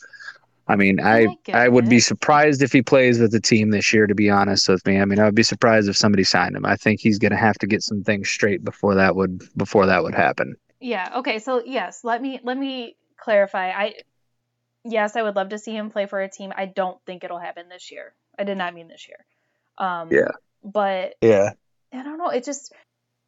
I 0.67 0.77
mean, 0.77 0.99
I 1.01 1.27
I 1.49 1.65
I 1.65 1.69
would 1.69 1.89
be 1.89 2.01
surprised 2.01 2.63
if 2.63 2.73
he 2.73 2.81
plays 2.81 3.19
with 3.19 3.33
the 3.33 3.41
team 3.41 3.71
this 3.71 3.93
year. 3.93 4.07
To 4.07 4.15
be 4.15 4.31
honest 4.31 4.69
with 4.69 4.85
me, 4.87 4.99
I 4.99 5.05
mean, 5.05 5.19
I 5.19 5.25
would 5.25 5.35
be 5.35 5.43
surprised 5.43 5.89
if 5.89 5.97
somebody 5.97 6.25
signed 6.25 6.57
him. 6.57 6.65
I 6.65 6.77
think 6.77 7.01
he's 7.01 7.19
going 7.19 7.33
to 7.33 7.37
have 7.37 7.57
to 7.59 7.67
get 7.67 7.83
some 7.83 8.03
things 8.03 8.31
straight 8.31 8.65
before 8.65 8.95
that 8.95 9.15
would 9.15 9.43
before 9.59 9.87
that 9.87 10.03
would 10.03 10.15
happen. 10.15 10.57
Yeah. 10.81 11.11
Okay. 11.17 11.39
So 11.39 11.63
yes, 11.65 12.03
let 12.03 12.23
me 12.23 12.41
let 12.43 12.57
me 12.57 12.97
clarify. 13.19 13.73
I 13.73 13.95
yes, 14.85 15.17
I 15.17 15.23
would 15.23 15.37
love 15.37 15.51
to 15.51 15.59
see 15.59 15.77
him 15.77 15.91
play 15.91 16.07
for 16.07 16.23
a 16.23 16.31
team. 16.31 16.53
I 16.57 16.65
don't 16.65 16.99
think 17.05 17.25
it'll 17.25 17.39
happen 17.39 17.69
this 17.69 17.91
year. 17.91 18.15
I 18.39 18.45
did 18.45 18.57
not 18.57 18.75
mean 18.75 18.89
this 18.89 19.07
year. 19.07 19.19
Um, 19.77 20.09
Yeah. 20.11 20.31
But 20.65 21.15
Yeah, 21.93 22.01
I 22.01 22.03
don't 22.03 22.19
know. 22.19 22.31
It 22.31 22.45
just 22.45 22.73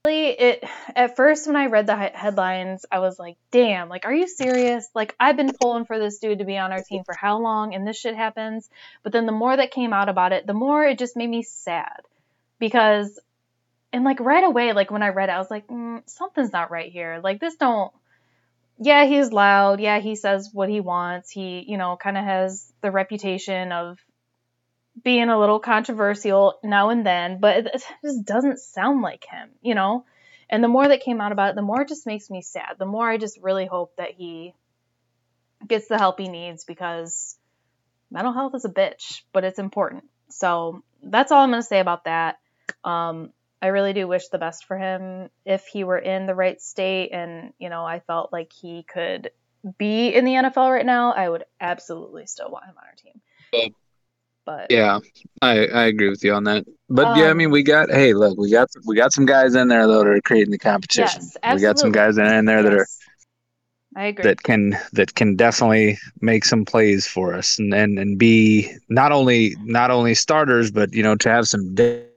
really 0.06 0.28
it 0.28 0.64
at 0.94 1.16
first 1.16 1.46
when 1.46 1.56
I 1.56 1.66
read 1.66 1.86
the 1.86 1.96
he- 1.96 2.16
headlines, 2.16 2.86
I 2.90 3.00
was 3.00 3.18
like, 3.18 3.36
"Damn! 3.50 3.88
Like, 3.88 4.06
are 4.06 4.14
you 4.14 4.26
serious? 4.26 4.88
Like, 4.94 5.14
I've 5.20 5.36
been 5.36 5.52
pulling 5.60 5.84
for 5.84 5.98
this 5.98 6.18
dude 6.18 6.38
to 6.38 6.44
be 6.44 6.56
on 6.56 6.72
our 6.72 6.82
team 6.82 7.02
for 7.04 7.14
how 7.14 7.38
long, 7.38 7.74
and 7.74 7.86
this 7.86 7.98
shit 7.98 8.16
happens." 8.16 8.70
But 9.02 9.12
then 9.12 9.26
the 9.26 9.32
more 9.32 9.56
that 9.56 9.70
came 9.70 9.92
out 9.92 10.08
about 10.08 10.32
it, 10.32 10.46
the 10.46 10.54
more 10.54 10.84
it 10.84 10.98
just 10.98 11.16
made 11.16 11.28
me 11.28 11.42
sad 11.42 12.00
because, 12.58 13.18
and 13.92 14.04
like 14.04 14.20
right 14.20 14.44
away, 14.44 14.72
like 14.72 14.90
when 14.90 15.02
I 15.02 15.10
read 15.10 15.28
it, 15.28 15.32
I 15.32 15.38
was 15.38 15.50
like, 15.50 15.66
mm, 15.66 16.02
"Something's 16.08 16.52
not 16.52 16.70
right 16.70 16.90
here. 16.90 17.20
Like, 17.22 17.40
this 17.40 17.56
don't." 17.56 17.92
Yeah, 18.78 19.06
he's 19.06 19.32
loud. 19.32 19.80
Yeah, 19.80 20.00
he 20.00 20.16
says 20.16 20.50
what 20.52 20.68
he 20.68 20.80
wants. 20.80 21.30
He, 21.30 21.64
you 21.66 21.78
know, 21.78 21.96
kind 21.96 22.16
of 22.18 22.24
has 22.24 22.70
the 22.82 22.90
reputation 22.90 23.72
of 23.72 23.98
being 25.02 25.28
a 25.28 25.38
little 25.38 25.58
controversial 25.58 26.58
now 26.62 26.90
and 26.90 27.04
then, 27.04 27.38
but 27.40 27.56
it, 27.66 27.82
just 28.02 28.24
doesn't 28.24 28.58
sound 28.58 29.02
like 29.02 29.24
him, 29.24 29.50
you 29.62 29.74
know? 29.74 30.04
And 30.48 30.62
the 30.62 30.68
more 30.68 30.86
that 30.86 31.02
came 31.02 31.20
out 31.20 31.32
about 31.32 31.50
it, 31.50 31.56
the 31.56 31.62
more 31.62 31.82
it 31.82 31.88
just 31.88 32.06
makes 32.06 32.30
me 32.30 32.40
sad. 32.40 32.76
The 32.78 32.86
more 32.86 33.08
I 33.08 33.18
just 33.18 33.38
really 33.42 33.66
hope 33.66 33.96
that 33.96 34.12
he 34.12 34.54
gets 35.66 35.88
the 35.88 35.98
help 35.98 36.20
he 36.20 36.28
needs 36.28 36.64
because 36.64 37.36
mental 38.10 38.32
health 38.32 38.54
is 38.54 38.64
a 38.64 38.70
bitch, 38.70 39.22
but 39.32 39.44
it's 39.44 39.58
important. 39.58 40.04
So 40.28 40.82
that's 41.02 41.32
all 41.32 41.42
I'm 41.42 41.50
going 41.50 41.62
to 41.62 41.66
say 41.66 41.80
about 41.80 42.04
that. 42.04 42.38
Um, 42.84 43.32
I 43.60 43.68
really 43.68 43.92
do 43.92 44.06
wish 44.06 44.28
the 44.28 44.38
best 44.38 44.66
for 44.66 44.78
him 44.78 45.30
if 45.44 45.66
he 45.66 45.82
were 45.82 45.98
in 45.98 46.26
the 46.26 46.34
right 46.34 46.60
state 46.60 47.10
and, 47.12 47.52
you 47.58 47.68
know, 47.68 47.84
I 47.84 48.00
felt 48.00 48.32
like 48.32 48.52
he 48.52 48.84
could 48.84 49.30
be 49.78 50.08
in 50.08 50.24
the 50.24 50.32
NFL 50.32 50.70
right 50.70 50.86
now, 50.86 51.12
I 51.12 51.28
would 51.28 51.44
absolutely 51.60 52.26
still 52.26 52.50
want 52.50 52.66
him 52.66 52.74
on 52.78 52.84
our 52.84 52.94
team. 52.94 53.20
Um, 54.46 54.54
But 54.54 54.70
yeah, 54.70 54.98
I 55.42 55.66
I 55.66 55.84
agree 55.86 56.08
with 56.10 56.24
you 56.24 56.32
on 56.34 56.44
that. 56.44 56.64
But 56.88 57.14
yeah, 57.14 57.30
I 57.30 57.34
Um, 57.34 57.34
mean, 57.34 57.50
we 57.50 57.62
got 57.62 57.90
hey, 57.90 58.14
look, 58.14 58.38
we 58.38 58.50
got 58.50 58.68
we 58.86 58.96
got 58.96 59.12
some 59.12 59.26
guys 59.26 59.54
in 59.54 59.68
there 59.68 59.86
though 59.86 60.04
that 60.04 60.08
are 60.10 60.20
creating 60.22 60.52
the 60.52 60.58
competition. 60.58 61.30
Yes, 61.30 61.36
we 61.46 61.60
got 61.60 61.78
some 61.78 61.92
guys 61.92 62.18
in 62.18 62.44
there 62.46 62.62
that 62.62 62.72
are 62.72 62.86
I 63.96 64.04
agree. 64.06 64.38
that 64.38 64.42
can 64.42 64.76
that 64.92 65.14
can 65.14 65.36
definitely 65.36 65.98
make 66.20 66.44
some 66.44 66.64
plays 66.64 67.06
for 67.06 67.34
us 67.34 67.58
and 67.58 67.74
and, 67.74 67.98
and 67.98 68.18
be 68.18 68.70
not 68.88 69.12
only 69.12 69.56
not 69.64 69.90
only 69.90 70.14
starters 70.14 70.70
but 70.70 70.92
you 70.94 71.02
know 71.02 71.16
to 71.16 71.28
have 71.30 71.48
some 71.48 71.74
depth 71.74 72.10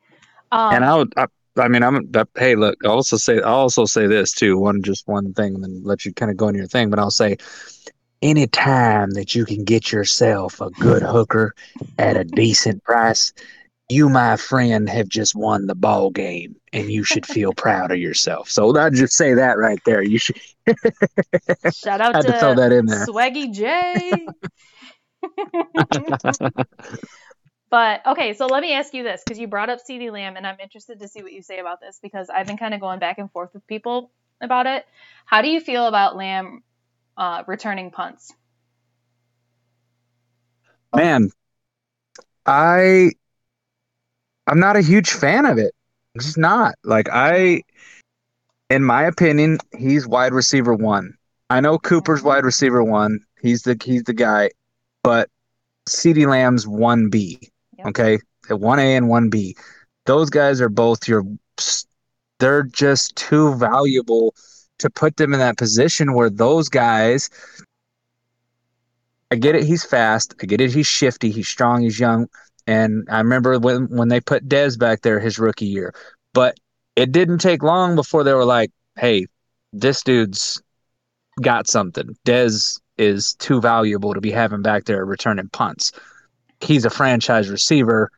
Um, 0.50 0.74
and 0.74 0.84
I'll 0.84 1.06
I, 1.16 1.26
I 1.56 1.68
mean 1.68 1.82
I'm 1.82 2.10
I, 2.14 2.24
hey 2.36 2.56
look 2.56 2.76
I'll 2.84 2.92
also 2.92 3.16
say 3.16 3.40
I'll 3.40 3.54
also 3.54 3.84
say 3.84 4.06
this 4.06 4.32
too 4.32 4.58
one 4.58 4.82
just 4.82 5.06
one 5.06 5.32
thing 5.34 5.54
and 5.54 5.64
then 5.64 5.82
let 5.84 6.04
you 6.04 6.12
kind 6.12 6.30
of 6.30 6.36
go 6.36 6.48
into 6.48 6.58
your 6.58 6.68
thing 6.68 6.90
but 6.90 6.98
I'll 6.98 7.10
say 7.10 7.36
anytime 8.22 9.10
that 9.12 9.34
you 9.34 9.44
can 9.44 9.64
get 9.64 9.92
yourself 9.92 10.60
a 10.60 10.70
good 10.70 11.02
hooker 11.02 11.54
at 11.98 12.16
a 12.16 12.24
decent 12.24 12.82
price 12.82 13.32
you 13.88 14.08
my 14.08 14.36
friend 14.36 14.88
have 14.88 15.08
just 15.08 15.34
won 15.34 15.66
the 15.66 15.74
ball 15.74 16.10
game 16.10 16.56
and 16.72 16.90
you 16.90 17.04
should 17.04 17.24
feel 17.24 17.52
proud 17.52 17.92
of 17.92 17.98
yourself 17.98 18.50
so 18.50 18.76
I'll 18.76 18.90
just 18.90 19.14
say 19.14 19.34
that 19.34 19.58
right 19.58 19.80
there 19.86 20.02
you 20.02 20.18
should 20.18 20.40
shout 21.72 22.00
out 22.00 22.12
to, 22.20 22.22
to 22.22 22.38
throw 22.38 22.54
that 22.54 22.72
in 22.72 22.86
there. 22.86 23.06
Swaggy 23.06 23.52
J. 23.52 24.26
but 27.70 28.06
okay, 28.06 28.34
so 28.34 28.46
let 28.46 28.62
me 28.62 28.72
ask 28.74 28.94
you 28.94 29.02
this 29.02 29.22
because 29.24 29.38
you 29.38 29.46
brought 29.48 29.70
up 29.70 29.80
CeeDee 29.88 30.12
Lamb, 30.12 30.36
and 30.36 30.46
I'm 30.46 30.58
interested 30.60 31.00
to 31.00 31.08
see 31.08 31.22
what 31.22 31.32
you 31.32 31.42
say 31.42 31.58
about 31.58 31.80
this 31.80 31.98
because 32.02 32.30
I've 32.30 32.46
been 32.46 32.58
kind 32.58 32.74
of 32.74 32.80
going 32.80 32.98
back 32.98 33.18
and 33.18 33.30
forth 33.30 33.54
with 33.54 33.66
people 33.66 34.10
about 34.40 34.66
it. 34.66 34.86
How 35.26 35.42
do 35.42 35.48
you 35.48 35.60
feel 35.60 35.86
about 35.86 36.16
Lamb 36.16 36.62
uh, 37.16 37.44
returning 37.46 37.90
punts? 37.90 38.32
man 40.96 41.30
i 42.46 43.10
i'm 44.46 44.58
not 44.58 44.76
a 44.76 44.80
huge 44.80 45.10
fan 45.10 45.44
of 45.44 45.58
it. 45.58 45.74
I'm 46.14 46.20
just 46.22 46.38
not. 46.38 46.74
Like 46.84 47.08
i 47.12 47.62
in 48.70 48.82
my 48.82 49.04
opinion 49.04 49.58
he's 49.76 50.06
wide 50.06 50.32
receiver 50.32 50.74
one. 50.74 51.14
I 51.50 51.60
know 51.60 51.78
cooper's 51.78 52.22
wide 52.22 52.44
receiver 52.44 52.82
one. 52.82 53.20
He's 53.42 53.62
the 53.62 53.76
he's 53.82 54.04
the 54.04 54.14
guy 54.14 54.50
but 55.02 55.28
CeeDee 55.88 56.26
lamb's 56.26 56.66
1b 56.66 57.50
Yep. 57.78 57.86
okay 57.86 58.14
at 58.50 58.56
1a 58.56 58.96
and 58.96 59.06
1b 59.06 59.54
those 60.06 60.30
guys 60.30 60.60
are 60.60 60.68
both 60.68 61.06
your 61.08 61.24
they're 62.38 62.62
just 62.62 63.16
too 63.16 63.54
valuable 63.56 64.34
to 64.78 64.88
put 64.90 65.16
them 65.16 65.32
in 65.32 65.40
that 65.40 65.56
position 65.56 66.14
where 66.14 66.30
those 66.30 66.68
guys 66.68 67.30
I 69.30 69.36
get 69.36 69.54
it. 69.54 69.64
He's 69.64 69.84
fast. 69.84 70.34
I 70.42 70.46
get 70.46 70.60
it. 70.60 70.72
He's 70.72 70.86
shifty. 70.86 71.30
He's 71.30 71.48
strong. 71.48 71.82
He's 71.82 72.00
young. 72.00 72.28
And 72.66 73.06
I 73.10 73.18
remember 73.18 73.58
when 73.58 73.86
when 73.88 74.08
they 74.08 74.20
put 74.20 74.48
Dez 74.48 74.78
back 74.78 75.02
there 75.02 75.20
his 75.20 75.38
rookie 75.38 75.66
year, 75.66 75.94
but 76.34 76.58
it 76.96 77.12
didn't 77.12 77.38
take 77.38 77.62
long 77.62 77.94
before 77.94 78.24
they 78.24 78.32
were 78.34 78.44
like, 78.44 78.70
"Hey, 78.96 79.26
this 79.72 80.02
dude's 80.02 80.62
got 81.42 81.66
something. 81.68 82.16
Dez 82.26 82.80
is 82.98 83.34
too 83.34 83.60
valuable 83.60 84.12
to 84.14 84.20
be 84.20 84.30
having 84.30 84.62
back 84.62 84.84
there 84.84 85.04
returning 85.04 85.48
punts. 85.50 85.92
He's 86.60 86.84
a 86.84 86.90
franchise 86.90 87.48
receiver. 87.50 88.10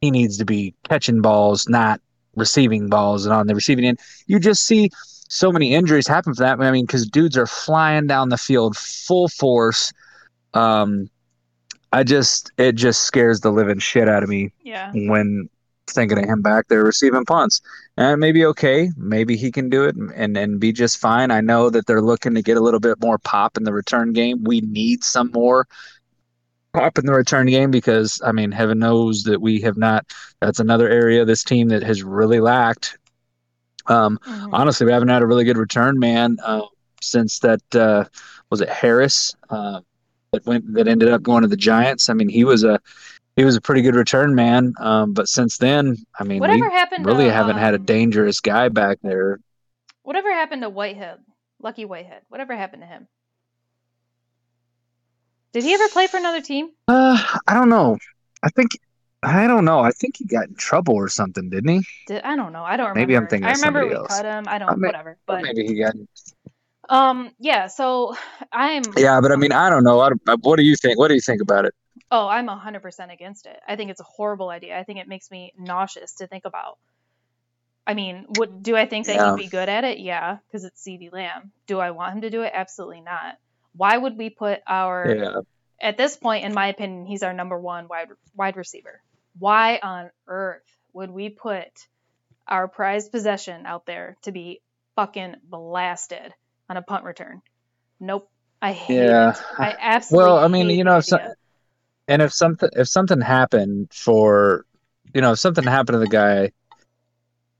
He 0.00 0.10
needs 0.10 0.36
to 0.38 0.44
be 0.44 0.74
catching 0.88 1.20
balls, 1.20 1.68
not 1.68 2.00
receiving 2.36 2.88
balls. 2.88 3.24
And 3.26 3.34
on 3.34 3.46
the 3.46 3.54
receiving 3.54 3.84
end, 3.84 3.98
you 4.26 4.38
just 4.38 4.64
see 4.64 4.90
so 5.28 5.50
many 5.52 5.74
injuries 5.74 6.06
happen 6.06 6.34
for 6.34 6.42
that. 6.42 6.60
I 6.60 6.70
mean, 6.70 6.86
because 6.86 7.06
dudes 7.06 7.36
are 7.36 7.46
flying 7.46 8.06
down 8.06 8.28
the 8.28 8.38
field 8.38 8.76
full 8.76 9.28
force." 9.28 9.92
um 10.54 11.10
i 11.92 12.02
just 12.02 12.50
it 12.56 12.72
just 12.72 13.02
scares 13.02 13.40
the 13.40 13.50
living 13.50 13.78
shit 13.78 14.08
out 14.08 14.22
of 14.22 14.28
me 14.30 14.50
Yeah. 14.62 14.90
when 14.94 15.50
thinking 15.86 16.18
of 16.18 16.24
him 16.24 16.40
back 16.40 16.68
there 16.68 16.82
receiving 16.84 17.26
punts 17.26 17.60
and 17.98 18.18
maybe 18.18 18.46
okay 18.46 18.90
maybe 18.96 19.36
he 19.36 19.50
can 19.52 19.68
do 19.68 19.84
it 19.84 19.94
and 19.94 20.38
and 20.38 20.58
be 20.58 20.72
just 20.72 20.96
fine 20.96 21.30
i 21.30 21.42
know 21.42 21.68
that 21.68 21.86
they're 21.86 22.00
looking 22.00 22.34
to 22.34 22.40
get 22.42 22.56
a 22.56 22.60
little 22.62 22.80
bit 22.80 22.98
more 23.02 23.18
pop 23.18 23.58
in 23.58 23.64
the 23.64 23.72
return 23.74 24.14
game 24.14 24.42
we 24.44 24.62
need 24.62 25.04
some 25.04 25.30
more 25.32 25.66
pop 26.78 26.98
in 26.98 27.06
the 27.06 27.12
return 27.12 27.46
game 27.46 27.70
because 27.70 28.20
i 28.24 28.32
mean 28.32 28.50
heaven 28.52 28.78
knows 28.78 29.22
that 29.24 29.40
we 29.40 29.60
have 29.60 29.76
not 29.76 30.06
that's 30.40 30.60
another 30.60 30.88
area 30.88 31.20
of 31.20 31.26
this 31.26 31.42
team 31.44 31.68
that 31.68 31.82
has 31.82 32.02
really 32.02 32.40
lacked 32.40 32.98
um 33.86 34.18
Mhm. 34.26 34.50
honestly, 34.52 34.84
we 34.86 34.92
haven't 34.92 35.08
had 35.08 35.22
a 35.22 35.26
really 35.26 35.44
good 35.44 35.56
return 35.56 35.98
man 35.98 36.36
uh, 36.44 36.62
since 37.00 37.38
that 37.40 37.62
uh, 37.74 38.04
was 38.50 38.60
it 38.60 38.68
Harris 38.68 39.34
uh, 39.50 39.80
that 40.32 40.44
went 40.46 40.74
that 40.74 40.88
ended 40.88 41.08
up 41.08 41.22
going 41.22 41.42
to 41.42 41.48
the 41.48 41.56
Giants. 41.56 42.08
I 42.10 42.14
mean, 42.14 42.28
he 42.28 42.44
was 42.44 42.64
a 42.64 42.78
he 43.36 43.44
was 43.44 43.56
a 43.56 43.60
pretty 43.60 43.82
good 43.82 43.94
return 43.94 44.34
man, 44.34 44.74
um, 44.80 45.14
but 45.14 45.28
since 45.28 45.58
then, 45.58 45.96
I 46.18 46.24
mean, 46.24 46.40
Whatever 46.40 46.68
we 46.68 46.74
happened 46.74 47.06
really 47.06 47.26
to, 47.26 47.32
haven't 47.32 47.56
had 47.56 47.74
a 47.74 47.78
um, 47.78 47.84
dangerous 47.84 48.40
guy 48.40 48.68
back 48.68 48.98
there. 49.02 49.40
Whatever 50.02 50.32
happened 50.32 50.62
to 50.62 50.68
Whitehead? 50.68 51.20
Lucky 51.62 51.84
Whitehead. 51.84 52.22
Whatever 52.28 52.56
happened 52.56 52.82
to 52.82 52.86
him? 52.86 53.08
Did 55.58 55.64
he 55.64 55.74
ever 55.74 55.88
play 55.88 56.06
for 56.06 56.18
another 56.18 56.40
team? 56.40 56.70
Uh, 56.86 57.18
I 57.48 57.54
don't 57.54 57.68
know. 57.68 57.98
I 58.44 58.48
think 58.50 58.70
I 59.24 59.48
don't 59.48 59.64
know. 59.64 59.80
I 59.80 59.90
think 59.90 60.18
he 60.18 60.24
got 60.24 60.46
in 60.46 60.54
trouble 60.54 60.94
or 60.94 61.08
something, 61.08 61.50
didn't 61.50 61.68
he? 61.80 61.86
Did 62.06 62.22
I 62.22 62.36
don't 62.36 62.52
know. 62.52 62.62
I 62.62 62.76
don't 62.76 62.90
remember. 62.90 63.00
Maybe 63.00 63.16
I'm 63.16 63.26
thinking 63.26 63.46
I 63.48 63.52
remember 63.54 63.80
somebody 63.80 63.88
we 63.88 63.94
else. 63.96 64.06
cut 64.06 64.24
him. 64.24 64.44
I 64.46 64.54
I 64.54 64.58
don't. 64.60 64.78
may- 64.78 64.86
whatever. 64.86 65.18
But 65.26 65.42
maybe 65.42 65.66
he 65.66 65.74
got. 65.74 65.94
um, 66.88 67.32
yeah. 67.40 67.66
So 67.66 68.14
I'm. 68.52 68.84
Yeah, 68.96 69.20
but 69.20 69.32
I 69.32 69.36
mean, 69.36 69.50
I 69.50 69.68
don't 69.68 69.82
know. 69.82 69.98
I, 69.98 70.10
don't- 70.10 70.44
what 70.44 70.56
do 70.58 70.62
you 70.62 70.76
think? 70.76 70.96
What 70.96 71.08
do 71.08 71.14
you 71.14 71.20
think 71.20 71.42
about 71.42 71.64
it? 71.64 71.74
Oh, 72.12 72.28
I'm 72.28 72.46
100% 72.46 73.12
against 73.12 73.46
it. 73.46 73.58
I 73.66 73.74
think 73.74 73.90
it's 73.90 74.00
a 74.00 74.04
horrible 74.04 74.50
idea. 74.50 74.78
I 74.78 74.84
think 74.84 75.00
it 75.00 75.08
makes 75.08 75.28
me 75.32 75.52
nauseous 75.58 76.14
to 76.14 76.28
think 76.28 76.44
about. 76.44 76.78
I 77.86 77.94
mean, 77.94 78.26
would 78.38 78.62
do 78.62 78.76
I 78.76 78.86
think 78.86 79.06
that 79.06 79.16
Yeah. 79.16 79.34
he'd 79.36 79.42
be 79.42 79.48
good 79.48 79.68
at 79.68 79.82
it? 79.82 79.98
Yeah, 79.98 80.36
because 80.46 80.64
it's 80.64 80.80
CeeDee 80.86 81.12
Lamb. 81.12 81.50
Do 81.66 81.80
I 81.80 81.90
want 81.90 82.14
him 82.14 82.20
to 82.20 82.30
do 82.30 82.42
it? 82.42 82.52
Absolutely 82.54 83.00
not. 83.00 83.36
Why 83.76 83.96
would 83.96 84.16
we 84.16 84.30
put 84.30 84.60
our 84.66 85.14
Yeah, 85.14 85.40
at 85.80 85.96
this 85.96 86.16
point, 86.16 86.44
in 86.44 86.52
my 86.54 86.68
opinion, 86.68 87.06
he's 87.06 87.22
our 87.22 87.32
number 87.32 87.58
one 87.58 87.88
wide 87.88 88.08
wide 88.34 88.56
receiver. 88.56 89.00
Why 89.38 89.78
on 89.82 90.10
earth 90.26 90.62
would 90.92 91.10
we 91.10 91.28
put 91.28 91.68
our 92.46 92.66
prized 92.66 93.12
possession 93.12 93.66
out 93.66 93.86
there 93.86 94.16
to 94.22 94.32
be 94.32 94.60
fucking 94.96 95.36
blasted 95.44 96.34
on 96.68 96.76
a 96.76 96.82
punt 96.82 97.04
return? 97.04 97.42
Nope. 98.00 98.28
I 98.60 98.72
hate 98.72 98.96
Yeah. 99.04 99.30
it. 99.30 99.36
I 99.58 99.76
absolutely. 99.78 100.24
Well, 100.32 100.38
I 100.44 100.48
mean, 100.48 100.70
you 100.70 100.82
know, 100.84 100.98
if 100.98 101.04
so- 101.04 101.34
and 102.08 102.22
if 102.22 102.32
something 102.32 102.70
if 102.74 102.88
something 102.88 103.20
happened 103.20 103.92
for 103.92 104.64
you 105.14 105.20
know 105.20 105.32
if 105.32 105.38
something 105.38 105.62
happened 105.64 105.94
to 105.94 105.98
the 105.98 106.08
guy 106.08 106.52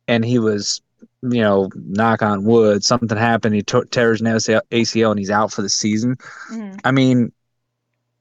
and 0.08 0.24
he 0.24 0.38
was 0.38 0.80
you 1.22 1.40
know 1.42 1.68
knock 1.74 2.22
on 2.22 2.44
wood 2.44 2.84
something 2.84 3.18
happened 3.18 3.54
he 3.54 3.62
t- 3.62 3.80
tears 3.90 4.20
an 4.20 4.26
ACL, 4.70 5.10
and 5.10 5.18
he's 5.18 5.30
out 5.30 5.52
for 5.52 5.62
the 5.62 5.68
season 5.68 6.16
Mhm. 6.48 6.78
i 6.84 6.90
mean 6.92 7.32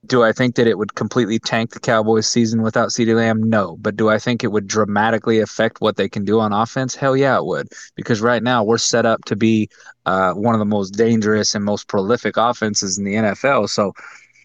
do 0.06 0.24
i 0.24 0.32
think 0.32 0.56
that 0.56 0.68
it 0.68 0.78
would 0.78 0.96
completely 0.96 1.40
tank 1.40 1.72
the 1.74 1.80
cowboys 1.80 2.28
season 2.28 2.62
without 2.62 2.90
CeeDee 2.90 3.16
lamb 3.16 3.44
no 3.44 3.78
but 3.82 3.96
do 3.96 4.10
i 4.10 4.20
think 4.20 4.44
it 4.44 4.52
would 4.52 4.68
dramatically 4.68 5.40
affect 5.40 5.82
what 5.82 5.96
they 5.98 6.08
can 6.10 6.24
do 6.26 6.40
on 6.40 6.54
offense 6.54 6.96
hell 6.96 7.18
yeah 7.18 7.38
it 7.38 7.46
would 7.46 7.68
because 7.96 8.22
right 8.22 8.44
now 8.44 8.64
we're 8.64 8.78
set 8.78 9.06
up 9.06 9.24
to 9.26 9.36
be 9.36 9.70
uh, 10.06 10.34
one 10.34 10.56
of 10.56 10.60
the 10.60 10.66
most 10.66 10.92
dangerous 10.92 11.56
and 11.56 11.66
most 11.66 11.88
prolific 11.88 12.38
offenses 12.38 12.98
in 12.98 13.04
the 13.06 13.16
nfl 13.16 13.68
so 13.70 13.94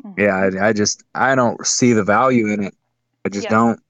Mhm. 0.04 0.14
yeah, 0.16 0.36
I, 0.36 0.68
I 0.68 0.72
just 0.72 1.04
I 1.14 1.34
don't 1.34 1.64
see 1.66 1.92
the 1.92 2.04
value 2.04 2.48
in 2.48 2.64
it. 2.64 2.74
I 3.24 3.28
just 3.30 3.44
Yeah. 3.44 3.50
don't. 3.50 3.80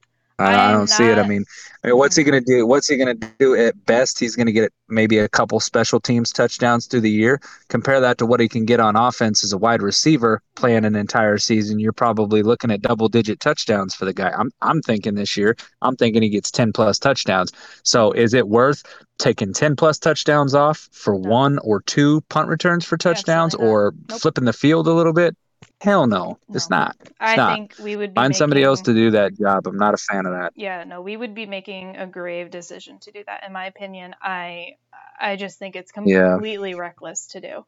I, 0.43 0.69
I 0.69 0.73
don't 0.73 0.87
see 0.89 1.05
it. 1.05 1.19
I 1.19 1.27
mean, 1.29 1.45
I 1.85 1.89
mean, 1.89 1.97
what's 1.97 2.17
he 2.17 2.25
gonna 2.25 2.41
do? 2.41 2.67
What's 2.67 2.89
he 2.89 2.97
gonna 2.97 3.15
do 3.15 3.55
at 3.55 3.87
best? 3.87 4.19
He's 4.19 4.37
gonna 4.37 4.53
get 4.53 4.73
maybe 4.89 5.19
a 5.19 5.29
couple 5.29 5.59
special 5.61 6.01
teams 6.01 6.33
touchdowns 6.33 6.87
through 6.87 7.01
the 7.01 7.11
year. 7.11 7.41
Compare 7.69 8.01
that 8.01 8.19
to 8.19 8.27
what 8.27 8.41
he 8.41 8.49
can 8.49 8.65
get 8.65 8.81
on 8.81 8.97
offense 8.97 9.43
as 9.45 9.53
a 9.53 9.59
wide 9.59 9.83
receiver 9.83 10.43
playing 10.55 10.85
an 10.85 10.95
entire 10.97 11.39
season. 11.39 11.79
You're 11.79 11.93
probably 11.93 12.43
looking 12.43 12.71
at 12.71 12.83
double 12.83 13.09
digit 13.09 13.41
touchdowns 13.41 13.95
for 13.95 14.05
the 14.05 14.13
guy. 14.15 14.31
I'm 14.31 14.51
I'm 14.61 14.81
thinking 14.83 15.15
this 15.15 15.37
year. 15.37 15.57
I'm 15.81 15.97
thinking 15.97 16.23
he 16.23 16.29
gets 16.29 16.51
ten 16.51 16.73
plus 16.73 16.99
touchdowns. 16.99 17.53
So 17.83 18.13
is 18.13 18.35
it 18.35 18.49
worth 18.49 18.83
taking 19.19 19.53
ten 19.53 19.77
plus 19.77 19.99
touchdowns 19.99 20.55
off 20.55 20.89
for 20.93 21.19
No. 21.19 21.31
one 21.31 21.59
or 21.61 21.81
two 21.83 22.21
punt 22.29 22.49
returns 22.49 22.85
for 22.85 22.97
touchdowns, 22.97 23.55
not. 23.59 23.65
or 23.65 23.95
Nope. 24.09 24.21
flipping 24.21 24.45
the 24.45 24.53
field 24.53 24.87
a 24.87 24.93
little 24.93 25.13
bit? 25.13 25.37
Hell 25.81 26.07
no, 26.07 26.39
it's 26.55 26.71
No. 26.71 26.71
not. 26.71 26.97
I 27.21 27.37
not. 27.37 27.49
think 27.49 27.75
we 27.79 27.97
would 27.97 28.15
be 28.15 28.21
Find 28.21 28.37
somebody 28.37 28.63
else 28.63 28.83
to 28.83 28.95
do 28.95 29.11
that 29.13 29.37
job. 29.39 29.67
I'm 29.67 29.79
not 29.79 29.95
a 29.95 29.99
fan 29.99 30.27
of 30.27 30.33
that. 30.33 30.53
yeah 30.55 30.85
no 30.85 31.01
we 31.03 31.17
would 31.17 31.35
be 31.35 31.47
making 31.47 31.97
a 31.97 32.07
grave 32.07 32.51
decision 32.51 32.99
to 33.01 33.13
do 33.13 33.23
that 33.27 33.45
in 33.47 33.53
my 33.53 33.67
opinion 33.67 34.15
i 34.23 34.73
i 35.21 35.37
just 35.37 35.59
think 35.59 35.77
it's 35.77 35.93
Yeah. 36.05 36.39
completely 36.39 36.75
reckless 36.75 37.29
to 37.29 37.41
do 37.41 37.67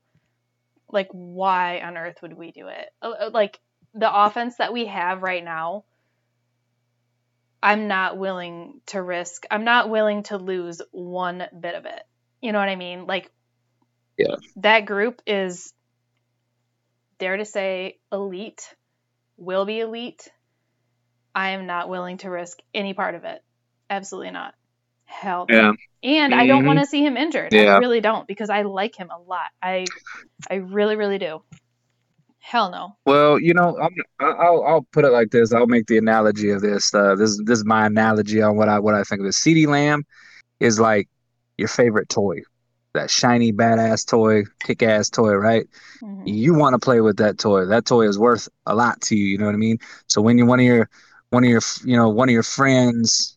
like 0.90 1.08
why 1.12 1.80
on 1.80 1.96
earth 1.98 2.18
would 2.22 2.34
we 2.34 2.52
do 2.52 2.68
it 2.68 2.88
Uh, 3.02 3.10
uh, 3.26 3.30
like 3.32 3.60
the 3.94 4.12
offense 4.24 4.56
that 4.58 4.72
we 4.72 4.86
have 4.86 5.22
right 5.22 5.44
now 5.44 5.84
I'm 7.62 7.88
not 7.88 8.18
willing 8.18 8.80
to 8.88 9.02
risk. 9.02 9.44
I'm 9.50 9.64
not 9.64 9.90
willing 9.90 10.24
to 10.24 10.38
lose 10.38 10.82
one 10.92 11.44
bit 11.60 11.74
of 11.76 11.86
it. 11.86 12.02
You 12.42 12.52
know 12.52 12.60
what 12.60 12.70
I 12.70 12.76
mean? 12.76 13.06
Like, 13.06 13.30
Yeah. 14.18 14.36
that 14.56 14.86
group 14.86 15.22
is 15.26 15.73
dare 17.24 17.38
to 17.38 17.44
say 17.46 17.98
elite, 18.12 18.74
will 19.38 19.64
be 19.64 19.80
elite. 19.80 20.28
I 21.34 21.50
am 21.50 21.66
not 21.66 21.88
willing 21.88 22.18
to 22.18 22.28
risk 22.28 22.58
any 22.74 22.92
part 22.92 23.14
of 23.14 23.24
it. 23.24 23.42
Absolutely 23.88 24.30
not. 24.30 24.54
Hell. 25.06 25.46
Yeah. 25.48 25.72
And 26.02 26.34
I 26.34 26.46
don't 26.46 26.66
want 26.66 26.80
to 26.80 26.86
see 26.86 27.02
him 27.02 27.16
injured. 27.16 27.54
Yeah. 27.54 27.76
I 27.76 27.78
really 27.78 28.02
don't 28.02 28.28
because 28.28 28.50
I 28.50 28.62
like 28.62 28.94
him 28.94 29.08
a 29.10 29.18
lot. 29.18 29.46
I 29.62 29.86
I 30.50 30.56
really 30.56 30.96
really 30.96 31.16
do. 31.18 31.42
Hell 32.40 32.70
no. 32.70 32.96
Well, 33.06 33.40
you 33.40 33.54
know, 33.54 33.78
I'm, 33.80 33.94
I- 34.20 34.44
I'll 34.44 34.62
I'll 34.64 34.86
put 34.92 35.06
it 35.06 35.10
like 35.10 35.30
this. 35.30 35.54
I'll 35.54 35.66
make 35.66 35.86
the 35.86 35.96
analogy 35.96 36.50
of 36.50 36.60
this. 36.60 36.92
Uh, 36.92 37.14
this 37.14 37.40
this 37.46 37.58
is 37.58 37.64
my 37.64 37.86
analogy 37.86 38.42
on 38.42 38.56
what 38.56 38.68
I 38.68 38.80
what 38.80 38.94
I 38.94 39.02
think 39.02 39.20
of 39.20 39.24
this. 39.24 39.40
CeeDee 39.40 39.66
Lamb 39.66 40.04
is 40.60 40.78
like 40.78 41.08
your 41.56 41.68
favorite 41.68 42.10
toy, 42.10 42.42
that 42.94 43.10
shiny 43.10 43.52
badass 43.52 44.06
toy, 44.06 44.44
kick 44.60 44.82
ass 44.82 45.10
toy, 45.10 45.34
right? 45.34 45.66
Mhm. 46.02 46.22
You 46.26 46.54
want 46.54 46.74
to 46.74 46.78
play 46.78 47.00
with 47.00 47.16
that 47.18 47.38
toy. 47.38 47.66
That 47.66 47.84
toy 47.84 48.08
is 48.08 48.18
worth 48.18 48.48
a 48.66 48.74
lot 48.74 49.00
to 49.02 49.16
you. 49.16 49.26
You 49.26 49.38
know 49.38 49.46
what 49.46 49.54
I 49.54 49.58
mean? 49.58 49.78
So 50.06 50.22
when 50.22 50.38
you 50.38 50.46
one 50.46 50.60
of 50.60 50.66
your 50.66 50.88
one 51.30 51.44
of 51.44 51.50
your 51.50 51.62
you 51.84 51.96
know 51.96 52.08
one 52.08 52.28
of 52.28 52.32
your 52.32 52.42
friends 52.42 53.36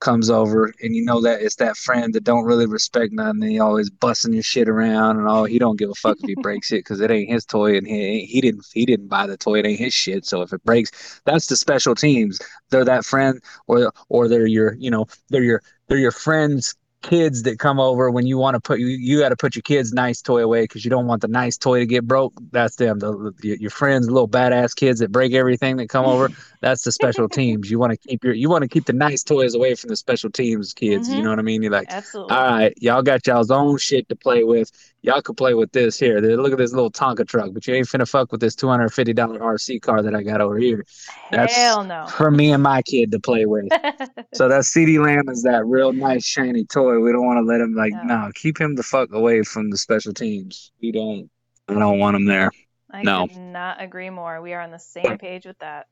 comes 0.00 0.30
over 0.30 0.72
and 0.82 0.96
you 0.96 1.04
know 1.04 1.20
that 1.20 1.42
it's 1.42 1.56
that 1.56 1.76
friend 1.76 2.14
that 2.14 2.24
don't 2.24 2.44
really 2.44 2.66
respect 2.66 3.12
nothing 3.12 3.42
and 3.42 3.52
he 3.52 3.58
always 3.60 3.90
busting 3.90 4.32
your 4.32 4.42
shit 4.42 4.66
around 4.66 5.18
and 5.18 5.28
all 5.28 5.44
he 5.44 5.58
don't 5.58 5.78
give 5.78 5.90
a 5.90 5.94
fuck 5.94 6.16
if 6.18 6.26
he 6.26 6.34
breaks 6.42 6.72
it 6.72 6.78
because 6.78 7.00
it 7.00 7.10
ain't 7.10 7.30
his 7.30 7.44
toy 7.44 7.76
and 7.76 7.86
he 7.86 8.24
he 8.24 8.40
didn't 8.40 8.64
he 8.72 8.86
didn't 8.86 9.08
buy 9.08 9.26
the 9.26 9.36
toy 9.36 9.58
it 9.58 9.66
ain't 9.66 9.78
his 9.78 9.92
shit 9.92 10.24
so 10.24 10.40
if 10.40 10.54
it 10.54 10.64
breaks 10.64 11.20
that's 11.26 11.46
the 11.48 11.56
special 11.56 11.94
teams 11.94 12.40
they're 12.70 12.84
that 12.84 13.04
friend 13.04 13.42
or 13.66 13.92
or 14.08 14.26
they're 14.26 14.46
your 14.46 14.74
you 14.74 14.90
know 14.90 15.04
they're 15.28 15.44
your 15.44 15.62
they're 15.86 15.98
your 15.98 16.12
friends 16.12 16.74
kids 17.02 17.44
that 17.44 17.58
come 17.58 17.80
over 17.80 18.10
when 18.10 18.26
you 18.26 18.36
want 18.36 18.54
to 18.54 18.60
put 18.60 18.78
you 18.78 18.86
you 18.86 19.20
got 19.20 19.30
to 19.30 19.36
put 19.36 19.54
your 19.54 19.62
kids 19.62 19.92
nice 19.92 20.20
toy 20.20 20.42
away 20.42 20.64
because 20.64 20.84
you 20.84 20.90
don't 20.90 21.06
want 21.06 21.22
the 21.22 21.28
nice 21.28 21.56
toy 21.56 21.78
to 21.78 21.86
get 21.86 22.06
broke. 22.06 22.34
That's 22.52 22.76
them 22.76 22.98
the, 22.98 23.32
your 23.40 23.70
friends 23.70 24.10
little 24.10 24.28
badass 24.28 24.74
kids 24.74 25.00
that 25.00 25.10
break 25.10 25.32
everything 25.32 25.76
that 25.78 25.88
come 25.88 26.04
over 26.04 26.28
that's 26.60 26.82
the 26.84 26.92
special 26.92 27.28
teams 27.28 27.70
you 27.70 27.78
want 27.78 27.90
to 27.92 27.96
keep 27.96 28.22
your 28.24 28.34
you 28.34 28.48
want 28.48 28.62
to 28.62 28.68
keep 28.68 28.84
the 28.84 28.92
nice 28.92 29.22
toys 29.22 29.54
away 29.54 29.74
from 29.74 29.88
the 29.88 29.96
special 29.96 30.30
teams 30.30 30.72
kids 30.74 31.08
you 31.08 31.20
Mhm. 31.20 31.24
know 31.24 31.30
what 31.30 31.38
i 31.38 31.42
mean 31.42 31.62
you're 31.62 31.72
like 31.72 31.86
Absolutely. 31.90 32.36
all 32.36 32.44
right 32.44 32.74
y'all 32.80 33.02
got 33.02 33.26
y'all's 33.26 33.50
own 33.50 33.78
shit 33.78 34.08
to 34.08 34.16
play 34.16 34.44
with 34.44 34.70
y'all 35.02 35.22
can 35.22 35.34
play 35.34 35.54
with 35.54 35.72
this 35.72 35.98
here 35.98 36.20
look 36.20 36.52
at 36.52 36.58
this 36.58 36.72
little 36.72 36.90
tonka 36.90 37.26
truck 37.26 37.50
but 37.52 37.66
you 37.66 37.74
ain't 37.74 37.86
finna 37.86 38.08
fuck 38.08 38.30
with 38.32 38.40
this 38.40 38.54
$250 38.54 39.14
rc 39.38 39.82
car 39.82 40.02
that 40.02 40.14
i 40.14 40.22
got 40.22 40.40
over 40.40 40.58
here 40.58 40.84
that's 41.30 41.54
Hell 41.54 41.84
no. 41.84 42.06
for 42.16 42.30
me 42.30 42.52
and 42.52 42.62
my 42.62 42.82
kid 42.82 43.10
to 43.12 43.20
play 43.20 43.46
with 43.46 43.68
so 44.34 44.48
that 44.48 44.62
CeeDee 44.62 45.02
Lamb 45.02 45.28
is 45.28 45.42
that 45.44 45.64
real 45.64 45.92
nice 45.92 46.24
shiny 46.24 46.64
toy. 46.64 46.98
We 47.00 47.12
don't 47.12 47.24
want 47.24 47.38
to 47.38 47.42
let 47.42 47.60
him 47.60 47.74
like 47.74 47.92
No. 47.92 48.02
no, 48.02 48.30
keep 48.34 48.60
him 48.60 48.74
the 48.74 48.82
fuck 48.82 49.12
away 49.12 49.42
from 49.42 49.70
the 49.70 49.76
special 49.78 50.12
teams. 50.12 50.72
We 50.82 50.92
don't 50.92 51.30
I 51.68 51.74
don't 51.74 51.98
want 51.98 52.16
him 52.16 52.24
there. 52.26 52.50
I 52.92 53.02
No. 53.02 53.28
could 53.28 53.36
not 53.36 53.80
agree 53.80 54.10
more. 54.10 54.40
We 54.42 54.52
are 54.54 54.60
on 54.60 54.70
the 54.72 54.78
same 54.78 55.18
page 55.18 55.46
with 55.46 55.58
that. 55.60 55.86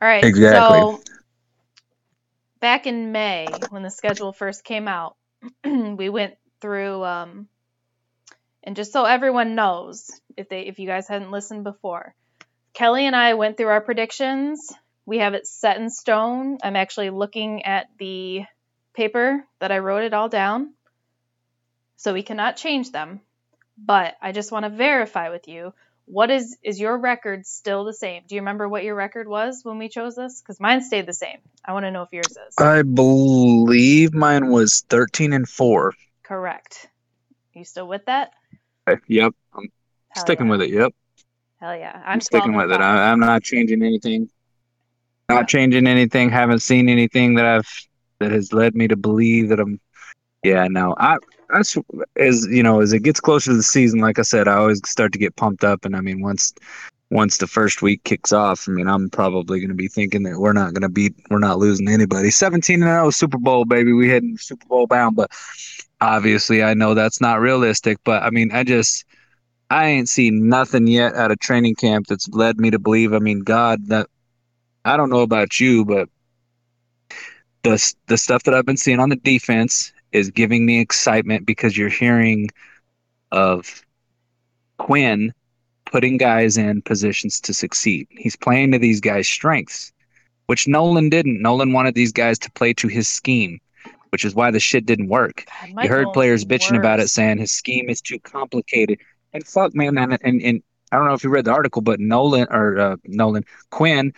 All 0.00 0.08
right. 0.08 0.28
Exactly. 0.28 0.50
So 0.50 1.02
back 2.60 2.86
in 2.86 3.12
May, 3.12 3.66
when 3.68 3.82
the 3.82 3.90
schedule 3.90 4.32
first 4.32 4.64
came 4.64 4.88
out, 4.88 5.16
we 5.64 6.08
went 6.08 6.34
through 6.60 7.04
um 7.04 7.48
and 8.64 8.76
just 8.76 8.92
so 8.92 9.04
everyone 9.04 9.54
knows, 9.54 10.20
if 10.36 10.48
they 10.48 10.62
if 10.62 10.78
you 10.78 10.86
guys 10.86 11.08
hadn't 11.08 11.30
listened 11.30 11.64
before, 11.64 12.14
Kelly 12.74 13.06
and 13.06 13.16
I 13.16 13.34
went 13.34 13.56
through 13.56 13.68
our 13.68 13.80
predictions. 13.80 14.72
We 15.06 15.18
have 15.18 15.34
it 15.34 15.46
set 15.46 15.76
in 15.78 15.90
stone. 15.90 16.58
I'm 16.62 16.76
actually 16.76 17.10
looking 17.10 17.64
at 17.64 17.86
the 17.98 18.44
paper 18.94 19.44
that 19.60 19.72
I 19.72 19.78
wrote 19.78 20.04
it 20.04 20.14
all 20.14 20.28
down. 20.28 20.74
So 21.96 22.12
we 22.12 22.22
cannot 22.22 22.56
change 22.56 22.90
them. 22.92 23.20
But 23.78 24.16
I 24.22 24.32
just 24.32 24.52
want 24.52 24.64
to 24.64 24.70
verify 24.70 25.30
with 25.30 25.48
you 25.48 25.72
what 26.06 26.30
is 26.30 26.56
is 26.62 26.80
your 26.80 26.96
record 26.96 27.46
still 27.46 27.84
the 27.84 27.92
same? 27.92 28.22
Do 28.26 28.34
you 28.34 28.40
remember 28.40 28.68
what 28.68 28.84
your 28.84 28.94
record 28.94 29.28
was 29.28 29.60
when 29.64 29.78
we 29.78 29.88
chose 29.88 30.14
this? 30.14 30.40
Because 30.40 30.60
mine 30.60 30.80
stayed 30.82 31.06
the 31.06 31.12
same. 31.12 31.38
I 31.64 31.72
want 31.72 31.84
to 31.84 31.90
know 31.90 32.02
if 32.02 32.12
yours 32.12 32.26
is. 32.30 32.54
I 32.58 32.82
believe 32.82 34.14
mine 34.14 34.50
was 34.50 34.84
13 34.88 35.32
and 35.32 35.48
4. 35.48 35.92
Correct. 36.22 36.88
You 37.54 37.64
still 37.64 37.88
with 37.88 38.04
that? 38.06 38.32
Uh, 38.86 38.96
yep. 39.08 39.32
I'm 39.54 39.68
Hell 40.10 40.24
sticking 40.24 40.46
yeah. 40.46 40.50
with 40.52 40.62
it. 40.62 40.70
Yep. 40.70 40.92
Hell 41.60 41.76
yeah. 41.76 42.02
I'm, 42.04 42.12
I'm, 42.14 42.20
sticking 42.20 42.54
with 42.54 42.70
it. 42.70 42.78
five. 42.78 42.82
I, 42.82 43.10
I'm 43.10 43.18
not 43.20 43.42
changing 43.42 43.82
anything. 43.82 44.28
Not 45.28 45.40
Yeah. 45.40 45.44
changing 45.44 45.86
anything. 45.86 46.30
Haven't 46.30 46.60
seen 46.60 46.88
anything 46.88 47.34
that 47.34 47.46
I've 47.46 47.68
that 48.20 48.30
has 48.30 48.52
led 48.52 48.74
me 48.74 48.88
to 48.88 48.96
believe 48.96 49.48
that 49.48 49.58
I'm. 49.60 49.80
Yeah, 50.44 50.68
no. 50.68 50.94
I 50.96 51.16
as 51.54 52.46
you 52.46 52.62
know 52.62 52.80
as 52.80 52.92
it 52.92 53.02
gets 53.02 53.20
closer 53.20 53.50
to 53.50 53.56
the 53.56 53.62
season. 53.62 54.00
Like 54.00 54.18
I 54.18 54.22
said, 54.22 54.48
I 54.48 54.56
always 54.56 54.80
start 54.88 55.12
to 55.12 55.18
get 55.18 55.36
pumped 55.36 55.64
up, 55.64 55.84
and 55.84 55.96
I 55.96 56.00
mean 56.00 56.20
once 56.20 56.52
once 57.10 57.38
the 57.38 57.46
first 57.46 57.82
week 57.82 58.02
kicks 58.04 58.32
off, 58.32 58.68
I 58.68 58.72
mean 58.72 58.88
I'm 58.88 59.10
probably 59.10 59.60
going 59.60 59.70
to 59.70 59.74
be 59.74 59.88
thinking 59.88 60.22
that 60.24 60.38
we're 60.38 60.52
not 60.52 60.74
going 60.74 60.82
to 60.82 60.88
beat, 60.88 61.14
we're 61.30 61.38
not 61.38 61.58
losing 61.58 61.88
anybody. 61.88 62.30
17 62.30 62.82
and 62.82 62.90
0 62.90 63.10
Super 63.10 63.38
Bowl, 63.38 63.64
baby. 63.64 63.92
We 63.92 64.08
heading 64.08 64.36
Super 64.38 64.66
Bowl 64.66 64.86
bound, 64.86 65.16
but 65.16 65.30
obviously 66.00 66.62
I 66.62 66.74
know 66.74 66.94
that's 66.94 67.20
not 67.20 67.40
realistic. 67.40 67.98
But 68.04 68.22
I 68.22 68.30
mean, 68.30 68.52
I 68.52 68.64
just. 68.64 69.04
I 69.68 69.86
ain't 69.88 70.08
seen 70.08 70.48
nothing 70.48 70.86
yet 70.86 71.16
out 71.16 71.32
of 71.32 71.40
training 71.40 71.74
camp 71.74 72.06
that's 72.06 72.28
led 72.28 72.56
me 72.56 72.70
to 72.70 72.78
believe. 72.78 73.12
I 73.12 73.18
mean, 73.18 73.40
God, 73.40 73.88
that 73.88 74.08
I 74.84 74.96
don't 74.96 75.10
know 75.10 75.22
about 75.22 75.58
you, 75.58 75.84
but 75.84 76.08
the 77.64 77.94
the 78.06 78.16
stuff 78.16 78.44
that 78.44 78.54
I've 78.54 78.64
been 78.64 78.76
seeing 78.76 79.00
on 79.00 79.08
the 79.08 79.16
defense 79.16 79.92
is 80.16 80.30
giving 80.30 80.64
me 80.64 80.80
excitement 80.80 81.44
because 81.46 81.76
you're 81.76 81.88
hearing 81.88 82.48
of 83.32 83.84
Quinn 84.78 85.32
putting 85.84 86.16
guys 86.16 86.56
in 86.56 86.82
positions 86.82 87.40
to 87.40 87.52
succeed. 87.52 88.08
He's 88.10 88.36
playing 88.36 88.72
to 88.72 88.78
these 88.78 89.00
guys' 89.00 89.28
strengths, 89.28 89.92
which 90.46 90.66
Nolan 90.66 91.10
didn't. 91.10 91.40
Nolan 91.42 91.72
wanted 91.72 91.94
these 91.94 92.12
guys 92.12 92.38
to 92.40 92.50
play 92.52 92.72
to 92.74 92.88
his 92.88 93.08
scheme, 93.08 93.60
which 94.10 94.24
is 94.24 94.34
why 94.34 94.50
the 94.50 94.58
shit 94.58 94.86
didn't 94.86 95.08
work. 95.08 95.44
God, 95.74 95.84
you 95.84 95.88
heard 95.90 96.12
players 96.12 96.44
bitching 96.44 96.78
about 96.78 96.98
it 96.98 97.08
saying 97.08 97.38
his 97.38 97.52
scheme 97.52 97.90
is 97.90 98.00
too 98.00 98.18
complicated. 98.20 98.98
And 99.32 99.46
fuck 99.46 99.74
man 99.74 99.98
and, 99.98 100.18
and, 100.22 100.40
and 100.40 100.62
i 100.92 100.96
don't 100.96 101.08
know 101.08 101.12
if 101.12 101.22
you 101.22 101.28
read 101.28 101.44
the 101.44 101.50
article 101.50 101.82
but 101.82 102.00
nolan 102.00 102.46
or 102.48 102.78
uh, 102.78 102.96
nolan 103.04 103.44
quinn 103.70 104.14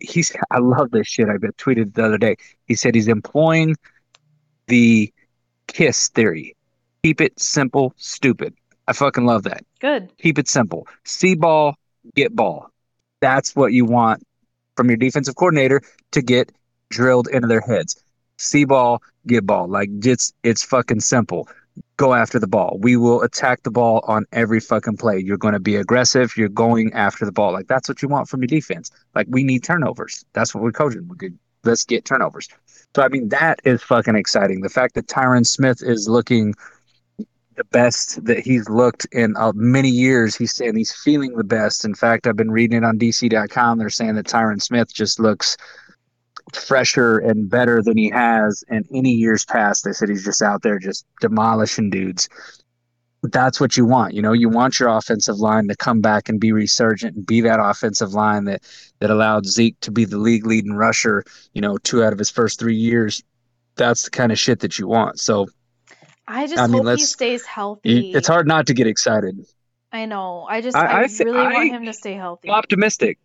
he's 0.00 0.34
i 0.50 0.58
love 0.58 0.90
this 0.90 1.06
shit. 1.06 1.28
I 1.28 1.36
tweeted 1.36 1.94
the 1.94 2.04
other 2.04 2.18
day. 2.18 2.36
He 2.66 2.74
said 2.74 2.94
he's 2.94 3.08
employing 3.08 3.76
the 4.70 5.12
kiss 5.66 6.08
theory. 6.08 6.56
Keep 7.02 7.20
it 7.20 7.38
simple 7.38 7.92
stupid. 7.96 8.54
I 8.88 8.92
fucking 8.92 9.26
love 9.26 9.42
that. 9.42 9.64
Good. 9.80 10.10
keep 10.18 10.38
it 10.38 10.48
simple. 10.48 10.86
See 11.04 11.34
ball 11.34 11.76
get 12.14 12.34
ball. 12.34 12.70
That's 13.20 13.54
what 13.54 13.72
you 13.72 13.84
want 13.84 14.22
from 14.76 14.88
your 14.88 14.96
defensive 14.96 15.36
coordinator 15.36 15.82
to 16.12 16.22
get 16.22 16.52
drilled 16.88 17.28
into 17.28 17.46
their 17.46 17.60
heads. 17.60 18.02
See 18.38 18.64
ball 18.64 19.02
get 19.26 19.44
ball. 19.44 19.68
Like 19.68 19.90
it's 20.02 20.32
it's 20.42 20.62
fucking 20.62 21.00
simple. 21.00 21.48
Go 21.96 22.14
after 22.14 22.38
the 22.38 22.48
ball. 22.48 22.78
We 22.80 22.96
will 22.96 23.22
attack 23.22 23.62
the 23.62 23.70
ball 23.70 24.04
on 24.06 24.24
every 24.32 24.60
fucking 24.60 24.96
play. 24.96 25.18
You're 25.18 25.38
going 25.38 25.54
to 25.54 25.60
be 25.60 25.76
aggressive. 25.76 26.36
You're 26.36 26.48
going 26.48 26.92
after 26.92 27.24
the 27.24 27.32
ball. 27.32 27.52
Like 27.52 27.68
that's 27.68 27.88
what 27.88 28.02
you 28.02 28.08
want 28.08 28.28
from 28.28 28.40
your 28.40 28.48
defense. 28.48 28.90
Like 29.14 29.26
we 29.30 29.44
need 29.44 29.64
turnovers. 29.64 30.24
That's 30.32 30.54
what 30.54 30.62
we're 30.62 30.72
coaching 30.72 31.08
we 31.08 31.16
could 31.16 31.38
let's 31.64 31.84
get 31.84 32.04
turnovers 32.04 32.48
so 32.94 33.02
i 33.02 33.08
mean 33.08 33.28
that 33.28 33.60
is 33.64 33.82
fucking 33.82 34.16
exciting 34.16 34.60
the 34.60 34.68
fact 34.68 34.94
that 34.94 35.06
tyron 35.06 35.46
smith 35.46 35.82
is 35.82 36.08
looking 36.08 36.54
the 37.60 37.64
best 37.64 38.24
that 38.24 38.38
he's 38.38 38.70
looked 38.70 39.06
in 39.12 39.36
uh, 39.36 39.52
many 39.54 39.90
years. 39.90 40.34
He's 40.34 40.56
saying 40.56 40.76
he's 40.76 40.92
feeling 40.92 41.36
the 41.36 41.44
best. 41.44 41.84
In 41.84 41.94
fact, 41.94 42.26
I've 42.26 42.34
been 42.34 42.50
reading 42.50 42.78
it 42.78 42.84
on 42.84 42.98
DC.com. 42.98 43.76
They're 43.76 43.90
saying 43.90 44.14
that 44.14 44.24
Tyron 44.24 44.62
Smith 44.62 44.90
just 44.94 45.20
looks 45.20 45.58
fresher 46.54 47.18
and 47.18 47.50
better 47.50 47.82
than 47.82 47.98
he 47.98 48.08
has 48.08 48.64
in 48.70 48.84
any 48.94 49.12
years 49.12 49.44
past. 49.44 49.84
They 49.84 49.92
said 49.92 50.08
he's 50.08 50.24
just 50.24 50.40
out 50.40 50.62
there 50.62 50.78
just 50.78 51.04
demolishing 51.20 51.90
dudes. 51.90 52.30
That's 53.22 53.60
what 53.60 53.76
you 53.76 53.84
want. 53.84 54.14
You 54.14 54.22
know, 54.22 54.32
you 54.32 54.48
want 54.48 54.80
your 54.80 54.88
offensive 54.88 55.38
line 55.38 55.68
to 55.68 55.76
come 55.76 56.00
back 56.00 56.28
and 56.28 56.40
be 56.40 56.52
resurgent 56.52 57.16
and 57.16 57.26
be 57.26 57.42
that 57.42 57.60
offensive 57.60 58.14
line 58.14 58.44
that 58.44 58.62
that 59.00 59.10
allowed 59.10 59.46
Zeke 59.46 59.78
to 59.80 59.90
be 59.90 60.04
the 60.06 60.16
league 60.18 60.46
leading 60.46 60.72
rusher, 60.72 61.24
you 61.52 61.60
know, 61.60 61.76
two 61.78 62.02
out 62.02 62.12
of 62.12 62.18
his 62.18 62.30
first 62.30 62.58
three 62.58 62.76
years. 62.76 63.22
That's 63.76 64.04
the 64.04 64.10
kind 64.10 64.32
of 64.32 64.38
shit 64.38 64.60
that 64.60 64.78
you 64.78 64.86
want. 64.86 65.20
So 65.20 65.48
I 66.26 66.46
just 66.46 66.58
I 66.58 66.66
mean, 66.66 66.84
hope 66.86 66.96
he 66.98 67.04
stays 67.04 67.44
healthy. 67.44 68.12
it's 68.12 68.28
hard 68.28 68.46
not 68.46 68.66
to 68.68 68.74
get 68.74 68.86
excited. 68.86 69.38
I 69.92 70.06
know. 70.06 70.46
I 70.48 70.60
just 70.60 70.76
I- 70.76 70.86
I, 70.86 71.02
I 71.02 71.08
really 71.24 71.32
want 71.52 71.70
him 71.72 71.84
to 71.86 71.92
stay 71.92 72.14
healthy. 72.14 72.48
Optimistic. 72.48 73.18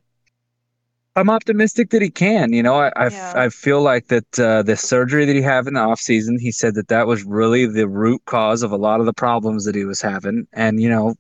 I'm 1.16 1.30
optimistic 1.30 1.92
that 1.92 2.02
he 2.02 2.10
can. 2.10 2.52
You 2.54 2.64
know, 2.64 2.76
I 2.76 2.92
I, 2.96 3.10
Yeah. 3.10 3.34
I 3.36 3.50
feel 3.50 3.82
like 3.82 4.08
that 4.08 4.40
uh, 4.40 4.64
the 4.64 4.76
surgery 4.76 5.26
that 5.26 5.36
he 5.36 5.42
had 5.42 5.68
in 5.68 5.74
the 5.76 5.80
off 5.80 6.00
season, 6.00 6.38
he 6.40 6.52
said 6.52 6.76
that 6.76 6.90
that 6.90 7.08
was 7.08 7.24
really 7.24 7.66
the 7.66 7.88
root 7.88 8.22
cause 8.26 8.64
of 8.64 8.72
a 8.72 8.78
lot 8.78 9.00
of 9.00 9.06
the 9.06 9.14
problems 9.14 9.66
that 9.66 9.76
he 9.76 9.86
was 9.86 10.02
having. 10.02 10.48
And 10.54 10.82
you 10.82 10.90
know, 10.90 11.16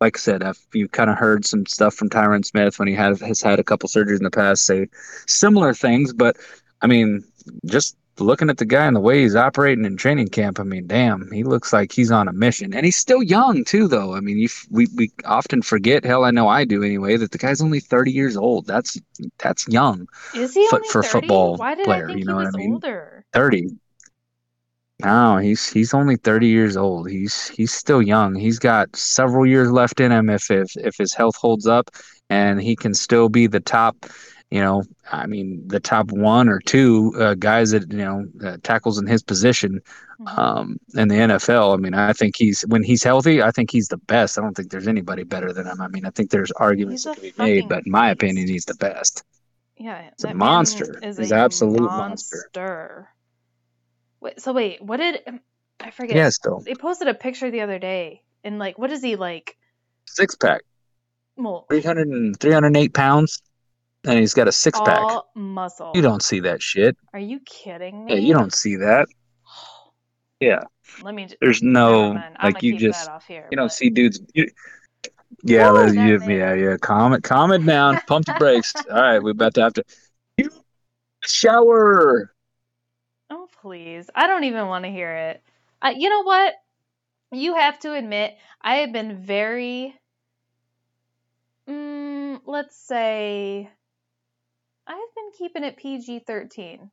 like 0.00 0.16
I 0.18 0.20
said, 0.20 0.42
I've, 0.42 0.58
you 0.74 0.88
kind 0.88 1.10
of 1.10 1.18
heard 1.18 1.46
some 1.46 1.66
stuff 1.66 1.94
from 1.94 2.10
Tyron 2.10 2.44
Smith 2.44 2.78
when 2.78 2.88
he 2.88 2.94
had, 2.94 3.20
has 3.20 3.40
had 3.42 3.60
a 3.60 3.64
couple 3.64 3.88
surgeries 3.88 4.18
in 4.18 4.24
the 4.24 4.30
past 4.30 4.66
say 4.66 4.88
similar 5.26 5.74
things. 5.74 6.12
But 6.12 6.36
I 6.82 6.86
mean, 6.86 7.24
just 7.66 7.96
looking 8.18 8.50
at 8.50 8.58
the 8.58 8.64
guy 8.64 8.86
and 8.86 8.94
the 8.96 9.00
way 9.00 9.22
he's 9.22 9.36
operating 9.36 9.84
in 9.84 9.96
training 9.96 10.28
camp, 10.28 10.60
I 10.60 10.62
mean, 10.62 10.86
damn, 10.86 11.30
he 11.30 11.42
looks 11.44 11.72
like 11.72 11.92
he's 11.92 12.10
on 12.10 12.28
a 12.28 12.32
mission. 12.32 12.74
And 12.74 12.84
he's 12.84 12.96
still 12.96 13.22
young, 13.22 13.64
too, 13.64 13.88
though. 13.88 14.14
I 14.14 14.20
mean, 14.20 14.38
you, 14.38 14.48
we, 14.70 14.86
we 14.94 15.10
often 15.24 15.62
forget, 15.62 16.04
hell, 16.04 16.24
I 16.24 16.30
know 16.30 16.48
I 16.48 16.64
do 16.64 16.82
anyway, 16.82 17.16
that 17.16 17.30
the 17.30 17.38
guy's 17.38 17.60
only 17.60 17.80
30 17.80 18.12
years 18.12 18.36
old. 18.36 18.66
That's 18.66 19.00
that's 19.38 19.66
young. 19.68 20.06
Is 20.34 20.54
he 20.54 20.68
for, 20.68 20.80
30? 21.02 21.08
football 21.08 21.56
Why 21.56 21.74
did 21.74 21.84
player, 21.84 22.04
I 22.04 22.06
think 22.08 22.18
you 22.20 22.24
know 22.24 22.38
he 22.38 22.44
what 22.44 22.46
was 22.46 22.54
I 22.54 22.58
mean? 22.58 22.72
older? 22.74 23.24
30. 23.32 23.68
No, 25.02 25.38
he's 25.38 25.68
he's 25.68 25.92
only 25.92 26.16
30 26.16 26.46
years 26.46 26.76
old. 26.76 27.10
He's 27.10 27.48
he's 27.48 27.72
still 27.72 28.00
young. 28.00 28.34
He's 28.34 28.58
got 28.58 28.94
several 28.94 29.44
years 29.44 29.70
left 29.70 30.00
in 30.00 30.12
him 30.12 30.30
if 30.30 30.50
if 30.50 30.70
if 30.76 30.96
his 30.96 31.12
health 31.12 31.36
holds 31.36 31.66
up 31.66 31.90
and 32.30 32.60
he 32.62 32.76
can 32.76 32.94
still 32.94 33.28
be 33.28 33.46
the 33.46 33.60
top, 33.60 34.06
you 34.54 34.60
know, 34.60 34.84
I 35.12 35.26
mean, 35.26 35.66
the 35.68 35.80
top 35.80 36.12
one 36.12 36.48
or 36.48 36.60
two 36.60 37.12
uh, 37.18 37.34
guys 37.34 37.72
that, 37.72 37.90
you 37.92 37.98
know, 37.98 38.18
uh, 38.48 38.56
tackles 38.62 38.98
in 39.00 39.06
his 39.06 39.22
position 39.22 39.80
Mhm. 40.20 40.38
um 40.38 40.66
in 40.94 41.08
the 41.08 41.20
NFL. 41.20 41.74
I 41.74 41.76
mean, 41.76 41.94
I 41.94 42.12
think 42.12 42.36
he's 42.38 42.62
when 42.72 42.82
he's 42.82 43.02
healthy, 43.02 43.42
I 43.42 43.50
think 43.50 43.70
he's 43.70 43.88
the 43.88 43.98
best. 44.14 44.38
I 44.38 44.42
don't 44.42 44.54
think 44.56 44.70
there's 44.70 44.88
anybody 44.88 45.24
better 45.24 45.52
than 45.52 45.66
him. 45.66 45.80
I 45.80 45.88
mean, 45.88 46.06
I 46.06 46.10
think 46.10 46.30
there's 46.30 46.52
arguments 46.52 47.04
that 47.04 47.14
can 47.16 47.22
be 47.30 47.34
made, 47.38 47.68
but 47.68 47.84
in 47.86 47.92
my 47.92 48.08
beast. 48.10 48.22
opinion, 48.22 48.48
he's 48.48 48.64
the 48.64 48.74
best. 48.74 49.24
Yeah, 49.76 50.10
He's 50.16 50.24
a 50.24 50.34
monster. 50.34 50.86
Is 51.02 51.18
He's 51.18 51.32
an 51.32 51.38
absolute 51.38 51.80
monster. 51.80 52.36
monster. 52.36 53.08
Wait, 54.20 54.40
so 54.40 54.52
wait, 54.52 54.80
what 54.82 54.98
did 54.98 55.20
I 55.80 55.90
forget? 55.90 56.16
Yeah, 56.16 56.30
still 56.30 56.60
They 56.60 56.74
posted 56.74 57.08
a 57.08 57.14
picture 57.14 57.50
the 57.50 57.62
other 57.62 57.78
day, 57.78 58.22
and 58.44 58.58
like, 58.58 58.78
what 58.78 58.90
is 58.92 59.02
he 59.02 59.16
like? 59.16 59.56
six 60.06 60.36
pack, 60.36 60.62
Well, 61.36 61.66
300 61.68 62.08
and 62.08 62.38
308 62.40 62.94
pounds, 62.94 63.42
and 64.06 64.18
he's 64.18 64.34
got 64.34 64.48
a 64.48 64.52
six 64.52 64.78
pack. 64.80 64.98
all 64.98 65.30
muscle. 65.34 65.92
You 65.94 66.02
don't 66.02 66.22
see 66.22 66.40
that 66.40 66.62
shit. 66.62 66.96
Are 67.12 67.18
you 67.18 67.40
kidding 67.40 68.04
me? 68.04 68.14
Yeah, 68.14 68.18
you 68.20 68.34
don't 68.34 68.52
see 68.52 68.76
that. 68.76 69.08
Yeah, 70.40 70.62
Let 71.02 71.14
me. 71.14 71.24
Just, 71.24 71.36
there's 71.40 71.62
no 71.62 72.20
like 72.42 72.62
you 72.62 72.76
just 72.78 73.08
off 73.08 73.26
here. 73.26 73.48
you 73.50 73.56
don't 73.56 73.66
but- 73.66 73.72
see 73.72 73.90
dudes. 73.90 74.20
You, 74.34 74.50
yeah, 75.42 75.70
let's, 75.70 75.94
you, 75.94 76.20
yeah, 76.26 76.54
yeah. 76.54 76.76
Calm 76.78 77.12
it, 77.12 77.22
calm 77.22 77.52
it 77.52 77.64
down. 77.64 78.00
Pump 78.06 78.26
the 78.26 78.34
brakes. 78.38 78.72
All 78.90 79.00
right, 79.00 79.22
we're 79.22 79.30
about 79.30 79.54
to 79.54 79.62
have 79.62 79.74
to 79.74 79.84
you 80.38 80.50
shower. 81.22 82.32
Oh 83.30 83.48
please! 83.60 84.10
I 84.14 84.26
don't 84.26 84.44
even 84.44 84.68
want 84.68 84.84
to 84.84 84.90
hear 84.90 85.14
it. 85.14 85.42
I, 85.82 85.90
you 85.92 86.08
know 86.08 86.22
what? 86.22 86.54
You 87.32 87.56
have 87.56 87.78
to 87.80 87.94
admit, 87.94 88.34
I 88.60 88.76
have 88.76 88.92
been 88.92 89.22
very. 89.22 89.94
Mm, 91.68 92.40
let's 92.46 92.76
say. 92.76 93.70
I've 94.86 95.14
been 95.14 95.30
keeping 95.38 95.64
it 95.64 95.76
PG 95.76 96.20
thirteen. 96.26 96.90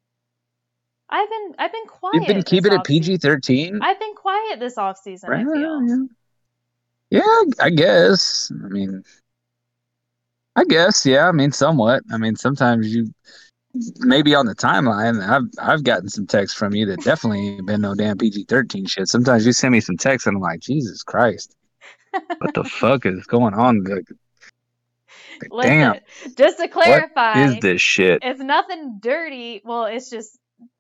I've 1.10 1.30
been 1.30 1.56
I've 1.60 1.72
been 1.72 1.88
quiet. 1.88 2.16
You've 2.16 2.28
been 2.28 2.44
keeping 2.44 2.74
it 2.74 2.84
PG 2.84 3.18
thirteen. 3.18 3.80
I've 3.82 4.00
been 4.00 4.16
quiet 4.16 4.60
this 4.60 4.78
off 4.78 4.98
season. 4.98 5.32
I 5.32 5.44
feel. 5.44 6.08
Yeah, 7.10 7.20
yeah, 7.20 7.42
I 7.60 7.70
guess. 7.70 8.52
I 8.64 8.68
mean, 8.70 9.04
I 10.56 10.64
guess. 10.64 11.06
Yeah, 11.06 11.28
I 11.28 11.32
mean, 11.32 11.52
somewhat. 11.52 12.04
I 12.12 12.18
mean, 12.18 12.36
sometimes 12.38 12.94
you 12.94 13.14
maybe 14.00 14.36
on 14.36 14.46
the 14.46 14.56
timeline, 14.56 15.22
I've 15.28 15.50
I've 15.60 15.84
gotten 15.84 16.10
some 16.10 16.28
texts 16.28 16.58
from 16.58 16.74
you 16.74 16.86
that 16.88 17.04
definitely 17.04 17.50
ain't 17.50 17.68
been 17.68 17.82
no 17.82 17.94
damn 17.94 18.18
PG 18.18 18.46
thirteen 18.46 18.86
shit. 18.86 19.08
Sometimes 19.10 19.46
you 19.46 19.52
send 19.52 19.74
me 19.74 19.82
some 19.82 19.98
texts 19.98 20.28
and 20.28 20.38
I'm 20.38 20.42
like, 20.42 20.62
Jesus 20.62 21.04
Christ, 21.04 21.56
what 22.38 22.54
the 22.54 22.64
fuck 22.80 23.06
is 23.06 23.26
going 23.26 23.54
on? 23.54 23.84
Like, 23.84 24.08
like, 25.50 25.70
damn, 25.70 26.00
just 26.38 26.58
to 26.60 26.68
clarify, 26.68 27.46
is 27.46 27.60
this 27.62 27.82
shit? 27.82 28.22
it's 28.24 28.40
nothing 28.40 28.98
dirty. 29.00 29.62
Well, 29.64 29.86
it's 29.86 30.10
just 30.10 30.38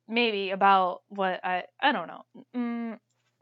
maybe 0.07 0.51
about 0.51 1.01
what 1.09 1.39
I 1.43 1.63
I 1.81 1.91
don't 1.91 2.07
know. 2.07 2.21
Mm, 2.55 2.97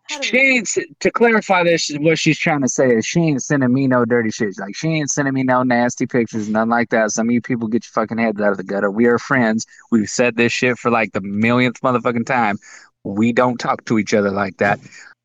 do 0.09 0.15
She 0.21 0.37
we? 0.37 0.39
ain't 0.39 0.67
s- 0.67 0.85
to 1.01 1.11
clarify 1.11 1.63
this. 1.63 1.91
What 1.99 2.17
she's 2.17 2.39
trying 2.39 2.61
to 2.61 2.67
say 2.67 2.89
is 2.89 3.05
she 3.05 3.19
ain't 3.19 3.43
sending 3.43 3.71
me 3.73 3.87
no 3.87 4.05
dirty 4.05 4.31
shit. 4.31 4.57
Like 4.59 4.75
she 4.75 4.87
ain't 4.89 5.09
sending 5.09 5.33
me 5.33 5.43
no 5.43 5.63
nasty 5.63 6.07
pictures, 6.07 6.49
nothing 6.49 6.69
like 6.69 6.89
that. 6.89 7.11
Some 7.11 7.27
of 7.29 7.33
you 7.33 7.41
people 7.41 7.67
get 7.67 7.83
your 7.85 7.91
fucking 7.91 8.17
heads 8.17 8.41
out 8.41 8.51
of 8.51 8.57
the 8.57 8.63
gutter. 8.63 8.89
We 8.89 9.05
are 9.05 9.19
friends. 9.19 9.65
We've 9.91 10.09
said 10.09 10.35
this 10.35 10.51
shit 10.51 10.77
for 10.77 10.89
like 10.89 11.11
the 11.13 11.21
millionth 11.21 11.81
motherfucking 11.81 12.25
time. 12.25 12.57
We 13.03 13.31
don't 13.33 13.57
talk 13.59 13.85
to 13.85 13.99
each 13.99 14.13
other 14.13 14.31
like 14.31 14.57
that. 14.57 14.79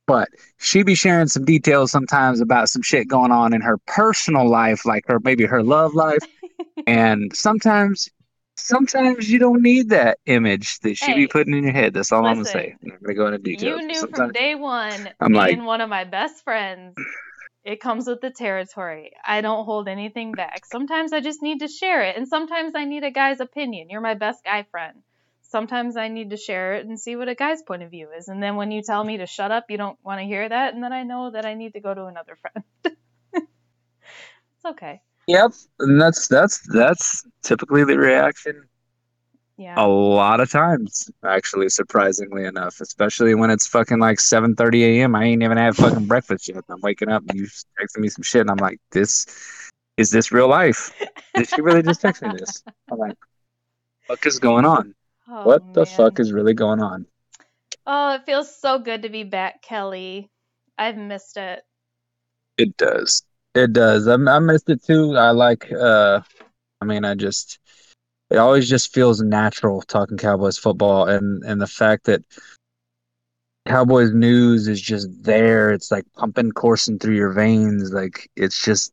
But 0.06 0.28
she 0.58 0.82
be 0.82 0.94
sharing 0.94 1.28
some 1.28 1.44
details 1.44 1.90
sometimes 1.90 2.40
about 2.40 2.68
some 2.68 2.82
shit 2.82 3.08
going 3.08 3.32
on 3.32 3.54
in 3.54 3.62
her 3.62 3.78
personal 3.86 4.48
life, 4.48 4.84
like 4.84 5.04
her 5.06 5.18
maybe 5.20 5.46
her 5.46 5.62
love 5.62 5.94
life, 5.94 6.26
and 6.86 7.34
sometimes. 7.34 8.10
Sometimes 8.56 9.28
you 9.28 9.40
don't 9.40 9.62
need 9.62 9.88
that 9.88 10.18
image 10.26 10.78
that 10.80 10.96
she 10.96 11.06
Hey, 11.06 11.14
be 11.14 11.26
putting 11.26 11.54
in 11.54 11.64
your 11.64 11.72
head. 11.72 11.92
That's 11.92 12.12
all 12.12 12.24
I'm 12.24 12.34
gonna 12.34 12.44
say. 12.44 12.76
I'm 12.84 12.98
gonna 13.02 13.14
go 13.14 13.26
into 13.26 13.38
details. 13.38 13.80
You 13.80 13.86
knew 13.88 14.06
from 14.06 14.30
day 14.30 14.54
one, 14.54 15.08
I'm 15.18 15.32
like- 15.32 15.48
being 15.56 15.64
one 15.64 15.80
of 15.80 15.90
my 15.90 16.04
best 16.04 16.44
friends, 16.44 16.96
it 17.64 17.80
comes 17.80 18.06
with 18.06 18.20
the 18.20 18.30
territory. 18.30 19.10
I 19.26 19.40
don't 19.40 19.64
hold 19.64 19.88
anything 19.88 20.32
back. 20.32 20.66
Sometimes 20.66 21.12
I 21.12 21.20
just 21.20 21.42
need 21.42 21.60
to 21.60 21.68
share 21.68 22.02
it, 22.02 22.16
and 22.16 22.28
sometimes 22.28 22.74
I 22.76 22.84
need 22.84 23.02
a 23.02 23.10
guy's 23.10 23.40
opinion. 23.40 23.88
You're 23.90 24.00
my 24.00 24.14
best 24.14 24.44
guy 24.44 24.64
friend. 24.70 25.02
Sometimes 25.54 25.96
I 25.96 26.08
need 26.08 26.30
to 26.30 26.36
share 26.36 26.74
it 26.74 26.84
and 26.84 26.98
see 26.98 27.14
what 27.14 27.28
a 27.28 27.36
guy's 27.36 27.62
point 27.62 27.84
of 27.84 27.90
view 27.92 28.08
is. 28.18 28.26
And 28.26 28.42
then 28.42 28.56
when 28.56 28.72
you 28.72 28.82
tell 28.82 29.04
me 29.04 29.18
to 29.18 29.26
shut 29.26 29.52
up, 29.52 29.66
you 29.68 29.76
don't 29.76 29.96
want 30.02 30.18
to 30.18 30.24
hear 30.24 30.48
that, 30.48 30.74
and 30.74 30.82
then 30.82 30.92
I 30.92 31.04
know 31.04 31.30
that 31.30 31.46
I 31.46 31.54
need 31.54 31.74
to 31.74 31.80
go 31.80 31.94
to 31.94 32.06
another 32.06 32.36
friend. 32.42 32.64
it's 32.82 34.64
okay. 34.66 35.00
Yep, 35.28 35.52
and 35.78 36.00
that's 36.00 36.26
that's 36.26 36.58
that's 36.72 37.22
typically 37.44 37.84
the 37.84 37.96
reaction 37.96 38.68
Yeah. 39.56 39.76
a 39.78 39.86
lot 39.86 40.40
of 40.40 40.50
times. 40.50 41.08
Actually, 41.24 41.68
surprisingly 41.68 42.46
enough, 42.46 42.80
especially 42.80 43.36
when 43.36 43.50
it's 43.50 43.68
fucking 43.68 44.00
like 44.00 44.18
seven 44.18 44.56
thirty 44.56 44.82
a.m. 44.84 45.14
I 45.14 45.22
ain't 45.22 45.44
even 45.44 45.56
had 45.56 45.76
fucking 45.76 46.06
breakfast 46.06 46.48
yet. 46.48 46.64
I'm 46.68 46.80
waking 46.80 47.10
up 47.10 47.22
and 47.28 47.38
you 47.38 47.46
texting 47.80 48.00
me 48.00 48.08
some 48.08 48.24
shit, 48.24 48.40
and 48.40 48.50
I'm 48.50 48.56
like, 48.56 48.80
"This 48.90 49.24
is 49.96 50.10
this 50.10 50.32
real 50.32 50.48
life? 50.48 50.90
Did 51.36 51.48
she 51.48 51.60
really 51.60 51.82
just 51.82 52.00
text 52.00 52.22
me 52.22 52.30
this?" 52.36 52.64
I'm 52.90 52.98
like, 52.98 53.14
"What 54.08 54.18
is 54.26 54.40
going 54.40 54.64
on? 54.64 54.96
Oh, 55.34 55.44
what 55.44 55.74
the 55.74 55.84
man. 55.84 55.96
fuck 55.96 56.20
is 56.20 56.32
really 56.32 56.54
going 56.54 56.80
on?" 56.80 57.06
Oh, 57.86 58.14
it 58.14 58.24
feels 58.24 58.54
so 58.54 58.78
good 58.78 59.02
to 59.02 59.08
be 59.08 59.24
back, 59.24 59.62
Kelly. 59.62 60.30
I've 60.78 60.96
missed 60.96 61.36
it. 61.36 61.62
It 62.56 62.76
does. 62.76 63.22
It 63.54 63.72
does. 63.72 64.06
I, 64.08 64.14
I 64.14 64.38
missed 64.38 64.70
it 64.70 64.84
too. 64.84 65.16
I 65.16 65.30
like. 65.30 65.70
uh 65.72 66.20
I 66.80 66.84
mean, 66.84 67.04
I 67.04 67.14
just. 67.14 67.58
It 68.30 68.38
always 68.38 68.68
just 68.68 68.92
feels 68.92 69.20
natural 69.20 69.82
talking 69.82 70.16
Cowboys 70.16 70.58
football, 70.58 71.06
and 71.06 71.42
and 71.44 71.60
the 71.60 71.66
fact 71.66 72.04
that 72.04 72.22
Cowboys 73.66 74.12
news 74.12 74.68
is 74.68 74.80
just 74.80 75.08
there. 75.22 75.72
It's 75.72 75.90
like 75.90 76.04
pumping, 76.14 76.52
coursing 76.52 76.98
through 76.98 77.16
your 77.16 77.32
veins. 77.32 77.92
Like 77.92 78.30
it's 78.36 78.62
just 78.62 78.92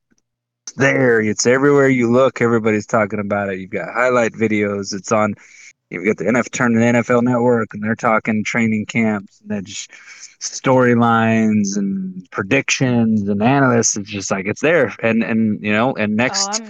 there. 0.75 1.21
It's 1.21 1.45
everywhere 1.45 1.89
you 1.89 2.11
look. 2.11 2.41
Everybody's 2.41 2.85
talking 2.85 3.19
about 3.19 3.49
it. 3.49 3.59
You've 3.59 3.71
got 3.71 3.93
highlight 3.93 4.33
videos. 4.33 4.93
It's 4.93 5.11
on. 5.11 5.35
You've 5.91 6.05
got 6.05 6.17
the 6.17 6.23
NFL 6.23 6.51
turn 6.51 6.73
to 6.73 6.79
the 6.79 6.85
NFL 6.85 7.23
Network, 7.23 7.73
and 7.73 7.83
they're 7.83 7.95
talking 7.95 8.45
training 8.45 8.85
camps, 8.85 9.41
and 9.41 9.51
then 9.51 9.65
just 9.65 9.91
storylines 10.39 11.77
and 11.77 12.25
predictions 12.31 13.27
and 13.27 13.43
analysts. 13.43 13.97
It's 13.97 14.09
just 14.09 14.31
like 14.31 14.45
it's 14.45 14.61
there. 14.61 14.95
And 15.03 15.21
and 15.21 15.61
you 15.61 15.73
know, 15.73 15.93
and 15.93 16.15
next 16.15 16.61
oh, 16.61 16.65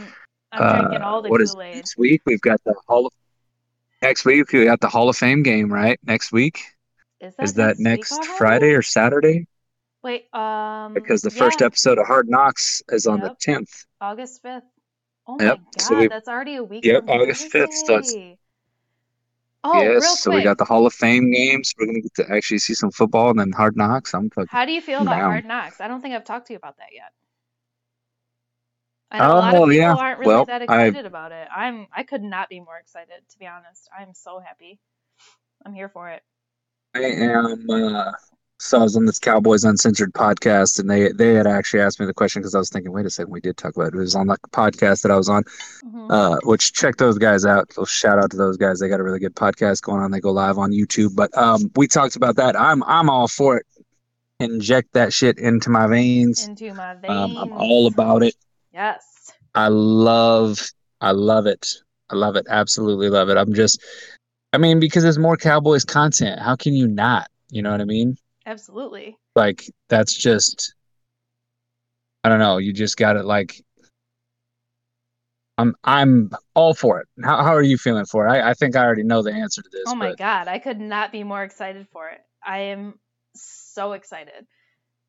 I'm, 0.53 0.63
I'm 0.63 0.93
uh, 0.95 1.05
all 1.05 1.21
the 1.21 1.29
what 1.29 1.39
is 1.39 1.55
next 1.55 1.97
week? 1.97 2.23
We've 2.25 2.41
got 2.41 2.63
the 2.63 2.73
Hall 2.87 3.05
of 3.05 3.13
next 4.01 4.25
week. 4.25 4.51
We 4.51 4.65
got 4.65 4.81
the 4.81 4.89
Hall 4.89 5.07
of 5.07 5.15
Fame 5.15 5.43
game, 5.43 5.71
right? 5.71 5.99
Next 6.03 6.31
week 6.31 6.63
Is 7.19 7.35
is 7.39 7.53
that 7.53 7.77
next? 7.77 8.25
Friday 8.37 8.73
or 8.73 8.81
Saturday? 8.81 9.47
Wait, 10.03 10.33
um, 10.33 10.95
Because 10.95 11.21
the 11.21 11.29
first 11.29 11.61
episode 11.61 11.99
of 11.99 12.07
Hard 12.07 12.27
Knocks 12.27 12.81
is 12.89 13.05
on 13.05 13.19
the 13.19 13.35
tenth. 13.39 13.85
August 14.01 14.41
fifth. 14.41 14.63
Oh 15.27 15.37
Yep, 15.39 15.59
my 15.59 15.63
so 15.77 15.89
God, 15.91 15.99
we- 15.99 16.07
that's 16.07 16.27
already 16.27 16.55
a 16.55 16.63
week. 16.63 16.83
Yep, 16.83 17.07
August 17.07 17.51
5th 17.51 17.71
starts- 17.73 18.11
Thursday. 18.11 18.39
Oh, 19.63 19.79
yes, 19.81 20.21
so 20.21 20.31
we 20.31 20.41
got 20.41 20.57
the 20.57 20.65
Hall 20.65 20.87
of 20.87 20.93
Fame 20.93 21.29
games. 21.31 21.73
We're 21.77 21.85
gonna 21.85 22.01
get 22.01 22.15
to 22.15 22.31
actually 22.31 22.57
see 22.57 22.73
some 22.73 22.89
football 22.91 23.29
and 23.29 23.39
then 23.39 23.51
Hard 23.51 23.77
Knocks. 23.77 24.13
I'm 24.15 24.29
fucking. 24.31 24.47
how 24.49 24.65
do 24.65 24.71
you 24.71 24.81
feel 24.81 25.01
about 25.03 25.11
down. 25.17 25.31
Hard 25.31 25.45
Knocks? 25.45 25.79
I 25.79 25.87
don't 25.87 26.01
think 26.01 26.15
I've 26.15 26.23
talked 26.23 26.47
to 26.47 26.53
you 26.53 26.57
about 26.57 26.77
that 26.77 26.87
yet. 26.93 27.11
I 29.11 29.19
know 29.19 29.25
a 29.25 29.35
lot 29.35 29.53
Oh, 29.55 29.63
of 29.63 29.69
people 29.69 29.73
yeah. 29.73 29.93
aren't 29.93 30.19
really 30.19 30.33
Well, 30.33 30.45
that 30.45 30.61
I- 30.61 30.63
excited 30.85 31.05
about 31.05 31.31
it. 31.31 31.47
I'm 31.55 31.87
I 31.93 32.03
could 32.03 32.23
not 32.23 32.49
be 32.49 32.59
more 32.59 32.77
excited, 32.77 33.21
to 33.29 33.37
be 33.39 33.45
honest. 33.45 33.87
I'm 33.97 34.13
so 34.13 34.39
happy. 34.39 34.79
I'm 35.65 35.73
here 35.73 35.89
for 35.89 36.09
it. 36.09 36.23
I 36.95 36.99
am. 37.01 37.69
Uh, 37.69 38.11
so 38.61 38.79
I 38.79 38.83
was 38.83 38.95
on 38.95 39.05
this 39.05 39.17
Cowboys 39.19 39.63
Uncensored 39.63 40.13
podcast, 40.13 40.79
and 40.79 40.89
they 40.89 41.11
they 41.11 41.33
had 41.33 41.47
actually 41.47 41.81
asked 41.81 41.99
me 41.99 42.05
the 42.05 42.13
question 42.13 42.41
because 42.41 42.53
I 42.55 42.59
was 42.59 42.69
thinking, 42.69 42.91
wait 42.91 43.05
a 43.05 43.09
second, 43.09 43.31
we 43.31 43.41
did 43.41 43.57
talk 43.57 43.75
about 43.75 43.87
it. 43.87 43.95
It 43.95 43.97
was 43.97 44.15
on 44.15 44.27
the 44.27 44.37
podcast 44.51 45.01
that 45.01 45.11
I 45.11 45.17
was 45.17 45.29
on. 45.29 45.43
Mhm. 45.83 46.11
uh, 46.11 46.37
which 46.43 46.73
check 46.73 46.97
those 46.97 47.17
guys 47.17 47.45
out. 47.45 47.73
So 47.73 47.85
shout 47.85 48.19
out 48.19 48.29
to 48.31 48.37
those 48.37 48.57
guys. 48.57 48.79
They 48.79 48.87
got 48.87 48.99
a 48.99 49.03
really 49.03 49.19
good 49.19 49.35
podcast 49.35 49.81
going 49.81 50.01
on. 50.01 50.11
They 50.11 50.19
go 50.19 50.31
live 50.31 50.57
on 50.57 50.71
YouTube. 50.71 51.15
But 51.15 51.35
um, 51.37 51.71
we 51.75 51.87
talked 51.87 52.15
about 52.15 52.35
that. 52.35 52.55
I'm 52.55 52.83
I'm 52.83 53.09
all 53.09 53.27
for 53.27 53.57
it. 53.57 53.65
inject 54.39 54.93
that 54.93 55.11
shit 55.13 55.37
into 55.37 55.69
my 55.69 55.87
veins. 55.87 56.47
Into 56.47 56.73
my 56.73 56.93
veins. 56.95 57.11
Um, 57.13 57.37
I'm 57.37 57.51
all 57.53 57.87
about 57.87 58.23
it. 58.23 58.35
Yes. 58.73 59.31
I 59.53 59.67
love, 59.67 60.59
I 61.01 61.11
love 61.11 61.45
it. 61.45 61.67
I 62.09 62.15
love 62.15 62.35
it. 62.35 62.45
Absolutely 62.49 63.09
love 63.09 63.29
it. 63.29 63.37
I'm 63.37 63.53
just, 63.53 63.81
I 64.53 64.57
mean, 64.57 64.79
because 64.79 65.03
there's 65.03 65.19
more 65.19 65.37
Cowboys 65.37 65.83
content. 65.83 66.39
How 66.39 66.55
can 66.55 66.73
you 66.73 66.87
not? 66.87 67.27
You 67.49 67.61
know 67.61 67.71
what 67.71 67.81
I 67.81 67.85
mean? 67.85 68.17
Absolutely. 68.51 69.17
Like 69.33 69.63
that's 69.87 70.13
just, 70.13 70.75
I 72.25 72.29
don't 72.29 72.39
know. 72.39 72.57
You 72.57 72.73
just 72.73 72.97
got 72.97 73.15
it 73.15 73.23
like. 73.23 73.63
I'm 75.57 75.75
I'm 75.83 76.31
all 76.53 76.73
for 76.73 76.99
it. 76.99 77.07
How 77.23 77.43
how 77.43 77.55
are 77.55 77.61
you 77.61 77.77
feeling 77.77 78.05
for 78.05 78.27
it? 78.27 78.31
I, 78.31 78.49
I 78.49 78.53
think 78.53 78.75
I 78.75 78.83
already 78.83 79.03
know 79.03 79.21
the 79.21 79.31
answer 79.31 79.61
to 79.61 79.69
this. 79.71 79.83
Oh 79.87 79.95
my 79.95 80.09
but 80.09 80.17
god, 80.17 80.47
I 80.47 80.59
could 80.59 80.79
not 80.79 81.11
be 81.11 81.23
more 81.23 81.43
excited 81.43 81.87
for 81.93 82.09
it. 82.09 82.19
I 82.45 82.59
am 82.59 82.95
so 83.35 83.93
excited. 83.93 84.45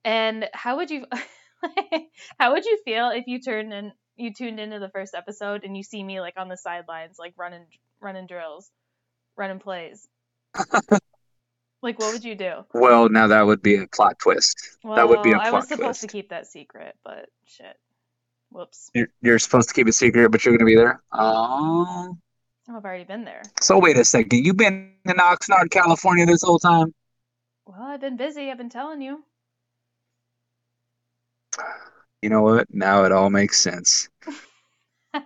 And 0.04 0.48
how 0.52 0.76
would 0.76 0.90
you 0.90 1.06
how 2.38 2.52
would 2.52 2.64
you 2.64 2.78
feel 2.84 3.10
if 3.10 3.24
you 3.26 3.40
turned 3.40 3.72
in 3.72 3.92
you 4.16 4.32
tuned 4.34 4.60
into 4.60 4.78
the 4.78 4.90
first 4.90 5.14
episode 5.14 5.64
and 5.64 5.76
you 5.76 5.82
see 5.82 6.02
me 6.02 6.20
like 6.20 6.34
on 6.36 6.48
the 6.48 6.56
sidelines 6.56 7.16
like 7.18 7.34
running 7.36 7.66
running 8.00 8.26
drills, 8.26 8.70
running 9.36 9.58
plays? 9.58 10.06
like 11.82 11.98
what 11.98 12.12
would 12.12 12.24
you 12.24 12.34
do? 12.34 12.64
Well, 12.72 13.08
now 13.08 13.26
that 13.26 13.42
would 13.42 13.62
be 13.62 13.76
a 13.76 13.86
plot 13.88 14.18
twist. 14.18 14.78
Well, 14.82 14.96
that 14.96 15.08
would 15.08 15.22
be 15.22 15.32
a 15.32 15.36
I 15.36 15.50
plot 15.50 15.52
I 15.52 15.56
was 15.56 15.68
supposed 15.68 16.00
to 16.02 16.06
keep 16.06 16.28
that 16.30 16.46
secret, 16.46 16.94
but 17.04 17.28
shit. 17.44 17.76
Whoops. 18.50 18.90
You're, 18.94 19.08
you're 19.20 19.38
supposed 19.38 19.68
to 19.68 19.74
keep 19.74 19.88
it 19.88 19.94
secret, 19.94 20.30
but 20.30 20.44
you're 20.44 20.56
gonna 20.56 20.66
be 20.66 20.76
there. 20.76 21.02
Um, 21.12 21.22
oh. 21.22 22.18
Oh, 22.68 22.76
I've 22.76 22.84
already 22.84 23.04
been 23.04 23.24
there. 23.24 23.42
So 23.60 23.78
wait 23.78 23.98
a 23.98 24.04
second. 24.04 24.46
You've 24.46 24.56
been 24.56 24.92
in 25.04 25.16
Oxnard, 25.16 25.70
California, 25.70 26.24
this 26.26 26.42
whole 26.42 26.60
time. 26.60 26.94
Well, 27.66 27.82
I've 27.82 28.00
been 28.00 28.16
busy, 28.16 28.50
I've 28.50 28.58
been 28.58 28.70
telling 28.70 29.02
you. 29.02 29.24
You 32.20 32.28
know 32.28 32.42
what? 32.42 32.68
Now 32.72 33.04
it 33.04 33.10
all 33.10 33.30
makes 33.30 33.58
sense. 33.58 34.08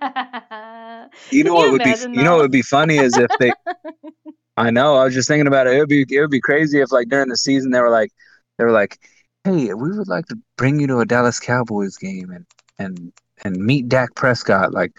You 1.30 1.44
know 1.44 1.54
what 1.54 1.70
would 1.70 1.84
be 1.84 1.90
you 1.90 2.24
know 2.24 2.32
what 2.32 2.42
would 2.42 2.50
be 2.50 2.62
funny 2.62 2.96
is 2.96 3.16
if 3.16 3.30
they 3.38 3.52
I 4.56 4.70
know, 4.70 4.96
I 4.96 5.04
was 5.04 5.14
just 5.14 5.28
thinking 5.28 5.46
about 5.46 5.66
it. 5.66 5.74
It 5.74 5.80
would 5.80 5.88
be 5.88 6.06
it 6.08 6.20
would 6.20 6.30
be 6.30 6.40
crazy 6.40 6.80
if 6.80 6.92
like 6.92 7.08
during 7.08 7.28
the 7.28 7.36
season 7.36 7.70
they 7.70 7.80
were 7.80 7.90
like 7.90 8.10
they 8.58 8.64
were 8.64 8.72
like, 8.72 8.98
Hey, 9.44 9.72
we 9.74 9.96
would 9.96 10.08
like 10.08 10.26
to 10.26 10.38
bring 10.56 10.80
you 10.80 10.86
to 10.88 10.98
a 10.98 11.06
Dallas 11.06 11.40
Cowboys 11.40 11.96
game 11.96 12.30
and 12.30 12.46
and 12.78 13.12
and 13.44 13.56
meet 13.56 13.88
Dak 13.88 14.14
Prescott. 14.14 14.72
Like 14.72 14.92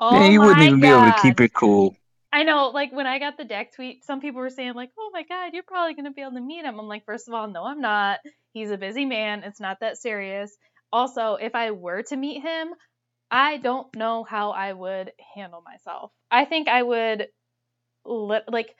Oh 0.00 0.12
man, 0.12 0.32
you 0.32 0.40
wouldn't 0.40 0.62
even 0.62 0.80
be 0.80 0.88
able 0.88 1.04
to 1.04 1.22
keep 1.22 1.40
it 1.40 1.52
cool. 1.54 1.96
I 2.32 2.42
know, 2.42 2.68
like 2.70 2.92
when 2.92 3.06
I 3.06 3.20
got 3.20 3.36
the 3.36 3.44
Dak 3.44 3.72
tweet, 3.74 4.04
some 4.04 4.20
people 4.20 4.40
were 4.40 4.50
saying 4.50 4.74
like, 4.74 4.90
"Oh 4.98 5.10
my 5.12 5.22
god, 5.22 5.54
you're 5.54 5.62
probably 5.62 5.94
gonna 5.94 6.12
be 6.12 6.22
able 6.22 6.32
to 6.32 6.40
meet 6.40 6.64
him." 6.64 6.80
I'm 6.80 6.88
like, 6.88 7.04
first 7.04 7.28
of 7.28 7.34
all, 7.34 7.48
no, 7.48 7.64
I'm 7.64 7.80
not. 7.80 8.18
He's 8.52 8.70
a 8.70 8.76
busy 8.76 9.04
man. 9.04 9.44
It's 9.44 9.60
not 9.60 9.78
that 9.80 9.98
serious. 9.98 10.56
Also, 10.92 11.34
if 11.34 11.54
I 11.54 11.70
were 11.70 12.02
to 12.02 12.16
meet 12.16 12.42
him, 12.42 12.74
I 13.30 13.58
don't 13.58 13.94
know 13.96 14.24
how 14.24 14.50
I 14.50 14.72
would 14.72 15.12
handle 15.34 15.62
myself. 15.62 16.10
I 16.30 16.44
think 16.44 16.68
I 16.68 16.82
would, 16.82 17.28
li- 18.04 18.40
like, 18.48 18.74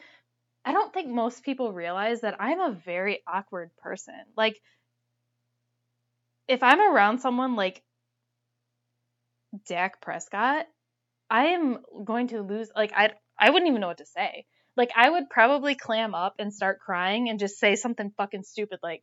I 0.64 0.72
don't 0.72 0.93
think 0.93 1.09
most 1.09 1.43
people 1.45 1.72
realize 1.72 2.22
that 2.22 2.41
I'm 2.41 2.61
a 2.61 2.72
very 2.72 3.22
awkward 3.27 3.70
person. 3.79 4.14
Like, 4.37 4.61
if 6.49 6.62
I'm 6.62 6.81
around 6.81 7.20
someone 7.20 7.57
like 7.57 7.83
Dak 9.66 10.01
Prescott, 10.01 10.66
I 11.31 11.47
am 11.49 11.79
going 12.05 12.29
to 12.29 12.43
lose 12.43 12.70
like 12.77 12.93
I 12.95 13.12
I 13.39 13.51
wouldn't 13.51 13.68
even 13.68 13.81
know 13.81 13.89
what 13.89 13.99
to 13.99 14.07
say. 14.07 14.47
Like 14.77 14.91
I 14.97 15.09
would 15.11 15.31
probably 15.31 15.75
clam 15.75 16.14
up 16.14 16.37
and 16.39 16.53
start 16.53 16.81
crying 16.81 17.29
and 17.29 17.39
just 17.39 17.59
say 17.59 17.77
something 17.77 18.12
fucking 18.16 18.45
stupid 18.45 18.81
like 18.83 19.03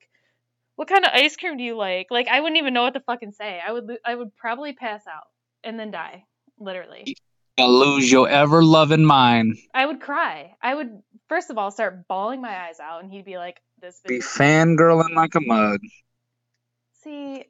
what 0.75 0.87
kind 0.89 1.05
of 1.05 1.11
ice 1.13 1.37
cream 1.37 1.57
do 1.57 1.63
you 1.63 1.77
like? 1.77 2.07
Like 2.11 2.27
I 2.27 2.39
wouldn't 2.41 2.59
even 2.59 2.73
know 2.73 2.83
what 2.83 2.93
to 2.95 3.01
fucking 3.01 3.33
say. 3.33 3.59
I 3.65 3.71
would 3.71 3.85
I 4.05 4.15
would 4.15 4.35
probably 4.37 4.73
pass 4.73 5.05
out 5.07 5.25
and 5.63 5.79
then 5.79 5.91
die, 5.91 6.25
literally. 6.59 7.11
And 7.57 7.71
lose 7.71 8.11
your 8.11 8.27
ever 8.29 8.63
loving 8.63 9.05
mind. 9.05 9.57
I 9.73 9.85
would 9.85 10.01
cry. 10.01 10.55
I 10.61 10.73
would 10.73 11.01
first 11.27 11.49
of 11.49 11.57
all 11.57 11.71
start 11.71 12.07
bawling 12.07 12.41
my 12.41 12.67
eyes 12.67 12.79
out 12.79 13.03
and 13.03 13.11
he'd 13.11 13.25
be 13.25 13.37
like 13.37 13.61
this 13.81 14.01
Be 14.07 14.19
fangirling 14.19 15.15
like 15.15 15.35
a 15.35 15.41
mug. 15.41 15.79
See, 17.03 17.43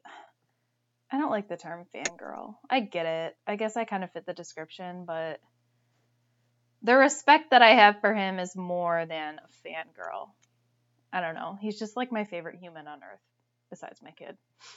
I 1.10 1.18
don't 1.18 1.30
like 1.30 1.48
the 1.48 1.56
term 1.56 1.86
fangirl. 1.94 2.56
I 2.70 2.80
get 2.80 3.06
it. 3.06 3.36
I 3.46 3.56
guess 3.56 3.76
I 3.76 3.84
kind 3.84 4.02
of 4.02 4.10
fit 4.12 4.24
the 4.24 4.32
description, 4.32 5.04
but 5.04 5.40
the 6.82 6.96
respect 6.96 7.50
that 7.50 7.62
I 7.62 7.74
have 7.74 8.00
for 8.00 8.14
him 8.14 8.38
is 8.38 8.56
more 8.56 9.04
than 9.06 9.38
a 9.38 9.68
fangirl. 9.68 10.30
I 11.12 11.20
don't 11.20 11.34
know. 11.34 11.58
He's 11.60 11.78
just 11.78 11.96
like 11.96 12.10
my 12.10 12.24
favorite 12.24 12.58
human 12.58 12.88
on 12.88 12.98
earth, 12.98 13.20
besides 13.68 14.00
my 14.02 14.10
kid. 14.12 14.36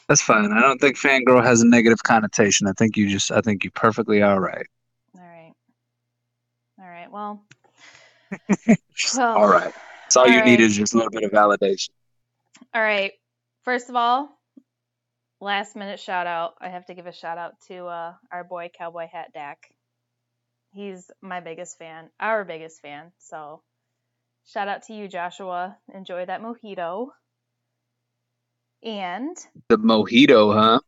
That's 0.10 0.22
fine. 0.22 0.52
I 0.52 0.60
don't 0.60 0.80
think 0.80 0.98
fangirl 0.98 1.44
has 1.44 1.62
a 1.62 1.68
negative 1.68 2.04
connotation. 2.04 2.68
I 2.68 2.74
think 2.74 2.98
you 2.98 3.10
just 3.10 3.32
I 3.32 3.42
think 3.42 3.64
you 3.64 3.72
perfectly. 3.72 4.22
All 4.22 4.40
right. 4.40 4.68
All 6.80 6.88
right. 6.88 7.12
Well, 7.12 7.44
Well, 9.16 9.38
all 9.38 9.48
right. 9.48 9.74
That's 10.04 10.16
all, 10.18 10.24
all 10.26 10.30
you 10.30 10.44
need 10.44 10.60
is 10.60 10.76
just 10.76 10.94
a 10.94 10.98
little 10.98 11.12
bit 11.12 11.24
of 11.24 11.32
validation. 11.32 11.90
all 12.74 12.82
right. 12.82 13.12
First 13.64 13.90
of 13.90 13.96
all, 13.96 14.30
last 15.42 15.76
minute 15.76 16.00
shout 16.00 16.28
out. 16.28 16.54
I 16.62 16.70
have 16.70 16.86
to 16.88 16.94
give 16.94 17.08
a 17.08 17.12
shout 17.14 17.38
out 17.38 17.54
to 17.68 17.86
uh, 17.86 18.14
our 18.32 18.44
boy 18.44 18.70
Cowboy 18.78 19.08
Hat 19.12 19.28
Dak. 19.34 19.58
He's 20.74 21.10
my 21.22 21.40
biggest 21.40 21.78
fan, 21.78 22.10
our 22.20 22.44
biggest 22.44 22.82
fan. 22.82 23.12
So, 23.20 23.62
shout 24.46 24.68
out 24.68 24.84
to 24.84 24.94
you, 24.94 25.08
Joshua. 25.08 25.78
Enjoy 25.94 26.26
that 26.26 26.42
mojito. 26.42 27.08
And 28.84 29.36
The 29.70 29.78
mojito, 29.78 30.54
huh? 30.54 30.80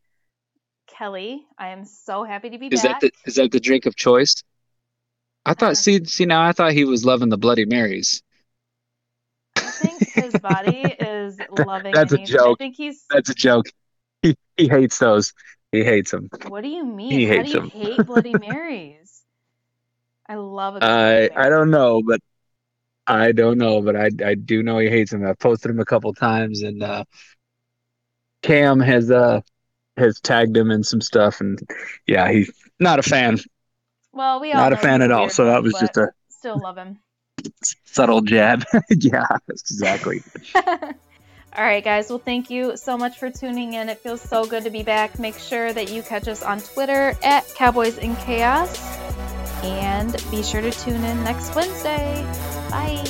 Kelly, 0.86 1.46
I 1.58 1.68
am 1.68 1.84
so 1.84 2.22
happy 2.24 2.50
to 2.50 2.58
be 2.58 2.66
Is 2.66 2.82
back. 2.82 3.00
that 3.00 3.12
the 3.12 3.28
is 3.28 3.36
that 3.36 3.50
the 3.50 3.60
drink 3.60 3.86
of 3.86 3.96
choice? 3.96 4.34
I 5.48 5.54
thought 5.54 5.76
see 5.76 6.04
see 6.04 6.26
now 6.26 6.42
I 6.42 6.52
thought 6.52 6.72
he 6.74 6.84
was 6.84 7.04
loving 7.04 7.28
the 7.28 7.38
Bloody 7.38 7.64
Marys. 7.64 8.22
I 9.56 9.70
think 9.70 10.04
his 10.06 10.38
body 10.38 10.86
is 11.00 11.40
loving. 11.50 11.92
That's 11.92 12.12
a 12.12 12.18
anything. 12.18 12.38
I 12.44 12.52
joke. 12.52 12.58
think 12.58 12.76
he's. 12.76 13.10
That's 13.10 13.30
a 13.30 13.34
joke. 13.34 13.66
He 14.22 14.36
he 14.56 14.68
hates 14.68 14.98
those. 14.98 15.32
He 15.72 15.84
hates 15.84 16.10
them. 16.10 16.30
What 16.30 16.62
do 16.62 16.68
you 16.68 16.84
mean? 16.84 17.20
He 17.20 17.26
How 17.26 17.42
hates 17.42 17.42
do 17.42 17.50
you 17.50 17.60
them. 17.60 17.70
hate 17.70 18.06
Bloody 18.06 18.34
Marys? 18.34 19.24
I 20.28 20.36
love 20.36 20.76
a 20.76 20.80
good 20.82 21.00
I 21.00 21.28
Bloody 21.28 21.36
I 21.36 21.48
don't 21.48 21.70
know, 21.70 22.02
but 22.02 22.20
I 23.06 23.32
don't 23.32 23.58
know, 23.58 23.82
but 23.82 23.96
I 23.96 24.10
I 24.24 24.34
do 24.34 24.62
know 24.62 24.78
he 24.78 24.90
hates 24.90 25.12
them. 25.12 25.26
I've 25.26 25.38
posted 25.38 25.70
him 25.70 25.80
a 25.80 25.84
couple 25.84 26.12
times, 26.14 26.62
and 26.62 26.82
uh, 26.82 27.04
Cam 28.42 28.80
has 28.80 29.10
uh 29.10 29.40
has 29.96 30.20
tagged 30.20 30.56
him 30.56 30.70
in 30.70 30.84
some 30.84 31.00
stuff, 31.00 31.40
and 31.40 31.60
yeah, 32.06 32.30
he's 32.30 32.52
not 32.80 32.98
a 32.98 33.02
fan. 33.02 33.38
Well, 34.12 34.40
we 34.40 34.52
all 34.52 34.62
Not 34.62 34.72
a 34.72 34.76
fan 34.76 35.02
at 35.02 35.10
all. 35.10 35.28
So 35.28 35.44
that 35.46 35.62
was 35.62 35.74
just 35.74 35.96
a 35.96 36.08
still 36.28 36.58
love 36.58 36.76
him. 36.76 36.98
subtle 37.84 38.20
jab. 38.22 38.64
yeah, 38.90 39.26
exactly. 39.48 40.22
All 41.56 41.64
right, 41.64 41.82
guys. 41.82 42.08
Well, 42.08 42.18
thank 42.18 42.50
you 42.50 42.76
so 42.76 42.96
much 42.96 43.18
for 43.18 43.30
tuning 43.30 43.72
in. 43.72 43.88
It 43.88 43.98
feels 43.98 44.20
so 44.20 44.44
good 44.44 44.64
to 44.64 44.70
be 44.70 44.82
back. 44.82 45.18
Make 45.18 45.38
sure 45.38 45.72
that 45.72 45.90
you 45.90 46.02
catch 46.02 46.28
us 46.28 46.42
on 46.42 46.60
Twitter 46.60 47.16
at 47.22 47.52
Cowboys 47.54 47.98
in 47.98 48.14
Chaos. 48.16 48.78
And 49.64 50.12
be 50.30 50.42
sure 50.42 50.60
to 50.60 50.70
tune 50.70 51.02
in 51.02 51.24
next 51.24 51.54
Wednesday. 51.56 52.22
Bye. 52.70 53.02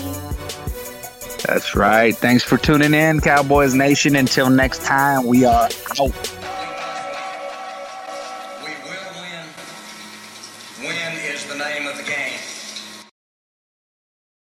That's 1.44 1.74
right. 1.74 2.16
Thanks 2.16 2.42
for 2.42 2.56
tuning 2.56 2.94
in, 2.94 3.20
Cowboys 3.20 3.74
Nation. 3.74 4.16
Until 4.16 4.48
next 4.48 4.82
time, 4.82 5.26
we 5.26 5.44
are 5.44 5.68
out. 6.00 6.37